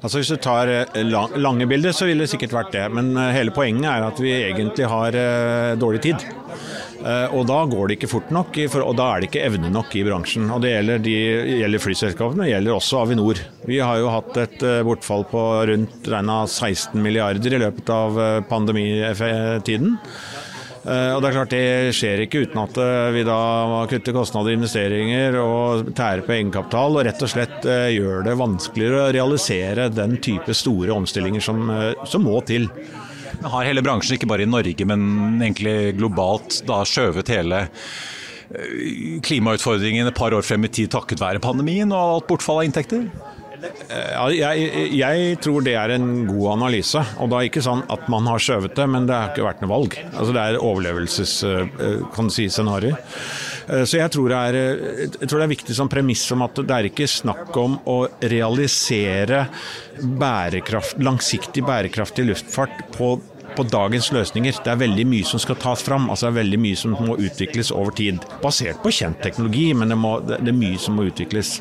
Altså 0.00 0.20
Hvis 0.20 0.32
du 0.32 0.38
tar 0.40 0.70
eh, 0.72 1.00
lange 1.36 1.68
bilder, 1.68 1.92
så 1.92 2.08
ville 2.08 2.24
det 2.24 2.32
sikkert 2.32 2.56
vært 2.56 2.72
det. 2.76 2.86
Men 2.96 3.12
eh, 3.16 3.34
hele 3.36 3.52
poenget 3.52 3.90
er 3.90 4.06
at 4.06 4.20
vi 4.22 4.32
egentlig 4.38 4.88
har 4.88 5.16
eh, 5.16 5.72
dårlig 5.80 6.04
tid. 6.08 6.30
Og 7.00 7.46
da 7.48 7.62
går 7.64 7.86
det 7.88 7.94
ikke 7.96 8.10
fort 8.12 8.28
nok, 8.28 8.58
og 8.82 8.90
da 8.98 9.04
er 9.08 9.22
det 9.22 9.30
ikke 9.30 9.44
evne 9.46 9.70
nok 9.72 9.94
i 9.96 10.02
bransjen. 10.04 10.50
Og 10.52 10.60
Det 10.60 10.74
gjelder, 10.74 10.98
de, 11.00 11.14
gjelder 11.62 11.80
flyselskapene, 11.80 12.42
det 12.44 12.50
gjelder 12.50 12.74
også 12.74 12.98
Avinor. 13.00 13.40
Vi 13.64 13.78
har 13.80 14.02
jo 14.02 14.10
hatt 14.12 14.36
et 14.42 14.64
bortfall 14.84 15.24
på 15.30 15.44
rundt 15.70 16.10
16 16.10 17.00
milliarder 17.00 17.56
i 17.56 17.62
løpet 17.62 17.94
av 17.94 18.20
pandemitiden. 18.52 19.96
Eh, 20.80 21.12
og 21.12 21.20
Det 21.20 21.28
er 21.28 21.34
klart 21.36 21.52
det 21.52 21.92
skjer 21.96 22.22
ikke 22.24 22.44
uten 22.46 22.60
at 22.62 22.78
eh, 22.80 23.10
vi 23.12 23.24
da 23.28 23.40
kutter 23.90 24.16
kostnader, 24.16 24.56
investeringer 24.56 25.36
og 25.42 25.90
tærer 25.96 26.24
på 26.24 26.36
egenkapital, 26.38 26.96
og 26.96 27.04
rett 27.04 27.24
og 27.24 27.32
slett 27.32 27.68
eh, 27.68 27.90
gjør 27.98 28.24
det 28.24 28.38
vanskeligere 28.40 29.02
å 29.04 29.12
realisere 29.18 29.90
den 29.92 30.16
type 30.24 30.56
store 30.56 30.94
omstillinger 30.96 31.44
som, 31.44 31.66
som 32.08 32.24
må 32.24 32.40
til. 32.48 32.70
Har 33.44 33.68
hele 33.68 33.84
bransjen, 33.84 34.16
ikke 34.16 34.28
bare 34.30 34.46
i 34.46 34.50
Norge, 34.50 34.86
men 34.88 35.36
egentlig 35.42 35.98
globalt, 36.00 36.62
da 36.68 36.80
skjøvet 36.88 37.32
hele 37.32 37.66
klimautfordringen 39.22 40.08
et 40.08 40.16
par 40.16 40.34
år 40.34 40.42
frem 40.42 40.64
i 40.66 40.72
tid 40.74 40.90
takket 40.90 41.20
være 41.22 41.42
pandemien 41.44 41.92
og 41.94 42.16
alt 42.16 42.26
bortfall 42.26 42.64
av 42.64 42.66
inntekter? 42.66 43.04
Ja, 43.90 44.24
jeg, 44.32 44.70
jeg, 44.96 45.36
tror 45.44 45.64
det 45.66 45.74
er 45.78 45.94
en 45.94 46.26
god 46.28 46.46
analyse. 46.56 47.02
Og 47.20 47.30
da 47.32 47.42
ikke 47.44 47.62
sånn 47.64 47.82
at 47.92 48.06
man 48.12 48.28
har 48.30 48.42
skjøvet 48.42 48.76
det, 48.78 48.86
men 48.90 49.08
det 49.08 49.16
har 49.16 49.32
ikke 49.32 49.46
vært 49.46 49.62
noe 49.64 49.72
valg. 49.72 49.96
Altså 50.10 50.34
Det 50.36 50.42
er 50.42 50.60
overlevelses 50.60 51.34
eh. 51.48 51.64
Eh, 53.70 53.84
så 53.84 54.00
jeg 54.00 54.12
tror, 54.14 54.34
er, 54.34 54.58
jeg 55.04 55.26
tror, 55.26 55.38
det 55.38 55.44
er, 55.44 55.52
viktig 55.54 55.76
som 55.76 55.90
premiss 55.92 56.24
om 56.34 56.44
at 56.46 56.62
det 56.62 56.76
er 56.76 56.90
ikke 56.90 57.08
snakk 57.10 57.56
om 57.60 57.78
å 57.90 57.98
realisere 58.32 59.44
bærekraft, 60.00 61.00
langsiktig 61.04 61.64
bærekraftig 61.66 62.26
luftfart 62.30 62.86
på 62.96 63.14
på 63.56 63.66
dagens 63.68 64.10
løsninger. 64.14 64.60
Det 64.64 64.72
er 64.72 64.80
veldig 64.80 65.06
mye 65.10 65.28
som 65.28 65.42
skal 65.42 65.58
tas 65.60 65.84
fram. 65.86 66.08
altså 66.10 66.28
Det 66.28 66.32
er 66.32 66.40
veldig 66.42 66.60
mye 66.62 66.78
som 66.78 66.96
må 66.98 67.16
utvikles 67.18 67.72
over 67.74 67.94
tid. 67.96 68.24
Basert 68.42 68.82
på 68.82 68.92
kjent 68.94 69.20
teknologi, 69.24 69.70
men 69.74 69.92
det, 69.92 69.98
må, 70.00 70.16
det 70.26 70.40
er 70.40 70.56
mye 70.56 70.80
som 70.80 70.98
må 70.98 71.06
utvikles. 71.10 71.58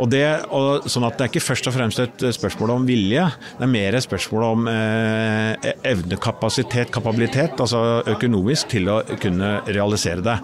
Og 0.00 0.08
det, 0.12 0.24
og, 0.54 0.88
sånn 0.90 1.06
at 1.06 1.18
det 1.18 1.26
er 1.26 1.32
ikke 1.32 1.44
først 1.44 1.68
og 1.68 1.76
fremst 1.76 2.00
et 2.02 2.24
spørsmål 2.36 2.76
om 2.76 2.86
vilje, 2.88 3.26
det 3.58 3.66
er 3.66 3.70
mer 3.70 3.96
et 3.96 4.04
spørsmål 4.04 4.46
om 4.46 4.70
eh, 4.70 5.70
evnekapasitet, 5.92 6.92
kapabilitet, 6.94 7.60
altså 7.60 8.02
økonomisk, 8.14 8.70
til 8.72 8.88
å 8.88 9.00
kunne 9.22 9.54
realisere 9.68 10.24
det. 10.24 10.38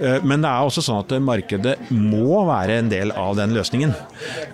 Eh, 0.00 0.18
men 0.26 0.44
det 0.44 0.50
er 0.50 0.66
også 0.68 0.84
sånn 0.84 1.02
at 1.04 1.16
markedet 1.22 1.76
må 1.92 2.42
være 2.48 2.80
en 2.80 2.90
del 2.92 3.12
av 3.16 3.36
den 3.38 3.54
løsningen. 3.56 3.94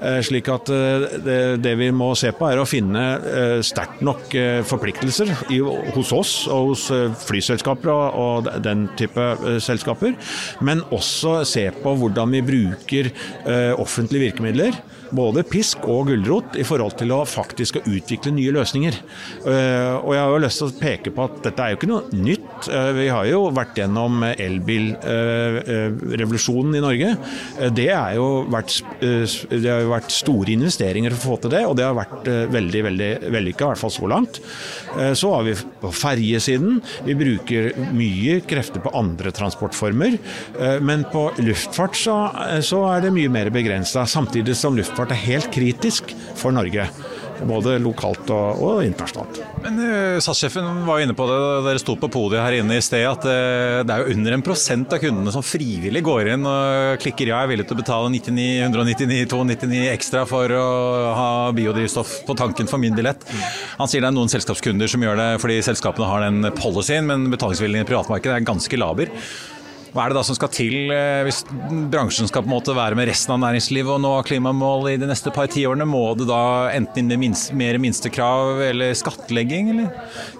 Eh, 0.02 0.20
slik 0.26 0.50
at 0.52 0.72
eh, 0.72 1.06
det, 1.22 1.38
det, 1.62 1.76
vi 1.78 1.90
må 1.94 2.12
se 2.18 2.32
på 2.36 2.48
er 2.50 2.60
å 2.60 2.68
finne 2.68 3.04
eh, 3.18 3.58
sterkt 3.64 4.02
nok 4.04 4.34
eh, 4.38 4.60
forpliktelser 4.66 5.32
i, 5.52 5.60
hos 5.94 6.12
oss 6.16 6.32
og 6.50 6.72
hos 6.72 6.86
eh, 6.94 7.12
flyselskaper 7.26 7.92
og, 7.92 8.18
og, 8.22 8.50
den 8.64 8.86
type 8.98 9.28
uh, 9.42 9.56
selskaper. 9.62 10.16
Men 10.64 10.82
også 10.94 11.42
se 11.48 11.66
på 11.82 11.94
hvordan 11.98 12.34
vi 12.36 12.42
bruker 12.46 13.12
uh, 13.46 13.80
offentlige 13.80 14.28
virkemidler 14.30 14.76
både 15.12 15.42
pisk 15.46 15.84
og 15.90 16.06
gulrot 16.10 16.56
i 16.60 16.64
forhold 16.66 16.96
til 17.00 17.12
å 17.14 17.24
faktisk 17.28 17.76
utvikle 17.82 18.32
nye 18.36 18.52
løsninger. 18.56 18.94
Eh, 19.44 19.94
og 19.98 20.14
jeg 20.14 20.22
har 20.22 20.30
jo 20.32 20.44
lyst 20.44 20.58
til 20.60 20.68
å 20.70 20.80
peke 20.80 21.10
på 21.14 21.20
at 21.28 21.34
dette 21.46 21.60
er 21.62 21.68
jo 21.72 21.76
ikke 21.78 21.90
noe 21.90 22.02
nytt. 22.16 22.52
Eh, 22.68 22.92
vi 22.96 23.06
har 23.12 23.24
jo 23.28 23.40
vært 23.54 23.78
gjennom 23.82 24.12
elbilrevolusjonen 24.32 26.74
i 26.78 26.84
Norge. 26.84 27.10
Det, 27.76 27.90
er 27.92 28.10
jo 28.18 28.28
vært, 28.52 28.70
det 29.00 29.68
har 29.68 29.80
jo 29.84 29.90
vært 29.92 30.10
store 30.14 30.50
investeringer 30.54 31.10
for 31.14 31.20
å 31.22 31.24
få 31.32 31.36
til 31.44 31.52
det, 31.56 31.64
og 31.68 31.74
det 31.78 31.86
har 31.86 31.96
vært 31.96 32.22
veldig 32.52 32.82
veldig 32.88 33.10
vellykka, 33.32 33.64
i 33.64 33.68
hvert 33.72 33.82
fall 33.82 33.94
så 33.94 34.06
langt. 34.10 34.34
Så 35.18 35.26
har 35.32 35.42
vi 35.46 35.52
på 35.82 35.88
ferjesiden. 35.96 36.72
Vi 37.06 37.14
bruker 37.18 37.62
mye 37.96 38.34
krefter 38.48 38.80
på 38.84 38.94
andre 38.96 39.30
transportformer. 39.34 40.12
Men 40.84 41.04
på 41.12 41.22
luftfart 41.42 41.96
så, 41.98 42.16
så 42.64 42.78
er 42.92 42.98
det 43.04 43.16
mye 43.16 43.30
mer 43.32 43.48
begrensa, 43.54 44.00
samtidig 44.08 44.54
som 44.58 44.76
luftfart 44.78 45.01
er 45.10 45.26
helt 45.26 45.50
kritisk 45.50 46.14
for 46.38 46.54
Norge 46.54 46.86
både 47.48 47.76
lokalt 47.82 48.30
og, 48.32 48.62
og 48.62 48.80
internasjonalt. 48.86 49.40
Men 49.64 49.78
uh, 49.82 50.20
SAS-sjefen 50.22 50.82
var 50.86 51.02
inne 51.02 51.16
på 51.16 51.26
det 51.28 51.38
da 51.38 51.60
dere 51.66 51.82
sto 51.82 51.96
på 52.00 52.10
podiet 52.12 52.42
her 52.42 52.58
inne 52.60 52.78
i 52.78 52.84
sted, 52.84 53.04
at 53.08 53.26
uh, 53.26 53.82
det 53.86 53.94
er 53.94 54.02
jo 54.02 54.16
under 54.16 54.36
en 54.36 54.44
prosent 54.46 54.94
av 54.94 55.02
kundene 55.02 55.34
som 55.34 55.44
frivillig 55.46 56.04
går 56.06 56.32
inn 56.34 56.48
og 56.48 57.02
klikker 57.02 57.30
ja, 57.30 57.40
jeg 57.42 57.48
er 57.48 57.52
villig 57.52 57.68
til 57.68 57.78
å 57.78 57.82
betale 57.82 58.12
99, 58.14 58.48
199, 58.68 59.22
299 59.32 59.84
ekstra 59.92 60.24
for 60.28 60.56
å 60.56 60.66
ha 61.18 61.30
biodrivstoff 61.56 62.20
på 62.28 62.36
tanken 62.38 62.70
for 62.70 62.82
min 62.82 62.96
billett. 62.98 63.24
Han 63.78 63.90
sier 63.90 64.04
det 64.04 64.12
er 64.12 64.16
noen 64.16 64.32
selskapskunder 64.32 64.90
som 64.90 65.02
gjør 65.04 65.18
det 65.20 65.30
fordi 65.42 65.62
selskapene 65.64 66.10
har 66.10 66.26
den 66.26 66.52
policyen, 66.58 67.08
men 67.08 67.30
betalingsviljen 67.32 67.86
i 67.86 67.88
privatmarkedet 67.88 68.38
er 68.38 68.46
ganske 68.52 68.78
laber. 68.80 69.12
Hva 69.92 70.06
er 70.06 70.12
det 70.12 70.16
da 70.16 70.22
som 70.24 70.36
skal 70.38 70.48
til 70.52 70.88
eh, 70.88 71.20
hvis 71.26 71.42
bransjen 71.92 72.28
skal 72.30 72.44
på 72.44 72.48
en 72.48 72.54
måte 72.54 72.72
være 72.72 72.96
med 72.96 73.10
resten 73.10 73.34
av 73.34 73.42
næringslivet 73.42 73.92
og 73.92 74.00
nå 74.00 74.12
klimamål 74.24 74.86
i 74.88 74.96
de 75.00 75.08
neste 75.10 75.28
par 75.34 75.50
tiårene? 75.52 75.84
Må 75.84 76.14
det 76.16 76.30
da 76.30 76.70
enten 76.72 77.02
inn 77.02 77.10
med 77.10 77.20
minst, 77.20 77.50
mer 77.52 77.76
minstekrav 77.82 78.62
eller 78.64 78.94
skattlegging, 78.96 79.68
eller? 79.74 79.90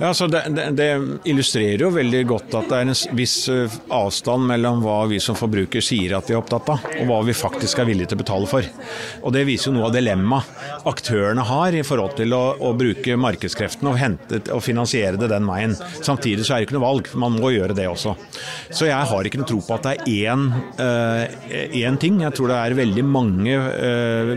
Ja, 0.01 0.15
så 0.17 0.29
det, 0.33 0.47
det, 0.57 0.71
det, 0.79 0.89
illustrerer 1.29 1.85
jo 1.85 1.91
veldig 1.93 2.23
godt 2.31 2.57
at 2.63 2.71
det 2.71 2.79
er 2.79 2.89
en 2.89 3.19
viss 3.19 3.37
eh, 3.53 3.77
avstand 3.93 4.49
mellom 4.49 4.81
hva 4.87 5.03
vi 5.11 5.21
som 5.21 5.37
forbruker 5.37 5.85
sier 5.85 6.17
at 6.17 6.33
vi 6.33 6.37
er 6.37 6.41
opptatt 6.41 6.73
av, 6.73 6.89
og 7.03 7.13
hva 7.13 7.21
vi 7.29 7.37
faktisk 7.37 7.83
er 7.83 7.91
villige 7.91 8.15
til 8.15 8.21
å 8.21 8.23
betale 8.23 8.49
for. 8.49 8.73
Og 9.21 9.37
Det 9.37 9.45
viser 9.49 9.69
jo 9.69 9.77
noe 9.77 9.91
av 9.91 9.97
dilemmaet 9.99 10.89
aktørene 10.89 11.45
har 11.45 11.77
i 11.77 11.85
forhold 11.85 12.17
til 12.17 12.33
å, 12.37 12.41
å 12.57 12.73
bruke 12.79 13.21
markedskreftene 13.21 13.93
og, 13.93 14.41
og 14.57 14.65
finansiere 14.65 15.21
det 15.21 15.29
den 15.35 15.45
veien. 15.49 15.77
Samtidig 16.01 16.49
så 16.49 16.57
er 16.57 16.63
det 16.63 16.71
ikke 16.71 16.79
noe 16.81 16.87
valg, 16.87 17.13
man 17.21 17.37
må 17.37 17.53
gjøre 17.53 17.77
det 17.77 17.91
også. 17.91 18.17
Så 18.73 18.89
jeg 18.89 19.13
har 19.13 19.29
ikke 19.29 19.42
noe 19.43 19.51
tro 19.51 19.61
på 19.67 19.77
at 19.77 19.87
det 19.87 19.95
er 19.99 20.33
én, 20.33 20.47
én, 21.83 21.99
ting. 22.01 22.21
Jeg 22.23 22.35
tror 22.37 22.53
det 22.53 22.59
er 22.59 22.77
veldig 22.79 23.05
mange 23.07 23.59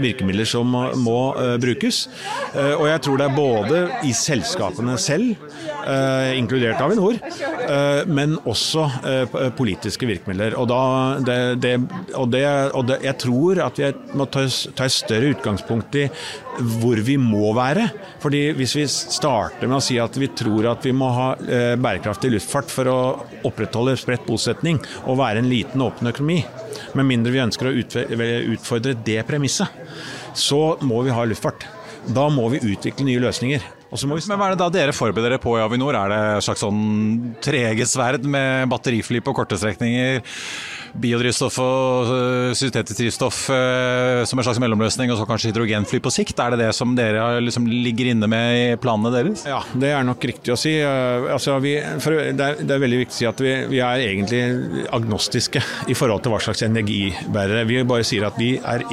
virkemidler 0.02 0.48
som 0.50 0.74
må 1.02 1.20
brukes. 1.62 2.06
Og 2.56 2.88
jeg 2.90 3.04
tror 3.06 3.22
det 3.22 3.28
er 3.28 3.38
både 3.38 3.82
i 4.08 4.14
selskapene 4.16 4.98
selv, 5.02 5.36
inkludert 6.36 6.82
Avinor, 6.82 7.20
men 8.10 8.38
også 8.46 8.88
politiske 9.58 10.10
virkemidler. 10.10 10.58
Og, 10.60 10.70
da, 10.72 10.82
det, 11.26 11.40
det, 11.64 11.76
og, 12.14 12.30
det, 12.34 12.46
og 12.78 12.96
jeg 12.96 13.18
tror 13.22 13.64
at 13.68 13.82
vi 13.82 13.92
må 14.18 14.28
ta, 14.32 14.46
ta 14.76 14.88
et 14.88 14.96
større 14.96 15.34
utgangspunkt 15.36 16.00
i 16.02 16.08
hvor 16.80 17.00
vi 17.04 17.18
må 17.20 17.52
være. 17.56 17.90
Fordi 18.24 18.48
Hvis 18.56 18.76
vi 18.78 18.86
starter 18.90 19.68
med 19.68 19.80
å 19.80 19.84
si 19.84 19.98
at 20.02 20.16
vi 20.20 20.30
tror 20.32 20.72
at 20.72 20.86
vi 20.86 20.94
må 20.96 21.10
ha 21.14 21.30
bærekraftig 21.36 22.32
luftfart 22.36 22.72
for 22.72 22.92
å 22.92 23.00
opprettholde 23.46 23.98
spredt 24.00 24.26
bosetning, 24.28 24.80
å 25.04 25.16
være 25.20 25.44
en 25.44 25.50
liten, 25.52 25.84
åpen 25.84 26.12
økonomi. 26.12 26.42
Med 26.96 27.10
mindre 27.10 27.34
vi 27.34 27.44
ønsker 27.44 27.70
å 27.70 27.76
utfordre 27.76 28.96
det 29.06 29.22
premisset, 29.28 29.68
så 30.36 30.78
må 30.86 31.02
vi 31.06 31.16
ha 31.16 31.26
luftfart. 31.28 31.68
Da 32.16 32.28
må 32.30 32.48
vi 32.54 32.62
utvikle 32.64 33.08
nye 33.08 33.24
løsninger. 33.24 33.72
Men 33.96 34.40
hva 34.40 34.48
er 34.50 34.56
det 34.56 34.60
da 34.60 34.70
dere 34.74 34.96
forbereder 34.96 35.36
dere 35.36 35.42
på 35.42 35.56
i 35.58 35.64
Avinor? 35.64 35.96
Er 35.96 36.12
det 36.12 36.22
et 36.36 36.46
slags 36.48 36.64
sånn 36.66 37.36
treget 37.44 37.90
sverd 37.90 38.26
med 38.28 38.68
batterifly 38.72 39.22
på 39.24 39.34
korte 39.38 39.58
strekninger? 39.60 40.20
Biodrivstoff 41.02 41.58
og 41.60 42.12
øh, 42.14 42.52
syntetisk 42.58 43.00
drivstoff 43.00 43.50
øh, 43.52 44.24
som 44.28 44.40
en 44.40 44.48
slags 44.48 44.60
mellomløsning, 44.64 45.12
og 45.12 45.20
så 45.20 45.28
kanskje 45.28 45.52
hydrogenfly 45.52 46.00
på 46.04 46.14
sikt? 46.14 46.40
Er 46.40 46.54
det 46.54 46.62
det 46.64 46.70
som 46.78 46.96
dere 46.98 47.42
liksom 47.44 47.68
ligger 47.70 48.12
inne 48.14 48.30
med 48.32 48.46
i 48.56 48.78
planene 48.82 49.12
deres? 49.14 49.46
Ja, 49.50 49.62
det 49.76 49.92
er 49.92 50.06
nok 50.08 50.24
riktig 50.24 50.54
å 50.56 50.60
si. 50.60 50.76
Øh, 50.80 51.28
altså, 51.36 51.58
vi, 51.64 51.76
det, 51.80 52.48
er, 52.48 52.62
det, 52.62 52.70
er, 52.70 52.84
veldig 52.84 53.02
viktig 53.04 53.16
å 53.16 53.20
si 53.20 53.30
at 53.30 53.44
vi, 53.44 53.54
vi, 53.74 53.82
er 53.84 54.06
egentlig 54.06 54.88
agnostiske 54.96 55.64
i 55.92 55.98
forhold 55.98 56.24
til 56.24 56.36
hva 56.36 56.42
slags 56.44 56.64
energibærere. 56.68 57.66
Vi 57.70 57.82
bare 57.88 58.08
sier 58.08 58.28
at 58.30 58.40
vi, 58.40 58.56
er 58.60 58.86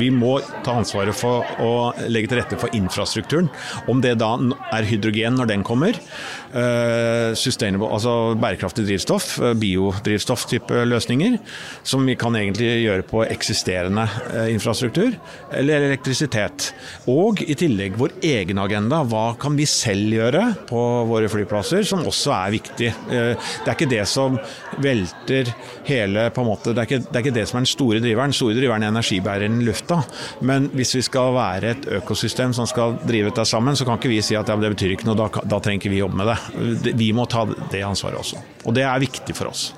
vi 0.00 0.10
må 0.14 0.38
ta 0.64 0.78
ansvaret 0.80 1.16
for 1.16 1.44
å 1.62 1.72
legge 2.08 2.32
til 2.32 2.40
rette 2.40 2.58
for 2.60 2.72
infrastrukturen. 2.76 3.50
Om 3.90 4.00
det 4.04 4.16
da 4.22 4.32
er 4.74 4.88
hydrogen 4.88 5.36
når 5.38 5.50
den 5.50 5.64
kommer, 5.66 5.98
sustainable, 7.38 7.88
altså 7.92 8.34
bærekraftig 8.38 8.84
drivstoff, 8.86 9.34
biodrivstoff-type 9.60 10.84
løsninger, 10.86 11.33
som 11.82 12.04
vi 12.06 12.16
kan 12.18 12.34
egentlig 12.38 12.70
gjøre 12.84 13.06
på 13.08 13.24
eksisterende 13.26 14.06
eh, 14.32 14.50
infrastruktur, 14.54 15.14
eller 15.54 15.88
elektrisitet. 15.90 16.70
Og 17.10 17.42
i 17.44 17.56
tillegg 17.58 17.98
vår 18.00 18.16
egen 18.24 18.60
agenda. 18.62 19.02
Hva 19.08 19.26
kan 19.40 19.56
vi 19.58 19.66
selv 19.68 20.14
gjøre 20.14 20.44
på 20.68 20.82
våre 21.08 21.30
flyplasser, 21.32 21.84
som 21.88 22.04
også 22.06 22.34
er 22.36 22.54
viktig. 22.56 22.90
Eh, 23.10 23.32
det 23.34 23.70
er 23.70 23.76
ikke 23.76 23.90
det 23.90 24.04
som 24.10 24.38
velter 24.82 25.52
hele 25.88 26.28
på 26.34 26.42
en 26.42 26.48
måte, 26.48 26.72
det 26.74 26.82
er 26.82 26.88
ikke 26.88 27.02
det, 27.04 27.14
er 27.14 27.22
ikke 27.24 27.36
det 27.36 27.46
som 27.48 27.58
er 27.58 27.64
den 27.66 27.72
store 27.72 28.02
driveren. 28.02 28.32
Den 28.32 28.38
store 28.38 28.58
driveren 28.58 28.86
er 28.86 28.94
energibæreren 28.94 29.60
i 29.60 29.68
lufta. 29.68 30.00
Men 30.44 30.70
hvis 30.74 30.94
vi 30.98 31.04
skal 31.06 31.34
være 31.36 31.74
et 31.74 31.88
økosystem 32.00 32.54
som 32.56 32.68
skal 32.70 32.98
drive 33.04 33.30
dette 33.30 33.46
sammen, 33.48 33.76
så 33.76 33.86
kan 33.86 34.00
ikke 34.00 34.12
vi 34.12 34.22
si 34.24 34.38
at 34.38 34.50
ja, 34.50 34.58
det 34.60 34.74
betyr 34.76 34.96
ikke 34.96 35.08
noe, 35.08 35.18
da, 35.18 35.28
da 35.44 35.60
trenger 35.60 35.82
ikke 35.82 35.94
vi 35.94 36.02
jobbe 36.02 36.20
med 36.20 36.32
det. 36.32 36.94
Vi 36.98 37.12
må 37.16 37.28
ta 37.30 37.46
det 37.46 37.84
ansvaret 37.84 38.20
også. 38.20 38.42
Og 38.64 38.76
det 38.76 38.86
er 38.88 39.02
viktig 39.02 39.36
for 39.36 39.52
oss. 39.52 39.72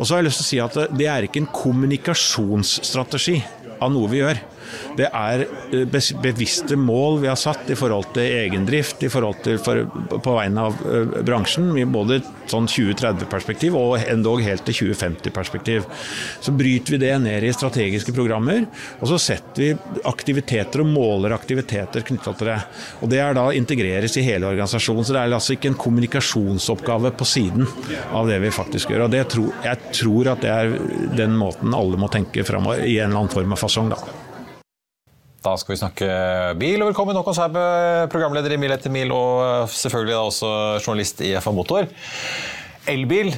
Og 0.00 0.06
så 0.06 0.14
har 0.14 0.22
jeg 0.22 0.30
lyst 0.30 0.40
til 0.40 0.46
å 0.46 0.48
si 0.48 0.60
at 0.64 0.96
det 0.96 1.08
er 1.12 1.26
ikke 1.26 1.42
en 1.42 1.50
kommunikasjonsstrategi 1.52 3.36
av 3.84 3.92
noe 3.92 4.08
vi 4.08 4.22
gjør. 4.22 4.40
Det 4.98 5.08
er 5.08 5.44
eh, 5.46 6.12
bevisste 6.22 6.76
mål 6.78 7.20
vi 7.24 7.30
har 7.30 7.38
satt 7.40 7.70
i 7.70 7.78
forhold 7.78 8.12
til 8.16 8.26
egendrift, 8.26 9.02
i 9.04 9.10
forhold 9.12 9.42
til 9.44 9.58
for, 9.62 9.84
på 10.10 10.36
vegne 10.36 10.66
av 10.68 10.80
eh, 10.84 11.16
bransjen, 11.26 11.70
i 11.78 11.86
både 11.88 12.20
sånn 12.50 12.68
2030-perspektiv 12.70 13.76
og 13.78 13.98
endog 14.02 14.42
helt 14.44 14.64
til 14.68 14.90
2050-perspektiv. 14.90 15.86
Så 16.42 16.54
bryter 16.56 16.96
vi 16.96 17.02
det 17.04 17.14
ned 17.22 17.46
i 17.46 17.52
strategiske 17.54 18.14
programmer, 18.16 18.66
og 18.98 19.10
så 19.12 19.20
setter 19.20 19.62
vi 19.62 20.00
aktiviteter 20.08 20.82
og 20.84 20.90
måler 20.90 21.34
aktiviteter 21.36 22.04
knytta 22.06 22.34
til 22.36 22.52
det. 22.52 22.58
Og 23.00 23.10
Det 23.10 23.20
er 23.22 23.36
da 23.36 23.48
integreres 23.56 24.16
i 24.18 24.26
hele 24.26 24.48
organisasjonen, 24.50 25.06
så 25.06 25.16
det 25.16 25.22
er 25.22 25.36
altså 25.38 25.56
ikke 25.56 25.72
en 25.72 25.80
kommunikasjonsoppgave 25.80 27.14
på 27.18 27.28
siden 27.28 27.68
av 28.14 28.30
det 28.30 28.40
vi 28.42 28.54
faktisk 28.54 28.90
gjør. 28.90 29.06
og 29.06 29.14
det 29.14 29.28
tror, 29.34 29.52
Jeg 29.64 29.78
tror 29.92 30.32
at 30.34 30.40
det 30.40 30.50
er 30.50 30.74
den 31.16 31.36
måten 31.36 31.74
alle 31.74 32.00
må 32.00 32.10
tenke 32.10 32.44
framover 32.44 32.84
i 32.84 32.98
en 32.98 33.10
eller 33.10 33.24
annen 33.24 33.36
form 33.36 33.52
av 33.52 33.58
fasong. 33.58 33.90
da. 33.90 34.29
Da 35.40 35.54
skal 35.56 35.72
vi 35.72 35.78
snakke 35.80 36.06
bil, 36.60 36.82
og 36.84 36.90
velkommen 36.90 37.16
Håkon 37.16 37.32
Sæbø, 37.32 37.60
programleder 38.12 38.52
i 38.52 38.58
Mil 38.60 38.74
etter 38.74 38.92
mil, 38.92 39.08
og 39.16 39.70
selvfølgelig 39.72 40.16
også 40.18 40.50
journalist 40.84 41.22
i 41.24 41.30
FA 41.40 41.54
Motor. 41.56 41.88
Elbil 42.92 43.32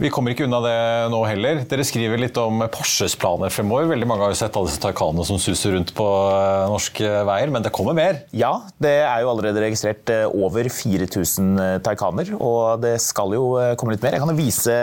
vi 0.00 0.08
kommer 0.12 0.32
ikke 0.32 0.46
unna 0.46 0.60
det 0.64 0.76
nå 1.12 1.18
heller. 1.28 1.60
Dere 1.68 1.84
skriver 1.84 2.20
litt 2.22 2.38
om 2.40 2.62
Porsches 2.72 3.12
planer 3.20 3.52
fremover. 3.52 3.90
Veldig 3.90 4.06
mange 4.08 4.24
har 4.24 4.32
jo 4.32 4.38
sett 4.38 4.54
alle 4.56 4.70
disse 4.70 4.80
Taycanene 4.80 5.26
som 5.28 5.40
suser 5.42 5.74
rundt 5.76 5.92
på 5.96 6.06
eh, 6.06 6.68
norske 6.72 7.10
veier, 7.28 7.52
men 7.52 7.66
det 7.66 7.72
kommer 7.76 7.96
mer? 7.96 8.22
Ja, 8.32 8.52
det 8.80 8.94
er 9.04 9.24
jo 9.24 9.32
allerede 9.34 9.60
registrert 9.60 10.08
eh, 10.12 10.24
over 10.24 10.70
4000 10.72 11.50
eh, 11.60 11.74
Taycaner, 11.84 12.32
og 12.38 12.80
det 12.84 12.94
skal 13.04 13.36
jo 13.36 13.44
komme 13.80 13.92
litt 13.92 14.06
mer. 14.06 14.16
Jeg 14.16 14.24
kan 14.24 14.32
jo 14.32 14.38
vise 14.38 14.76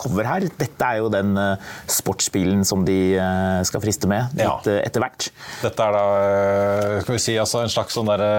cover 0.00 0.26
her. 0.26 0.48
Dette 0.58 0.88
er 0.88 1.02
jo 1.04 1.12
den 1.12 1.38
sportsbilen 1.90 2.64
som 2.66 2.82
de 2.86 2.98
skal 3.66 3.82
friste 3.82 4.08
med 4.10 4.34
litt 4.34 4.66
ja. 4.70 4.78
etter 4.82 5.04
hvert. 5.04 5.28
Dette 5.62 5.86
er 5.86 5.94
da 5.94 6.04
skal 7.04 7.14
vi 7.14 7.22
si, 7.22 7.36
altså 7.38 7.62
en 7.62 7.70
slags 7.70 7.94
sånn 7.94 8.08
derre 8.08 8.32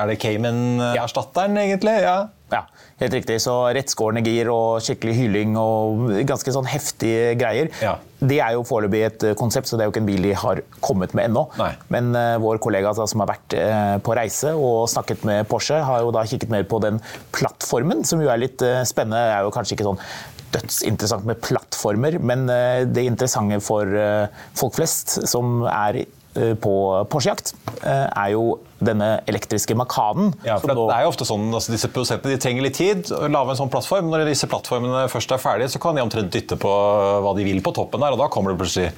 Er 0.00 0.08
det 0.08 0.16
Cayman-erstatteren, 0.22 1.60
egentlig? 1.60 1.98
Ja. 2.04 2.16
Ja, 2.54 2.62
helt 3.00 3.14
riktig. 3.16 3.40
Så 3.42 3.52
rettskårne 3.74 4.22
gir 4.24 4.48
og 4.52 4.82
skikkelig 4.84 5.14
hylling 5.18 5.56
og 5.58 6.10
ganske 6.28 6.52
sånn 6.54 6.68
heftige 6.70 7.32
greier. 7.40 7.70
Ja. 7.82 7.96
Det 8.24 8.38
er 8.40 8.54
jo 8.54 8.62
foreløpig 8.66 9.00
et 9.04 9.24
eh, 9.26 9.34
konsept, 9.38 9.68
så 9.68 9.76
det 9.76 9.84
er 9.84 9.90
jo 9.90 9.94
ikke 9.94 10.02
en 10.04 10.08
bil 10.08 10.28
de 10.28 10.34
har 10.38 10.62
kommet 10.84 11.16
med 11.16 11.28
ennå. 11.28 11.44
Men 11.92 12.12
uh, 12.16 12.36
vår 12.40 12.60
kollega 12.62 12.94
da, 12.96 13.08
som 13.10 13.24
har 13.24 13.32
vært 13.34 13.56
uh, 13.58 13.96
på 14.04 14.14
reise 14.16 14.54
og 14.54 14.86
snakket 14.92 15.26
med 15.28 15.48
Porsche, 15.50 15.80
har 15.84 16.04
jo 16.04 16.14
da 16.14 16.24
kikket 16.28 16.52
mer 16.52 16.64
på 16.68 16.80
den 16.84 17.02
plattformen, 17.34 18.04
som 18.08 18.22
jo 18.22 18.30
er 18.32 18.40
litt 18.40 18.64
uh, 18.64 18.80
spennende. 18.88 19.20
Det 19.20 19.36
er 19.36 19.48
jo 19.48 19.54
kanskje 19.58 19.76
ikke 19.76 19.88
sånn 19.90 20.02
dødsinteressant 20.54 21.26
med 21.26 21.40
plattformer, 21.42 22.20
men 22.22 22.44
det 22.46 23.02
interessante 23.02 23.56
for 23.58 23.90
folk 24.54 24.76
flest 24.76 25.16
som 25.26 25.64
er 25.66 26.04
på 26.62 26.74
Porsche-jakt, 27.10 27.50
er 27.82 28.28
jo 28.36 28.44
denne 28.86 29.10
elektriske 29.30 29.76
Makanen. 29.78 30.32
Ja, 30.46 30.58
for 30.62 30.72
det 30.72 30.86
er 30.94 31.04
jo 31.06 31.12
ofte 31.12 31.26
sånn, 31.28 31.48
altså 31.54 31.74
Disse 31.74 31.90
produsentene 31.92 32.34
de 32.34 32.40
trenger 32.42 32.66
litt 32.66 32.78
tid 32.78 33.10
å 33.14 33.26
lage 33.30 33.54
en 33.54 33.60
sånn 33.62 33.72
plattform. 33.72 34.10
Når 34.12 34.26
disse 34.28 34.48
plattformene 34.50 35.06
først 35.12 35.34
er 35.34 35.42
ferdige, 35.42 35.72
så 35.74 35.80
kan 35.82 35.96
de 35.96 36.04
omtrent 36.04 36.32
dytte 36.34 36.58
på 36.60 36.70
hva 37.24 37.32
de 37.36 37.46
vil 37.46 37.62
på 37.64 37.72
toppen 37.76 38.02
der. 38.02 38.14
og 38.14 38.20
Da 38.20 38.28
kommer 38.32 38.52
det 38.52 38.60
plutselig 38.62 38.90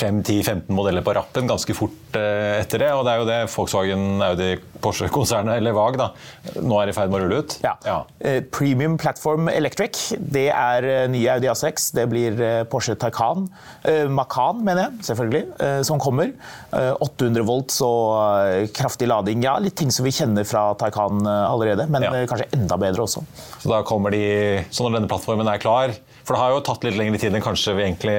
5-10-15 0.00 0.74
modeller 0.76 1.04
på 1.06 1.14
rappen 1.16 1.50
ganske 1.50 1.76
fort 1.76 2.18
eh, 2.18 2.60
etter 2.60 2.84
det. 2.84 2.90
og 2.96 3.04
Det 3.06 3.14
er 3.14 3.22
jo 3.22 3.28
det 3.28 3.38
Volkswagen, 3.54 4.06
Audi, 4.24 4.50
Porsche-konsernet, 4.80 5.58
eller 5.60 5.76
VAG, 5.76 5.98
da, 6.00 6.10
nå 6.60 6.80
er 6.80 6.92
i 6.92 6.96
ferd 6.96 7.12
med 7.12 7.20
å 7.20 7.24
rulle 7.24 7.40
ut. 7.44 7.56
Ja. 7.64 7.74
ja. 7.86 7.98
Eh, 8.18 8.40
Premium 8.52 8.96
Platform 9.00 9.50
Electric, 9.52 9.98
det 10.18 10.48
er 10.54 10.88
eh, 10.88 11.04
nye 11.12 11.36
Audi 11.36 11.50
A6. 11.52 11.90
Det 11.96 12.06
blir 12.10 12.40
Porsche 12.70 12.96
Taycan. 13.00 13.46
Macan, 14.10 14.60
mener 14.64 14.86
jeg, 14.86 15.04
selvfølgelig, 15.10 15.42
som 15.86 16.00
kommer. 16.02 16.32
800 16.72 17.44
volts 17.46 17.78
og 17.84 18.70
kraftig 18.76 19.08
lading. 19.10 19.29
Ja, 19.40 19.56
litt 19.62 19.76
ting 19.78 19.92
som 19.94 20.06
vi 20.06 20.14
kjenner 20.14 20.46
fra 20.48 20.70
Taycan 20.80 21.24
allerede, 21.26 21.86
men 21.90 22.06
ja. 22.06 22.12
kanskje 22.30 22.50
enda 22.56 22.78
bedre 22.80 23.06
også. 23.06 23.24
Så 23.60 23.70
da 23.70 23.82
kommer 23.86 24.14
de, 24.14 24.24
så 24.70 24.86
når 24.86 24.98
denne 24.98 25.10
plattformen 25.10 25.50
er 25.50 25.62
klar 25.62 25.94
for 26.30 26.36
det 26.36 26.44
har 26.44 26.52
jo 26.54 26.60
tatt 26.62 26.84
litt 26.86 26.94
lengre 26.94 27.18
tid 27.18 27.34
enn 27.34 27.42
kanskje 27.42 27.72
vi 27.74 27.82
egentlig 27.88 28.16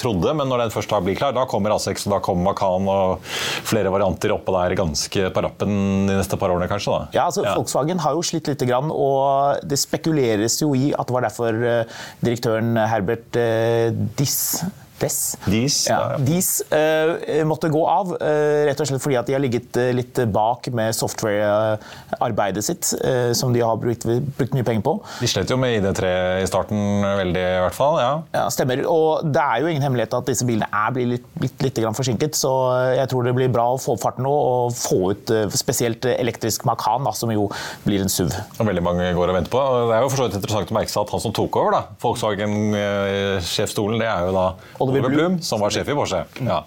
trodde, 0.00 0.32
men 0.38 0.48
når 0.48 0.62
den 0.62 0.72
først 0.72 0.94
blir 1.04 1.18
klar, 1.18 1.34
da 1.36 1.42
kommer 1.50 1.74
A6 1.74 2.06
og 2.06 2.14
da 2.14 2.20
kommer 2.24 2.46
Macan 2.46 2.88
og 2.88 3.26
flere 3.68 3.92
varianter 3.92 4.32
oppå 4.32 4.54
der 4.54 4.76
ganske 4.78 5.26
på 5.34 5.42
rappen 5.44 5.74
de 6.08 6.16
neste 6.16 6.38
par 6.40 6.54
årene, 6.54 6.70
kanskje? 6.70 6.94
da? 6.94 7.18
Ja, 7.18 7.26
altså 7.28 7.44
ja. 7.44 7.52
Volkswagen 7.58 8.00
har 8.00 8.16
jo 8.16 8.24
slitt 8.24 8.48
litt, 8.48 8.64
og 8.70 9.60
det 9.68 9.76
spekuleres 9.76 10.56
jo 10.62 10.72
i 10.72 10.90
at 10.96 11.10
det 11.10 11.16
var 11.18 11.26
derfor 11.28 11.60
eh, 11.60 11.98
direktøren 12.24 12.80
Herbert 12.80 13.36
eh, 13.36 13.92
Diss 14.16 14.62
Dess. 15.00 15.36
Dis, 15.48 15.76
ja. 15.88 16.16
Dis 16.20 16.50
uh, 16.68 17.40
måtte 17.48 17.70
gå 17.72 17.80
av, 17.88 18.12
uh, 18.20 18.64
rett 18.68 18.80
og 18.82 18.88
slett 18.88 19.00
fordi 19.00 19.16
at 19.20 19.28
de 19.28 19.36
har 19.36 19.42
ligget 19.42 19.78
uh, 19.80 19.88
litt 19.96 20.20
bak 20.32 20.68
med 20.76 20.92
software-arbeidet 20.96 22.64
sitt, 22.64 22.90
som 23.36 23.52
de 23.54 23.62
har 23.64 23.78
brukt, 23.80 24.04
brukt, 24.04 24.52
mye 24.56 24.66
penger 24.66 24.82
på. 24.84 24.92
De 25.20 25.28
slet 25.30 25.50
jo 25.50 25.56
med 25.60 25.78
ID3 25.78 26.10
i 26.42 26.48
starten 26.48 27.04
veldig, 27.04 27.44
i 27.56 27.62
hvert 27.64 27.76
fall. 27.76 27.98
Ja. 28.02 28.10
ja, 28.34 28.44
Stemmer. 28.52 28.82
Og 28.90 29.24
det 29.32 29.42
er 29.42 29.62
jo 29.62 29.70
ingen 29.70 29.84
hemmelighet 29.84 30.16
at 30.18 30.28
disse 30.28 30.46
bilene 30.48 30.68
er 30.68 30.92
blitt 30.94 31.10
litt, 31.14 31.28
blitt 31.40 31.64
litt 31.64 31.80
forsinket, 31.96 32.36
så 32.38 32.52
jeg 32.96 33.08
tror 33.10 33.26
det 33.26 33.34
blir 33.36 33.50
bra 33.52 33.66
å 33.72 33.80
få 33.80 33.96
opp 33.96 34.02
farten 34.04 34.26
nå 34.26 34.32
og 34.32 34.76
få 34.76 35.12
ut 35.14 35.32
spesielt 35.56 36.06
elektrisk 36.12 36.66
Macan, 36.68 37.06
da, 37.06 37.14
som 37.16 37.32
jo 37.32 37.48
blir 37.86 38.04
en 38.04 38.12
SUV. 38.12 38.34
Og 38.58 38.68
veldig 38.68 38.84
mange 38.84 39.10
går 39.16 39.32
og 39.32 39.38
venter 39.40 39.54
på. 39.54 39.64
Det 39.90 39.96
er 39.96 40.04
jo 40.04 40.12
for 40.12 40.26
interessant 40.28 40.74
å 40.74 40.76
merke 40.76 40.92
seg 40.92 41.04
at 41.04 41.14
han 41.14 41.24
som 41.24 41.36
tok 41.36 41.60
over 41.62 41.76
da, 41.76 41.82
Volkswagen-sjefstolen, 42.04 44.00
det 44.02 44.10
er 44.10 44.28
jo 44.28 44.36
da 44.36 44.46
Oliver 44.90 45.14
Blum, 45.14 45.38
som 45.44 45.62
var 45.62 45.72
sjef 45.74 45.88
i 45.88 45.96
Porsche. 45.96 46.24
Ja. 46.46 46.60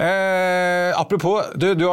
Eh, 0.00 0.90
apropos, 0.98 1.52
du, 1.54 1.70
du 1.78 1.84
jo, 1.84 1.92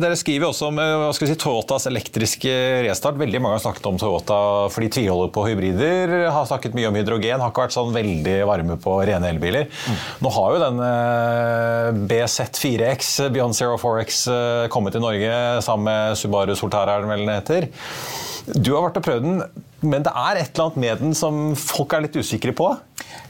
dere 0.00 0.18
skriver 0.18 0.50
også 0.50 0.70
om 0.70 0.80
eh, 0.82 1.06
si, 1.16 1.36
Toyotas 1.40 1.88
elektriske 1.90 2.54
restart. 2.86 3.18
Veldig 3.20 3.42
mange 3.42 3.58
har 3.58 3.64
snakket 3.64 3.88
om 3.90 4.00
Toyota 4.00 4.40
fordi 4.72 4.90
de 4.90 4.96
tviholder 4.98 5.32
på 5.34 5.46
hybrider. 5.48 6.14
Har 6.34 6.48
snakket 6.50 6.76
mye 6.76 6.90
om 6.90 6.98
hydrogen. 6.98 7.42
Har 7.42 7.52
ikke 7.52 7.66
vært 7.66 7.76
sånn 7.76 7.94
veldig 7.94 8.36
varme 8.50 8.78
på 8.80 8.98
rene 9.06 9.30
elbiler. 9.32 9.68
Mm. 9.70 10.00
Nå 10.24 10.34
har 10.38 10.54
jo 10.54 10.62
den 10.64 10.82
eh, 10.88 12.02
BZ4X, 12.12 13.14
Beyond 13.34 13.58
Zero 13.58 13.78
4X, 13.80 14.24
eh, 14.32 14.66
kommet 14.72 14.96
til 14.96 15.04
Norge 15.04 15.38
sammen 15.64 15.88
med 15.90 16.18
Subaru 16.20 16.54
Soltara, 16.58 16.98
er 16.98 17.04
den 17.04 17.14
vel 17.14 17.30
heter. 17.34 17.68
Du 18.54 18.74
har 18.74 18.84
vært 18.86 19.00
og 19.00 19.06
prøvd 19.06 19.24
den, 19.24 19.38
men 19.84 20.04
det 20.06 20.12
er 20.14 20.40
et 20.40 20.50
eller 20.54 20.70
annet 20.70 20.82
med 20.84 21.04
den 21.04 21.14
som 21.18 21.44
folk 21.58 21.94
er 21.96 22.06
litt 22.06 22.18
usikre 22.18 22.54
på? 22.56 22.72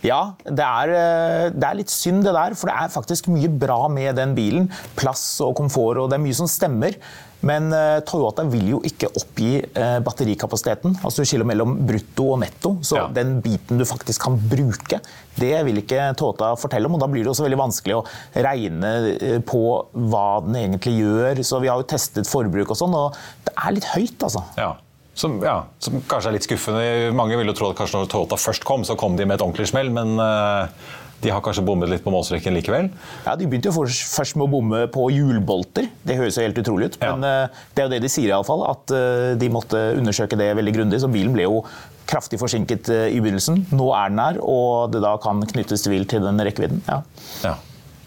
Ja, 0.04 0.34
det 0.44 0.64
er, 0.64 0.92
eh, 0.92 1.50
det 1.52 1.66
er, 1.66 1.76
litt 1.78 1.92
synd 1.92 2.24
det 2.26 2.34
der, 2.36 2.56
for 2.58 2.70
det 2.70 2.76
er 2.76 2.92
faktisk 2.92 3.30
mye 3.32 3.48
bra 3.48 3.84
med 3.92 4.16
den 4.20 4.34
bilen. 4.36 4.68
Plass 4.98 5.24
og 5.44 5.54
komfort, 5.60 6.00
og 6.00 6.10
det 6.10 6.18
er 6.18 6.24
mye 6.24 6.36
som 6.36 6.50
stemmer. 6.50 6.98
Men 7.44 7.66
uh, 7.76 8.00
Toyota 8.08 8.40
vil 8.48 8.70
jo 8.70 8.78
ikke 8.88 9.10
oppgi 9.20 9.58
uh, 9.76 9.98
batterikapasiteten. 10.04 10.94
Altså 11.04 11.20
du 11.20 11.28
skiller 11.28 11.44
mellom 11.44 11.74
brutto 11.84 12.30
og 12.32 12.38
netto. 12.40 12.70
Så 12.80 12.96
ja. 12.96 13.02
den 13.12 13.34
biten 13.44 13.80
du 13.80 13.84
faktisk 13.88 14.24
kan 14.24 14.38
bruke, 14.40 15.02
det 15.36 15.52
vil 15.66 15.82
ikke 15.82 16.06
Toyota 16.16 16.54
fortelle 16.56 16.88
om. 16.88 16.96
Og 16.96 17.04
da 17.04 17.10
blir 17.12 17.26
det 17.26 17.34
også 17.34 17.44
veldig 17.44 17.60
vanskelig 17.60 17.98
å 17.98 18.04
regne 18.46 19.42
på 19.44 19.62
hva 20.08 20.28
den 20.46 20.56
egentlig 20.62 20.96
gjør. 21.02 21.44
Så 21.44 21.60
vi 21.60 21.68
har 21.68 21.80
jo 21.80 21.88
testet 21.92 22.30
forbruk 22.30 22.72
og 22.72 22.80
sånn, 22.80 22.96
og 22.96 23.20
det 23.44 23.52
er 23.60 23.76
litt 23.76 23.92
høyt, 23.92 24.16
altså. 24.24 24.46
Ja. 24.56 24.72
Som, 25.14 25.38
ja, 25.44 25.60
som, 25.78 26.00
kanskje 26.10 26.30
er 26.30 26.36
litt 26.36 26.46
skuffende. 26.46 26.82
Mange 27.14 27.38
ville 27.38 27.54
tro 27.56 27.70
at 27.70 27.78
kanskje 27.78 28.02
når 28.02 28.10
Toyota 28.10 28.38
først 28.40 28.66
kom, 28.66 28.84
så 28.86 28.96
kom 28.98 29.16
de 29.18 29.26
med 29.28 29.38
et 29.38 29.44
ordentlig 29.44 29.68
smell, 29.70 29.92
men 29.94 30.18
uh, 30.18 30.66
de 31.22 31.30
har 31.30 31.42
kanskje 31.44 31.62
bommet 31.66 31.90
litt 31.90 32.02
på 32.04 32.12
målstreken 32.12 32.56
likevel? 32.56 32.90
Ja, 33.24 33.36
De 33.38 33.46
begynte 33.46 33.70
jo 33.70 33.84
først 33.86 34.34
med 34.36 34.48
å 34.48 34.50
bomme 34.56 34.84
på 34.92 35.06
hjulbolter. 35.14 35.86
Det 36.02 36.18
høres 36.18 36.38
jo 36.38 36.46
helt 36.46 36.58
utrolig 36.60 36.90
ut, 36.90 36.98
men 37.04 37.26
ja. 37.26 37.34
uh, 37.46 37.66
det 37.74 37.84
er 37.84 37.88
jo 37.88 37.94
det 37.94 38.02
de 38.04 38.12
sier 38.12 38.32
iallfall. 38.32 38.66
At 38.72 38.94
uh, 38.94 39.32
de 39.38 39.50
måtte 39.54 39.82
undersøke 40.00 40.38
det 40.40 40.50
veldig 40.58 40.74
grundig. 40.80 41.02
Så 41.04 41.12
bilen 41.12 41.36
ble 41.36 41.46
jo 41.46 41.62
kraftig 42.10 42.36
forsinket 42.42 42.90
i 42.90 43.20
begynnelsen. 43.22 43.62
Nå 43.72 43.86
er 43.96 44.10
den 44.12 44.20
her, 44.20 44.42
og 44.44 44.90
det 44.92 45.00
da 45.06 45.14
kan 45.22 45.38
knyttes 45.54 45.86
tvil 45.86 46.04
til 46.10 46.26
den 46.26 46.42
rekkevidden. 46.44 46.82
Ja. 46.90 46.98
ja. 47.46 47.54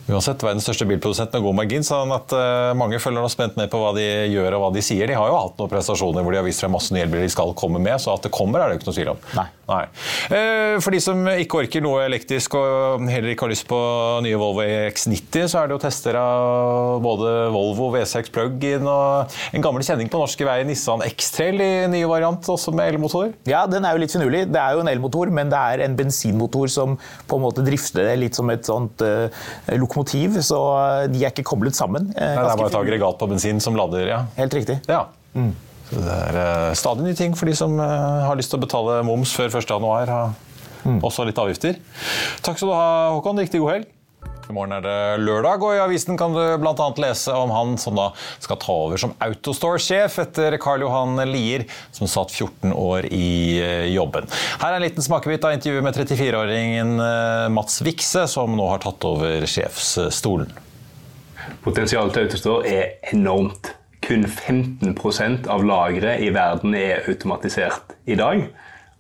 Uansett, 0.08 0.40
verdens 0.40 0.64
største 0.64 0.88
bilprodusent 0.88 1.34
med 1.36 1.44
god 1.44 1.58
margin, 1.58 1.84
sånn 1.84 2.14
at 2.16 2.32
uh, 2.32 2.72
mange 2.80 3.00
følger 3.04 3.20
nå 3.20 3.32
spent 3.32 3.58
med 3.60 3.68
på 3.72 3.82
hva 3.82 3.92
de 3.98 4.06
gjør 4.32 4.56
og 4.56 4.64
hva 4.64 4.70
de 4.78 4.84
sier. 4.86 5.10
De 5.10 5.18
har 5.20 5.28
jo 5.28 5.36
hatt 5.36 5.60
noen 5.60 5.72
prestasjoner 5.74 6.24
hvor 6.24 6.32
de 6.32 6.40
har 6.40 6.48
vist 6.48 6.64
frem 6.64 6.72
masse 6.78 6.96
nye 6.96 7.04
elbiler 7.04 7.28
de 7.28 7.34
skal 7.34 7.52
komme 7.60 7.82
med, 7.84 8.00
så 8.00 8.16
at 8.16 8.24
det 8.24 8.32
kommer 8.32 8.64
er 8.64 8.72
det 8.72 8.78
jo 8.78 8.82
ikke 8.82 8.92
noe 8.92 9.00
tvil 9.02 9.12
om. 9.18 9.24
Nei. 9.36 9.48
Nei. 9.68 9.84
Uh, 10.32 10.78
for 10.84 10.96
de 10.96 11.02
som 11.04 11.24
ikke 11.34 11.62
orker 11.64 11.84
noe 11.84 12.06
elektrisk 12.06 12.56
og 12.60 13.04
heller 13.12 13.34
ikke 13.34 13.48
har 13.48 13.54
lyst 13.54 13.68
på 13.70 13.80
nye 14.24 14.40
Volvo 14.40 14.64
X90, 14.64 15.50
så 15.52 15.62
er 15.62 15.70
det 15.70 15.78
jo 15.78 15.82
tester 15.84 16.20
av 16.20 17.02
både 17.04 17.34
Volvo 17.54 17.90
V6 17.96 18.32
Plug-in 18.34 18.88
og 18.88 19.38
en 19.54 19.66
gammel 19.66 19.86
kjenning 19.86 20.12
på 20.12 20.22
norske 20.22 20.48
veier, 20.48 20.68
Nissan 20.68 21.04
X-Trail 21.08 21.62
i 21.64 21.72
nye 21.92 22.10
variant, 22.10 22.48
også 22.54 22.74
med 22.76 22.94
elmotor. 22.94 23.34
Ja, 23.50 23.66
den 23.70 23.86
er 23.86 23.96
jo 23.96 24.04
litt 24.06 24.16
finurlig. 24.16 24.46
Det 24.52 24.62
er 24.62 24.78
jo 24.78 24.86
en 24.86 24.92
elmotor, 24.92 25.32
men 25.34 25.52
det 25.52 25.60
er 25.60 25.86
en 25.86 26.00
bensinmotor 26.00 26.72
som 26.72 26.96
på 27.28 27.40
en 27.40 27.46
måte 27.46 27.66
drifter 27.68 28.08
det 28.08 28.18
litt 28.24 28.38
som 28.38 28.50
et 28.54 28.66
sånt 28.68 29.04
uh, 29.04 29.28
lokomotiv 29.76 29.98
lokomotiv, 29.98 30.42
så 30.42 30.60
de 31.12 31.24
er 31.24 31.32
ikke 31.32 31.46
koblet 31.48 31.76
sammen. 31.76 32.12
Uh, 32.14 32.22
Nei, 32.22 32.44
det 32.44 32.52
er 32.52 32.60
bare 32.60 32.72
et 32.72 32.82
aggregat 32.82 33.20
på 33.20 33.30
bensin 33.30 33.62
som 33.64 33.76
lader, 33.78 34.08
ja. 34.08 34.26
Helt 34.38 34.54
riktig. 34.54 34.80
Ja. 34.88 35.08
Mm. 35.34 35.54
Så 35.88 36.04
det 36.04 36.16
er 36.30 36.40
uh, 36.40 36.76
stadig 36.76 37.06
nye 37.08 37.18
ting 37.18 37.36
for 37.38 37.50
de 37.50 37.56
som 37.58 37.78
uh, 37.80 38.26
har 38.28 38.40
lyst 38.40 38.52
til 38.54 38.60
å 38.60 38.66
betale 38.66 39.02
moms 39.08 39.34
før 39.36 39.60
1.1. 39.62 40.16
Mm. 40.88 40.98
Også 41.04 41.28
litt 41.28 41.40
avgifter. 41.42 41.80
Takk 42.46 42.60
skal 42.60 42.72
du 42.72 42.76
ha, 42.76 42.90
Håkon. 43.16 43.40
Riktig 43.44 43.64
god 43.64 43.74
helg. 43.76 43.94
I 44.48 44.54
morgen 44.56 44.78
er 44.78 44.84
det 44.84 45.24
lørdag, 45.26 45.64
og 45.64 45.76
i 45.76 45.82
avisen 45.84 46.16
kan 46.20 46.32
du 46.32 46.40
bl.a. 46.62 46.86
lese 47.04 47.34
om 47.36 47.52
han 47.52 47.74
som 47.82 47.98
da 48.00 48.06
skal 48.40 48.60
ta 48.62 48.76
over 48.86 49.02
som 49.02 49.12
Autostore-sjef 49.24 50.16
etter 50.24 50.56
Karl 50.64 50.86
Johan 50.86 51.20
Lier, 51.28 51.66
som 51.96 52.08
satt 52.08 52.32
14 52.32 52.72
år 52.72 53.10
i 53.12 53.60
eh, 53.60 53.90
jobben. 53.92 54.30
Her 54.62 54.72
er 54.72 54.80
en 54.80 54.86
liten 54.86 55.04
smakebit 55.04 55.44
av 55.44 55.58
intervjuet 55.58 55.84
med 55.84 56.00
34-åringen 56.00 56.96
eh, 57.04 57.50
Mats 57.58 57.82
Vikse, 57.84 58.24
som 58.32 58.56
nå 58.56 58.70
har 58.72 58.84
tatt 58.86 59.10
over 59.10 59.44
sjefsstolen. 59.52 60.56
Potensialet 61.68 62.16
til 62.16 62.30
Autostore 62.30 62.72
er 62.72 63.12
enormt. 63.12 63.74
Kun 64.08 64.24
15 64.24 64.96
av 65.52 65.66
lageret 65.68 66.24
i 66.24 66.32
verden 66.32 66.76
er 66.80 67.04
automatisert 67.12 67.98
i 68.08 68.16
dag. 68.16 68.46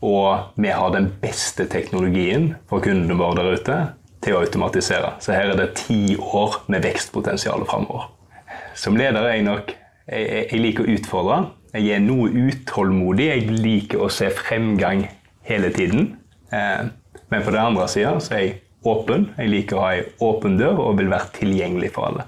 Og 0.03 0.60
vi 0.60 0.70
har 0.70 0.91
den 0.93 1.08
beste 1.22 1.66
teknologien 1.72 2.51
for 2.70 2.84
kundene 2.84 3.18
våre 3.18 3.39
der 3.39 3.55
ute 3.55 3.78
til 4.22 4.36
å 4.36 4.43
automatisere. 4.43 5.16
Så 5.24 5.34
her 5.34 5.53
er 5.53 5.60
det 5.62 5.78
ti 5.80 6.18
år 6.20 6.62
med 6.68 6.84
vekstpotensial 6.84 7.64
framover. 7.70 8.12
Som 8.76 8.99
leder 8.99 9.24
er 9.24 9.38
jeg 9.38 9.47
nok 9.47 9.72
jeg, 10.08 10.45
jeg 10.51 10.62
liker 10.62 10.86
å 10.86 10.93
utfordre. 10.97 11.39
Jeg 11.74 11.97
er 11.97 12.03
noe 12.03 12.30
utålmodig. 12.32 13.32
Jeg 13.32 13.58
liker 13.64 14.03
å 14.05 14.12
se 14.14 14.30
fremgang 14.34 15.08
hele 15.47 15.72
tiden. 15.76 16.14
Eh, 16.51 16.88
men 17.28 17.43
på 17.43 17.51
den 17.51 17.64
andre 17.64 17.88
sida 17.91 18.16
er 18.32 18.43
jeg 18.43 18.55
åpen. 18.88 19.30
Jeg 19.38 19.51
liker 19.51 19.80
å 19.80 19.84
ha 19.84 19.91
ei 19.97 20.05
åpen 20.24 20.60
dør 20.60 20.80
og 20.86 20.99
vil 21.01 21.12
være 21.12 21.34
tilgjengelig 21.39 21.91
for 21.95 22.12
alle. 22.12 22.28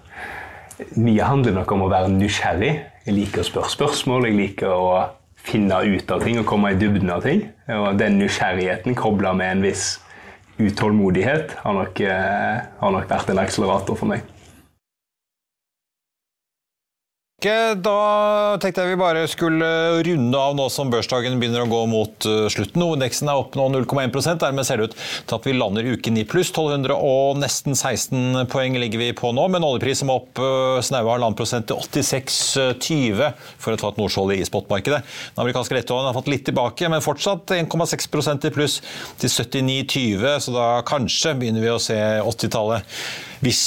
Mye 0.96 1.26
handler 1.28 1.58
nok 1.58 1.72
om 1.76 1.84
å 1.84 1.90
være 1.92 2.12
nysgjerrig. 2.14 2.72
Jeg 3.04 3.16
liker 3.16 3.44
å 3.44 3.48
spørre 3.48 3.72
spørsmål. 3.74 4.30
Jeg 4.30 4.38
liker 4.38 4.72
å 4.72 4.92
finne 5.36 5.76
ut 5.84 6.12
av 6.12 6.24
ting 6.24 6.40
og 6.40 6.48
komme 6.48 6.72
i 6.72 6.78
dybden 6.80 7.12
av 7.12 7.26
ting. 7.26 7.44
Og 7.76 7.98
den 8.00 8.20
nysgjerrigheten 8.22 8.96
kobla 8.96 9.34
med 9.36 9.58
en 9.58 9.66
viss 9.68 9.98
utålmodighet 10.60 11.56
har 11.64 11.76
nok, 11.76 12.02
eh, 12.02 12.62
har 12.80 12.92
nok 12.92 13.08
vært 13.10 13.30
en 13.30 13.44
akselerator 13.44 13.96
for 13.96 14.12
meg. 14.12 14.24
Da 17.40 18.58
tenkte 18.60 18.84
jeg 18.84 18.98
vi 18.98 19.00
bare 19.00 19.22
skulle 19.32 19.68
runde 20.04 20.40
av 20.40 20.58
nå 20.58 20.66
som 20.74 20.90
børsdagen 20.92 21.38
begynner 21.40 21.64
å 21.64 21.70
gå 21.72 21.84
mot 21.88 22.26
eh, 22.28 22.48
slutten. 22.52 22.84
Indeksen 22.84 23.30
er 23.32 23.40
opp 23.40 23.56
nå 23.56 23.70
0,1% 23.72 24.42
Dermed 24.42 24.68
ser 24.68 24.82
det 24.82 24.90
ut 24.90 24.98
til 24.98 25.38
at 25.38 25.48
vi 25.48 25.54
lander 25.56 25.88
uken 25.88 26.20
i 26.20 26.26
pluss. 26.28 26.50
1200 26.52 26.98
og 26.98 27.40
nesten 27.40 27.78
16 27.80 28.44
poeng 28.52 28.76
ligger 28.82 29.00
vi 29.00 29.14
på 29.16 29.32
nå, 29.32 29.46
men 29.54 29.64
oljeprisen 29.64 30.12
er 30.12 30.20
opp 30.20 30.42
uh, 30.44 30.82
snaue 30.84 31.08
halvannen 31.08 31.38
prosent 31.40 31.70
til 31.70 31.80
86,20 31.80 33.24
for 33.62 33.72
å 33.72 33.80
ta 33.80 33.94
et 33.94 34.02
Nordsjøolje 34.02 34.42
i 34.44 34.50
spotmarkedet. 34.50 35.00
Den 35.38 35.44
amerikanske 35.46 35.80
lettoljen 35.80 36.10
har 36.10 36.20
fått 36.20 36.32
litt 36.34 36.44
tilbake, 36.50 36.92
men 36.92 37.06
fortsatt 37.06 37.56
1,6% 37.56 38.50
i 38.50 38.56
pluss 38.56 38.82
til 39.22 39.32
79,20, 39.32 40.28
så 40.44 40.56
da 40.58 40.70
kanskje 40.88 41.38
begynner 41.40 41.64
vi 41.64 41.72
å 41.72 41.82
se 41.84 42.00
80-tallet 42.20 43.29
hvis 43.44 43.62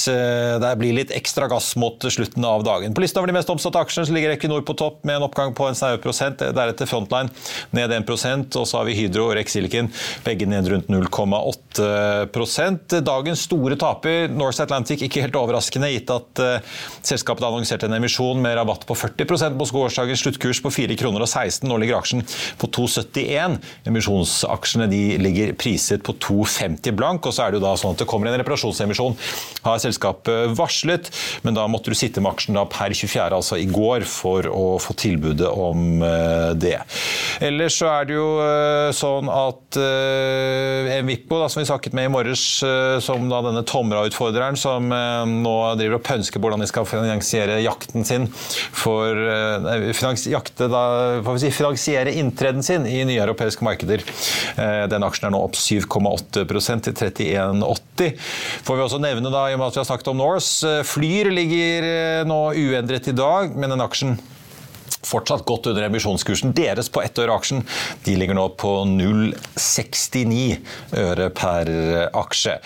det 0.62 0.72
blir 0.80 0.96
litt 0.96 1.12
ekstra 1.14 1.48
gass 1.50 1.72
mot 1.80 2.02
slutten 2.12 2.44
av 2.44 2.64
dagen. 2.66 2.94
På 2.94 3.02
listen 3.02 3.20
over 3.20 3.30
de 3.30 3.36
mest 3.36 3.50
omsatte 3.52 3.80
aksjene 3.80 4.14
ligger 4.14 4.34
Equinor 4.34 4.62
på 4.66 4.74
topp 4.78 4.96
med 5.08 5.16
en 5.16 5.26
oppgang 5.26 5.50
på 5.56 5.66
en 5.68 5.78
snau 5.78 5.96
prosent. 6.02 6.42
Deretter 6.42 6.88
Frontline 6.88 7.30
ned 7.76 7.94
1% 7.96 8.58
og 8.60 8.68
så 8.68 8.80
har 8.80 8.88
vi 8.88 8.96
Hydro 8.98 9.22
og 9.30 9.36
Rex 9.38 9.48
Silicon 9.56 9.90
begge 10.26 10.46
ned 10.48 10.64
rundt 10.70 10.88
0,8% 10.92 12.98
Dagens 13.02 13.40
store 13.48 13.76
taper, 13.80 14.28
North 14.32 14.60
Atlantic, 14.62 15.02
ikke 15.04 15.22
helt 15.24 15.36
overraskende 15.38 15.90
gitt 15.92 16.10
at 16.12 16.42
uh, 16.42 16.60
selskapet 17.04 17.44
annonserte 17.46 17.86
en 17.88 17.96
emisjon 17.96 18.42
med 18.42 18.56
rabatt 18.58 18.86
på 18.88 18.96
40% 18.98 19.58
på 19.58 19.68
gårsdagens 19.76 20.22
sluttkurs 20.24 20.60
på 20.64 20.72
4 20.72 20.96
kroner 21.00 21.24
og 21.24 21.30
16. 21.30 21.68
Nå 21.68 21.78
ligger 21.82 21.98
aksjen 21.98 22.24
på 22.60 22.70
2,71. 22.76 23.58
Emisjonsaksjene 23.90 24.86
ligger 25.22 25.54
priset 25.58 26.04
på 26.06 26.12
2,50 26.28 26.96
blank. 26.98 27.26
og 27.26 27.34
så 27.34 27.46
er 27.46 27.52
Det 27.52 27.60
jo 27.60 27.66
da 27.66 27.74
sånn 27.78 27.96
at 27.96 28.02
det 28.02 28.10
kommer 28.10 28.30
en 28.30 28.38
reparasjonsemisjon, 28.40 29.18
har 29.62 29.80
selskapet 29.82 30.54
varslet. 30.58 31.10
Men 31.46 31.56
da 31.56 31.66
måtte 31.70 31.92
du 31.92 31.98
sitte 31.98 32.22
med 32.22 32.34
aksjen 32.34 32.58
per 32.72 32.94
24., 32.94 33.28
altså 33.32 33.58
i 33.60 33.68
går, 33.70 34.06
for 34.08 34.46
å 34.50 34.76
få 34.82 34.96
tilbudet 34.98 35.48
om 35.48 36.02
uh, 36.02 36.52
det. 36.58 36.78
Ellers 37.42 37.78
så 37.80 37.90
er 37.92 38.08
det 38.08 38.16
jo 38.16 38.28
uh, 38.40 38.90
sånn 38.96 39.30
at 39.32 39.60
Envipo, 39.72 41.38
da, 41.40 41.48
som 41.50 41.62
vi 41.62 41.66
snakket 41.68 41.94
med 41.96 42.06
i 42.06 42.12
morges, 42.12 42.42
som 43.04 43.24
da 43.30 43.38
denne 43.46 43.62
Tomra-utfordreren, 43.66 44.58
som 44.60 44.90
nå 44.90 45.54
driver 45.78 45.96
og 45.96 46.04
pønsker 46.04 46.42
hvordan 46.42 46.60
de 46.60 46.68
skal 46.68 46.84
finansiere 46.88 47.56
jakten 47.64 48.04
sin 48.06 48.26
for 48.36 49.16
finans, 49.96 50.26
jakte, 50.28 50.68
da, 50.72 50.82
si, 51.40 51.50
finansiere 51.54 52.12
inntreden 52.20 52.62
sin 52.62 52.86
i 52.86 53.00
nye 53.08 53.20
europeiske 53.22 53.64
markeder. 53.64 54.04
Eh, 54.56 54.84
den 54.90 55.04
aksjen 55.06 55.28
er 55.28 55.34
nå 55.34 55.42
opp 55.44 55.56
7,8% 55.58 56.88
til 56.88 56.94
31,80. 56.96 58.16
Får 58.66 58.78
vi 58.78 58.84
også 58.86 59.00
nevne 59.02 59.32
da, 59.32 59.46
i 59.52 59.56
og 59.56 59.62
med 59.62 59.70
at 59.70 59.76
vi 59.78 59.82
har 59.82 59.88
snakket 59.90 60.12
om 60.12 60.20
Norse, 60.20 60.68
eh, 60.68 60.84
Flyr 60.86 61.32
ligger 61.32 61.88
eh, 61.88 62.28
nå 62.28 62.42
uendret 62.56 63.08
i 63.12 63.16
dag, 63.16 63.56
men 63.56 63.72
den 63.72 63.84
aksjen 63.84 64.16
fortsatt 65.02 65.42
godt 65.48 65.66
under 65.66 65.86
emisjonskursen 65.86 66.52
deres 66.54 66.88
på 66.92 67.02
ett 67.02 67.18
øre 67.18 67.34
aksjen. 67.34 67.64
De 68.06 68.14
ligger 68.18 68.36
nå 68.38 68.44
på 68.60 68.70
0,69 68.86 70.60
øre 71.02 71.28
per 71.34 71.70
aksje. 72.16 72.56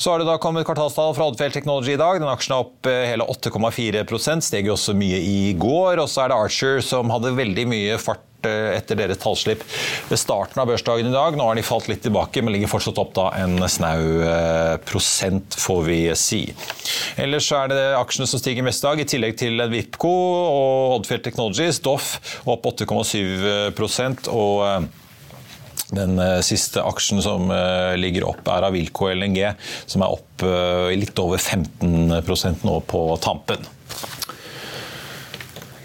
Så 0.00 0.10
har 0.12 0.22
det 0.22 0.28
da 0.30 0.38
kommet 0.42 0.66
kvartalstall 0.68 1.12
fra 1.16 1.28
Oddfjell 1.28 1.52
Technology 1.54 1.94
i 1.94 2.00
dag. 2.00 2.20
Den 2.22 2.32
aksjen 2.32 2.56
er 2.56 2.64
opp 2.64 2.90
eh, 2.90 3.04
hele 3.12 3.28
8,4% 3.28 4.48
steg 4.48 4.70
jo 4.70 4.76
også 4.76 4.96
mye 4.96 5.20
i 5.20 5.52
går. 5.52 6.00
Og 6.02 6.08
så 6.10 6.24
er 6.24 6.32
det 6.32 6.40
Archer 6.40 6.84
som 6.84 7.12
hadde 7.12 7.36
veldig 7.38 7.68
mye 7.70 8.00
fart 8.02 8.24
Eh, 8.24 8.31
etter 8.50 8.98
deres 8.98 9.20
tallslipp 9.22 9.62
ved 10.08 10.20
starten 10.20 10.60
av 10.62 10.70
børsdagen 10.70 11.08
i 11.08 11.14
dag. 11.14 11.36
Nå 11.38 11.46
har 11.48 11.58
de 11.58 11.64
falt 11.66 11.88
litt 11.90 12.02
tilbake, 12.04 12.42
men 12.42 12.54
ligger 12.54 12.70
fortsatt 12.72 13.00
opp 13.02 13.12
da 13.16 13.28
en 13.40 13.58
snau 13.70 14.00
eh, 14.26 14.76
prosent, 14.88 15.56
får 15.58 15.82
vi 15.88 16.00
si. 16.18 16.42
Ellers 17.20 17.50
er 17.56 17.72
det 17.72 17.82
aksjene 17.98 18.28
som 18.30 18.42
stiger 18.42 18.66
mest 18.66 18.84
i 18.84 18.88
dag, 18.88 19.02
i 19.02 19.08
tillegg 19.14 19.36
til 19.42 19.62
Vipco 19.72 20.12
og 20.12 20.96
Oddfjell 20.98 21.22
Technologies. 21.24 21.82
Doff 21.84 22.16
opp 22.48 22.66
8,7 22.72 23.72
og 24.32 24.66
eh, 24.68 24.90
den 25.92 26.16
siste 26.40 26.80
aksjen 26.88 27.20
som 27.20 27.50
ligger 28.00 28.24
opp, 28.30 28.46
er 28.48 28.64
av 28.64 28.72
LNG, 28.72 29.42
som 29.84 30.00
er 30.00 30.14
opp 30.14 30.44
litt 30.96 31.20
over 31.20 31.36
15% 31.36 32.64
nå 32.64 32.78
på 32.88 33.02
tampen. 33.20 33.66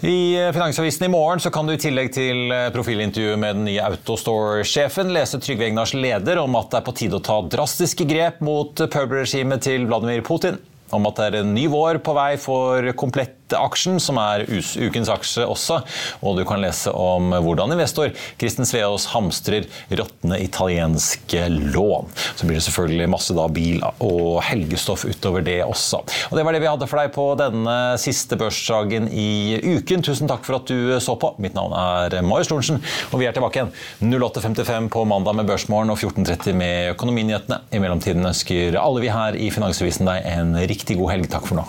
I 0.00 0.38
eh, 0.38 0.52
Finansavisen 0.52 1.06
i 1.06 1.08
morgen 1.08 1.40
så 1.40 1.50
kan 1.50 1.66
du 1.66 1.72
i 1.74 1.80
tillegg 1.80 2.12
til 2.14 2.52
eh, 2.54 2.68
profilintervjuet 2.70 3.40
med 3.42 3.56
den 3.58 3.64
nye 3.66 3.82
Autostore-sjefen 3.82 5.10
lese 5.10 5.40
Trygve 5.42 5.66
Egnars 5.66 5.90
leder 5.96 6.38
om 6.38 6.54
at 6.54 6.70
det 6.70 6.78
er 6.78 6.84
på 6.86 6.94
tide 7.00 7.18
å 7.18 7.24
ta 7.24 7.40
drastiske 7.42 8.06
grep 8.06 8.38
mot 8.44 8.78
pub-regimet 8.78 9.66
til 9.66 9.88
Vladimir 9.90 10.22
Putin. 10.22 10.60
Om 10.94 11.10
at 11.10 11.18
det 11.18 11.26
er 11.26 11.40
en 11.40 11.50
ny 11.56 11.66
vår 11.72 11.98
på 12.06 12.14
vei 12.14 12.30
for 12.38 12.86
komplett 13.00 13.34
aksjen, 13.56 13.98
som 14.02 14.18
er 14.20 14.44
ukens 14.48 15.10
aksje 15.12 15.46
også. 15.48 15.80
Og 16.22 16.38
du 16.38 16.44
kan 16.48 16.60
lese 16.62 16.92
om 16.92 17.32
hvordan 17.32 17.72
investor 17.74 18.12
Kristen 18.40 18.68
Sveaas 18.68 19.08
hamstrer 19.14 19.68
råtne 19.90 20.40
italienske 20.42 21.46
lån. 21.48 22.10
Så 22.34 22.46
blir 22.46 22.58
det 22.58 22.66
selvfølgelig 22.66 23.10
masse 23.12 23.36
da 23.36 23.46
bil 23.52 23.82
og 24.04 24.40
helgestoff 24.46 25.06
utover 25.08 25.44
det 25.46 25.60
også. 25.64 26.02
Og 26.30 26.36
Det 26.38 26.44
var 26.44 26.54
det 26.54 26.62
vi 26.62 26.70
hadde 26.70 26.88
for 26.90 27.00
deg 27.00 27.12
på 27.14 27.26
denne 27.38 27.76
siste 28.00 28.38
børsdagen 28.38 29.08
i 29.12 29.58
uken. 29.78 30.04
Tusen 30.04 30.30
takk 30.30 30.44
for 30.46 30.60
at 30.60 30.70
du 30.70 30.98
så 31.02 31.16
på. 31.18 31.34
Mitt 31.42 31.56
navn 31.58 31.74
er 31.76 32.20
Marius 32.22 32.50
Lorentzen, 32.52 32.82
og 33.12 33.22
vi 33.22 33.28
er 33.28 33.36
tilbake 33.36 33.60
igjen 33.60 34.18
08.55 34.18 34.90
på 34.94 35.04
mandag 35.08 35.38
med 35.38 35.48
Børsmorgen 35.48 35.92
og 35.94 36.00
14.30 36.00 36.56
med 36.58 36.94
Økonominyhetene. 36.94 37.62
I 37.72 37.82
mellomtiden 37.82 38.26
ønsker 38.28 38.78
alle 38.80 39.04
vi 39.04 39.12
her 39.12 39.38
i 39.38 39.50
Finansavisen 39.54 40.08
deg 40.08 40.26
en 40.32 40.56
riktig 40.68 40.98
god 41.00 41.16
helg. 41.16 41.30
Takk 41.32 41.48
for 41.48 41.60
nå. 41.60 41.68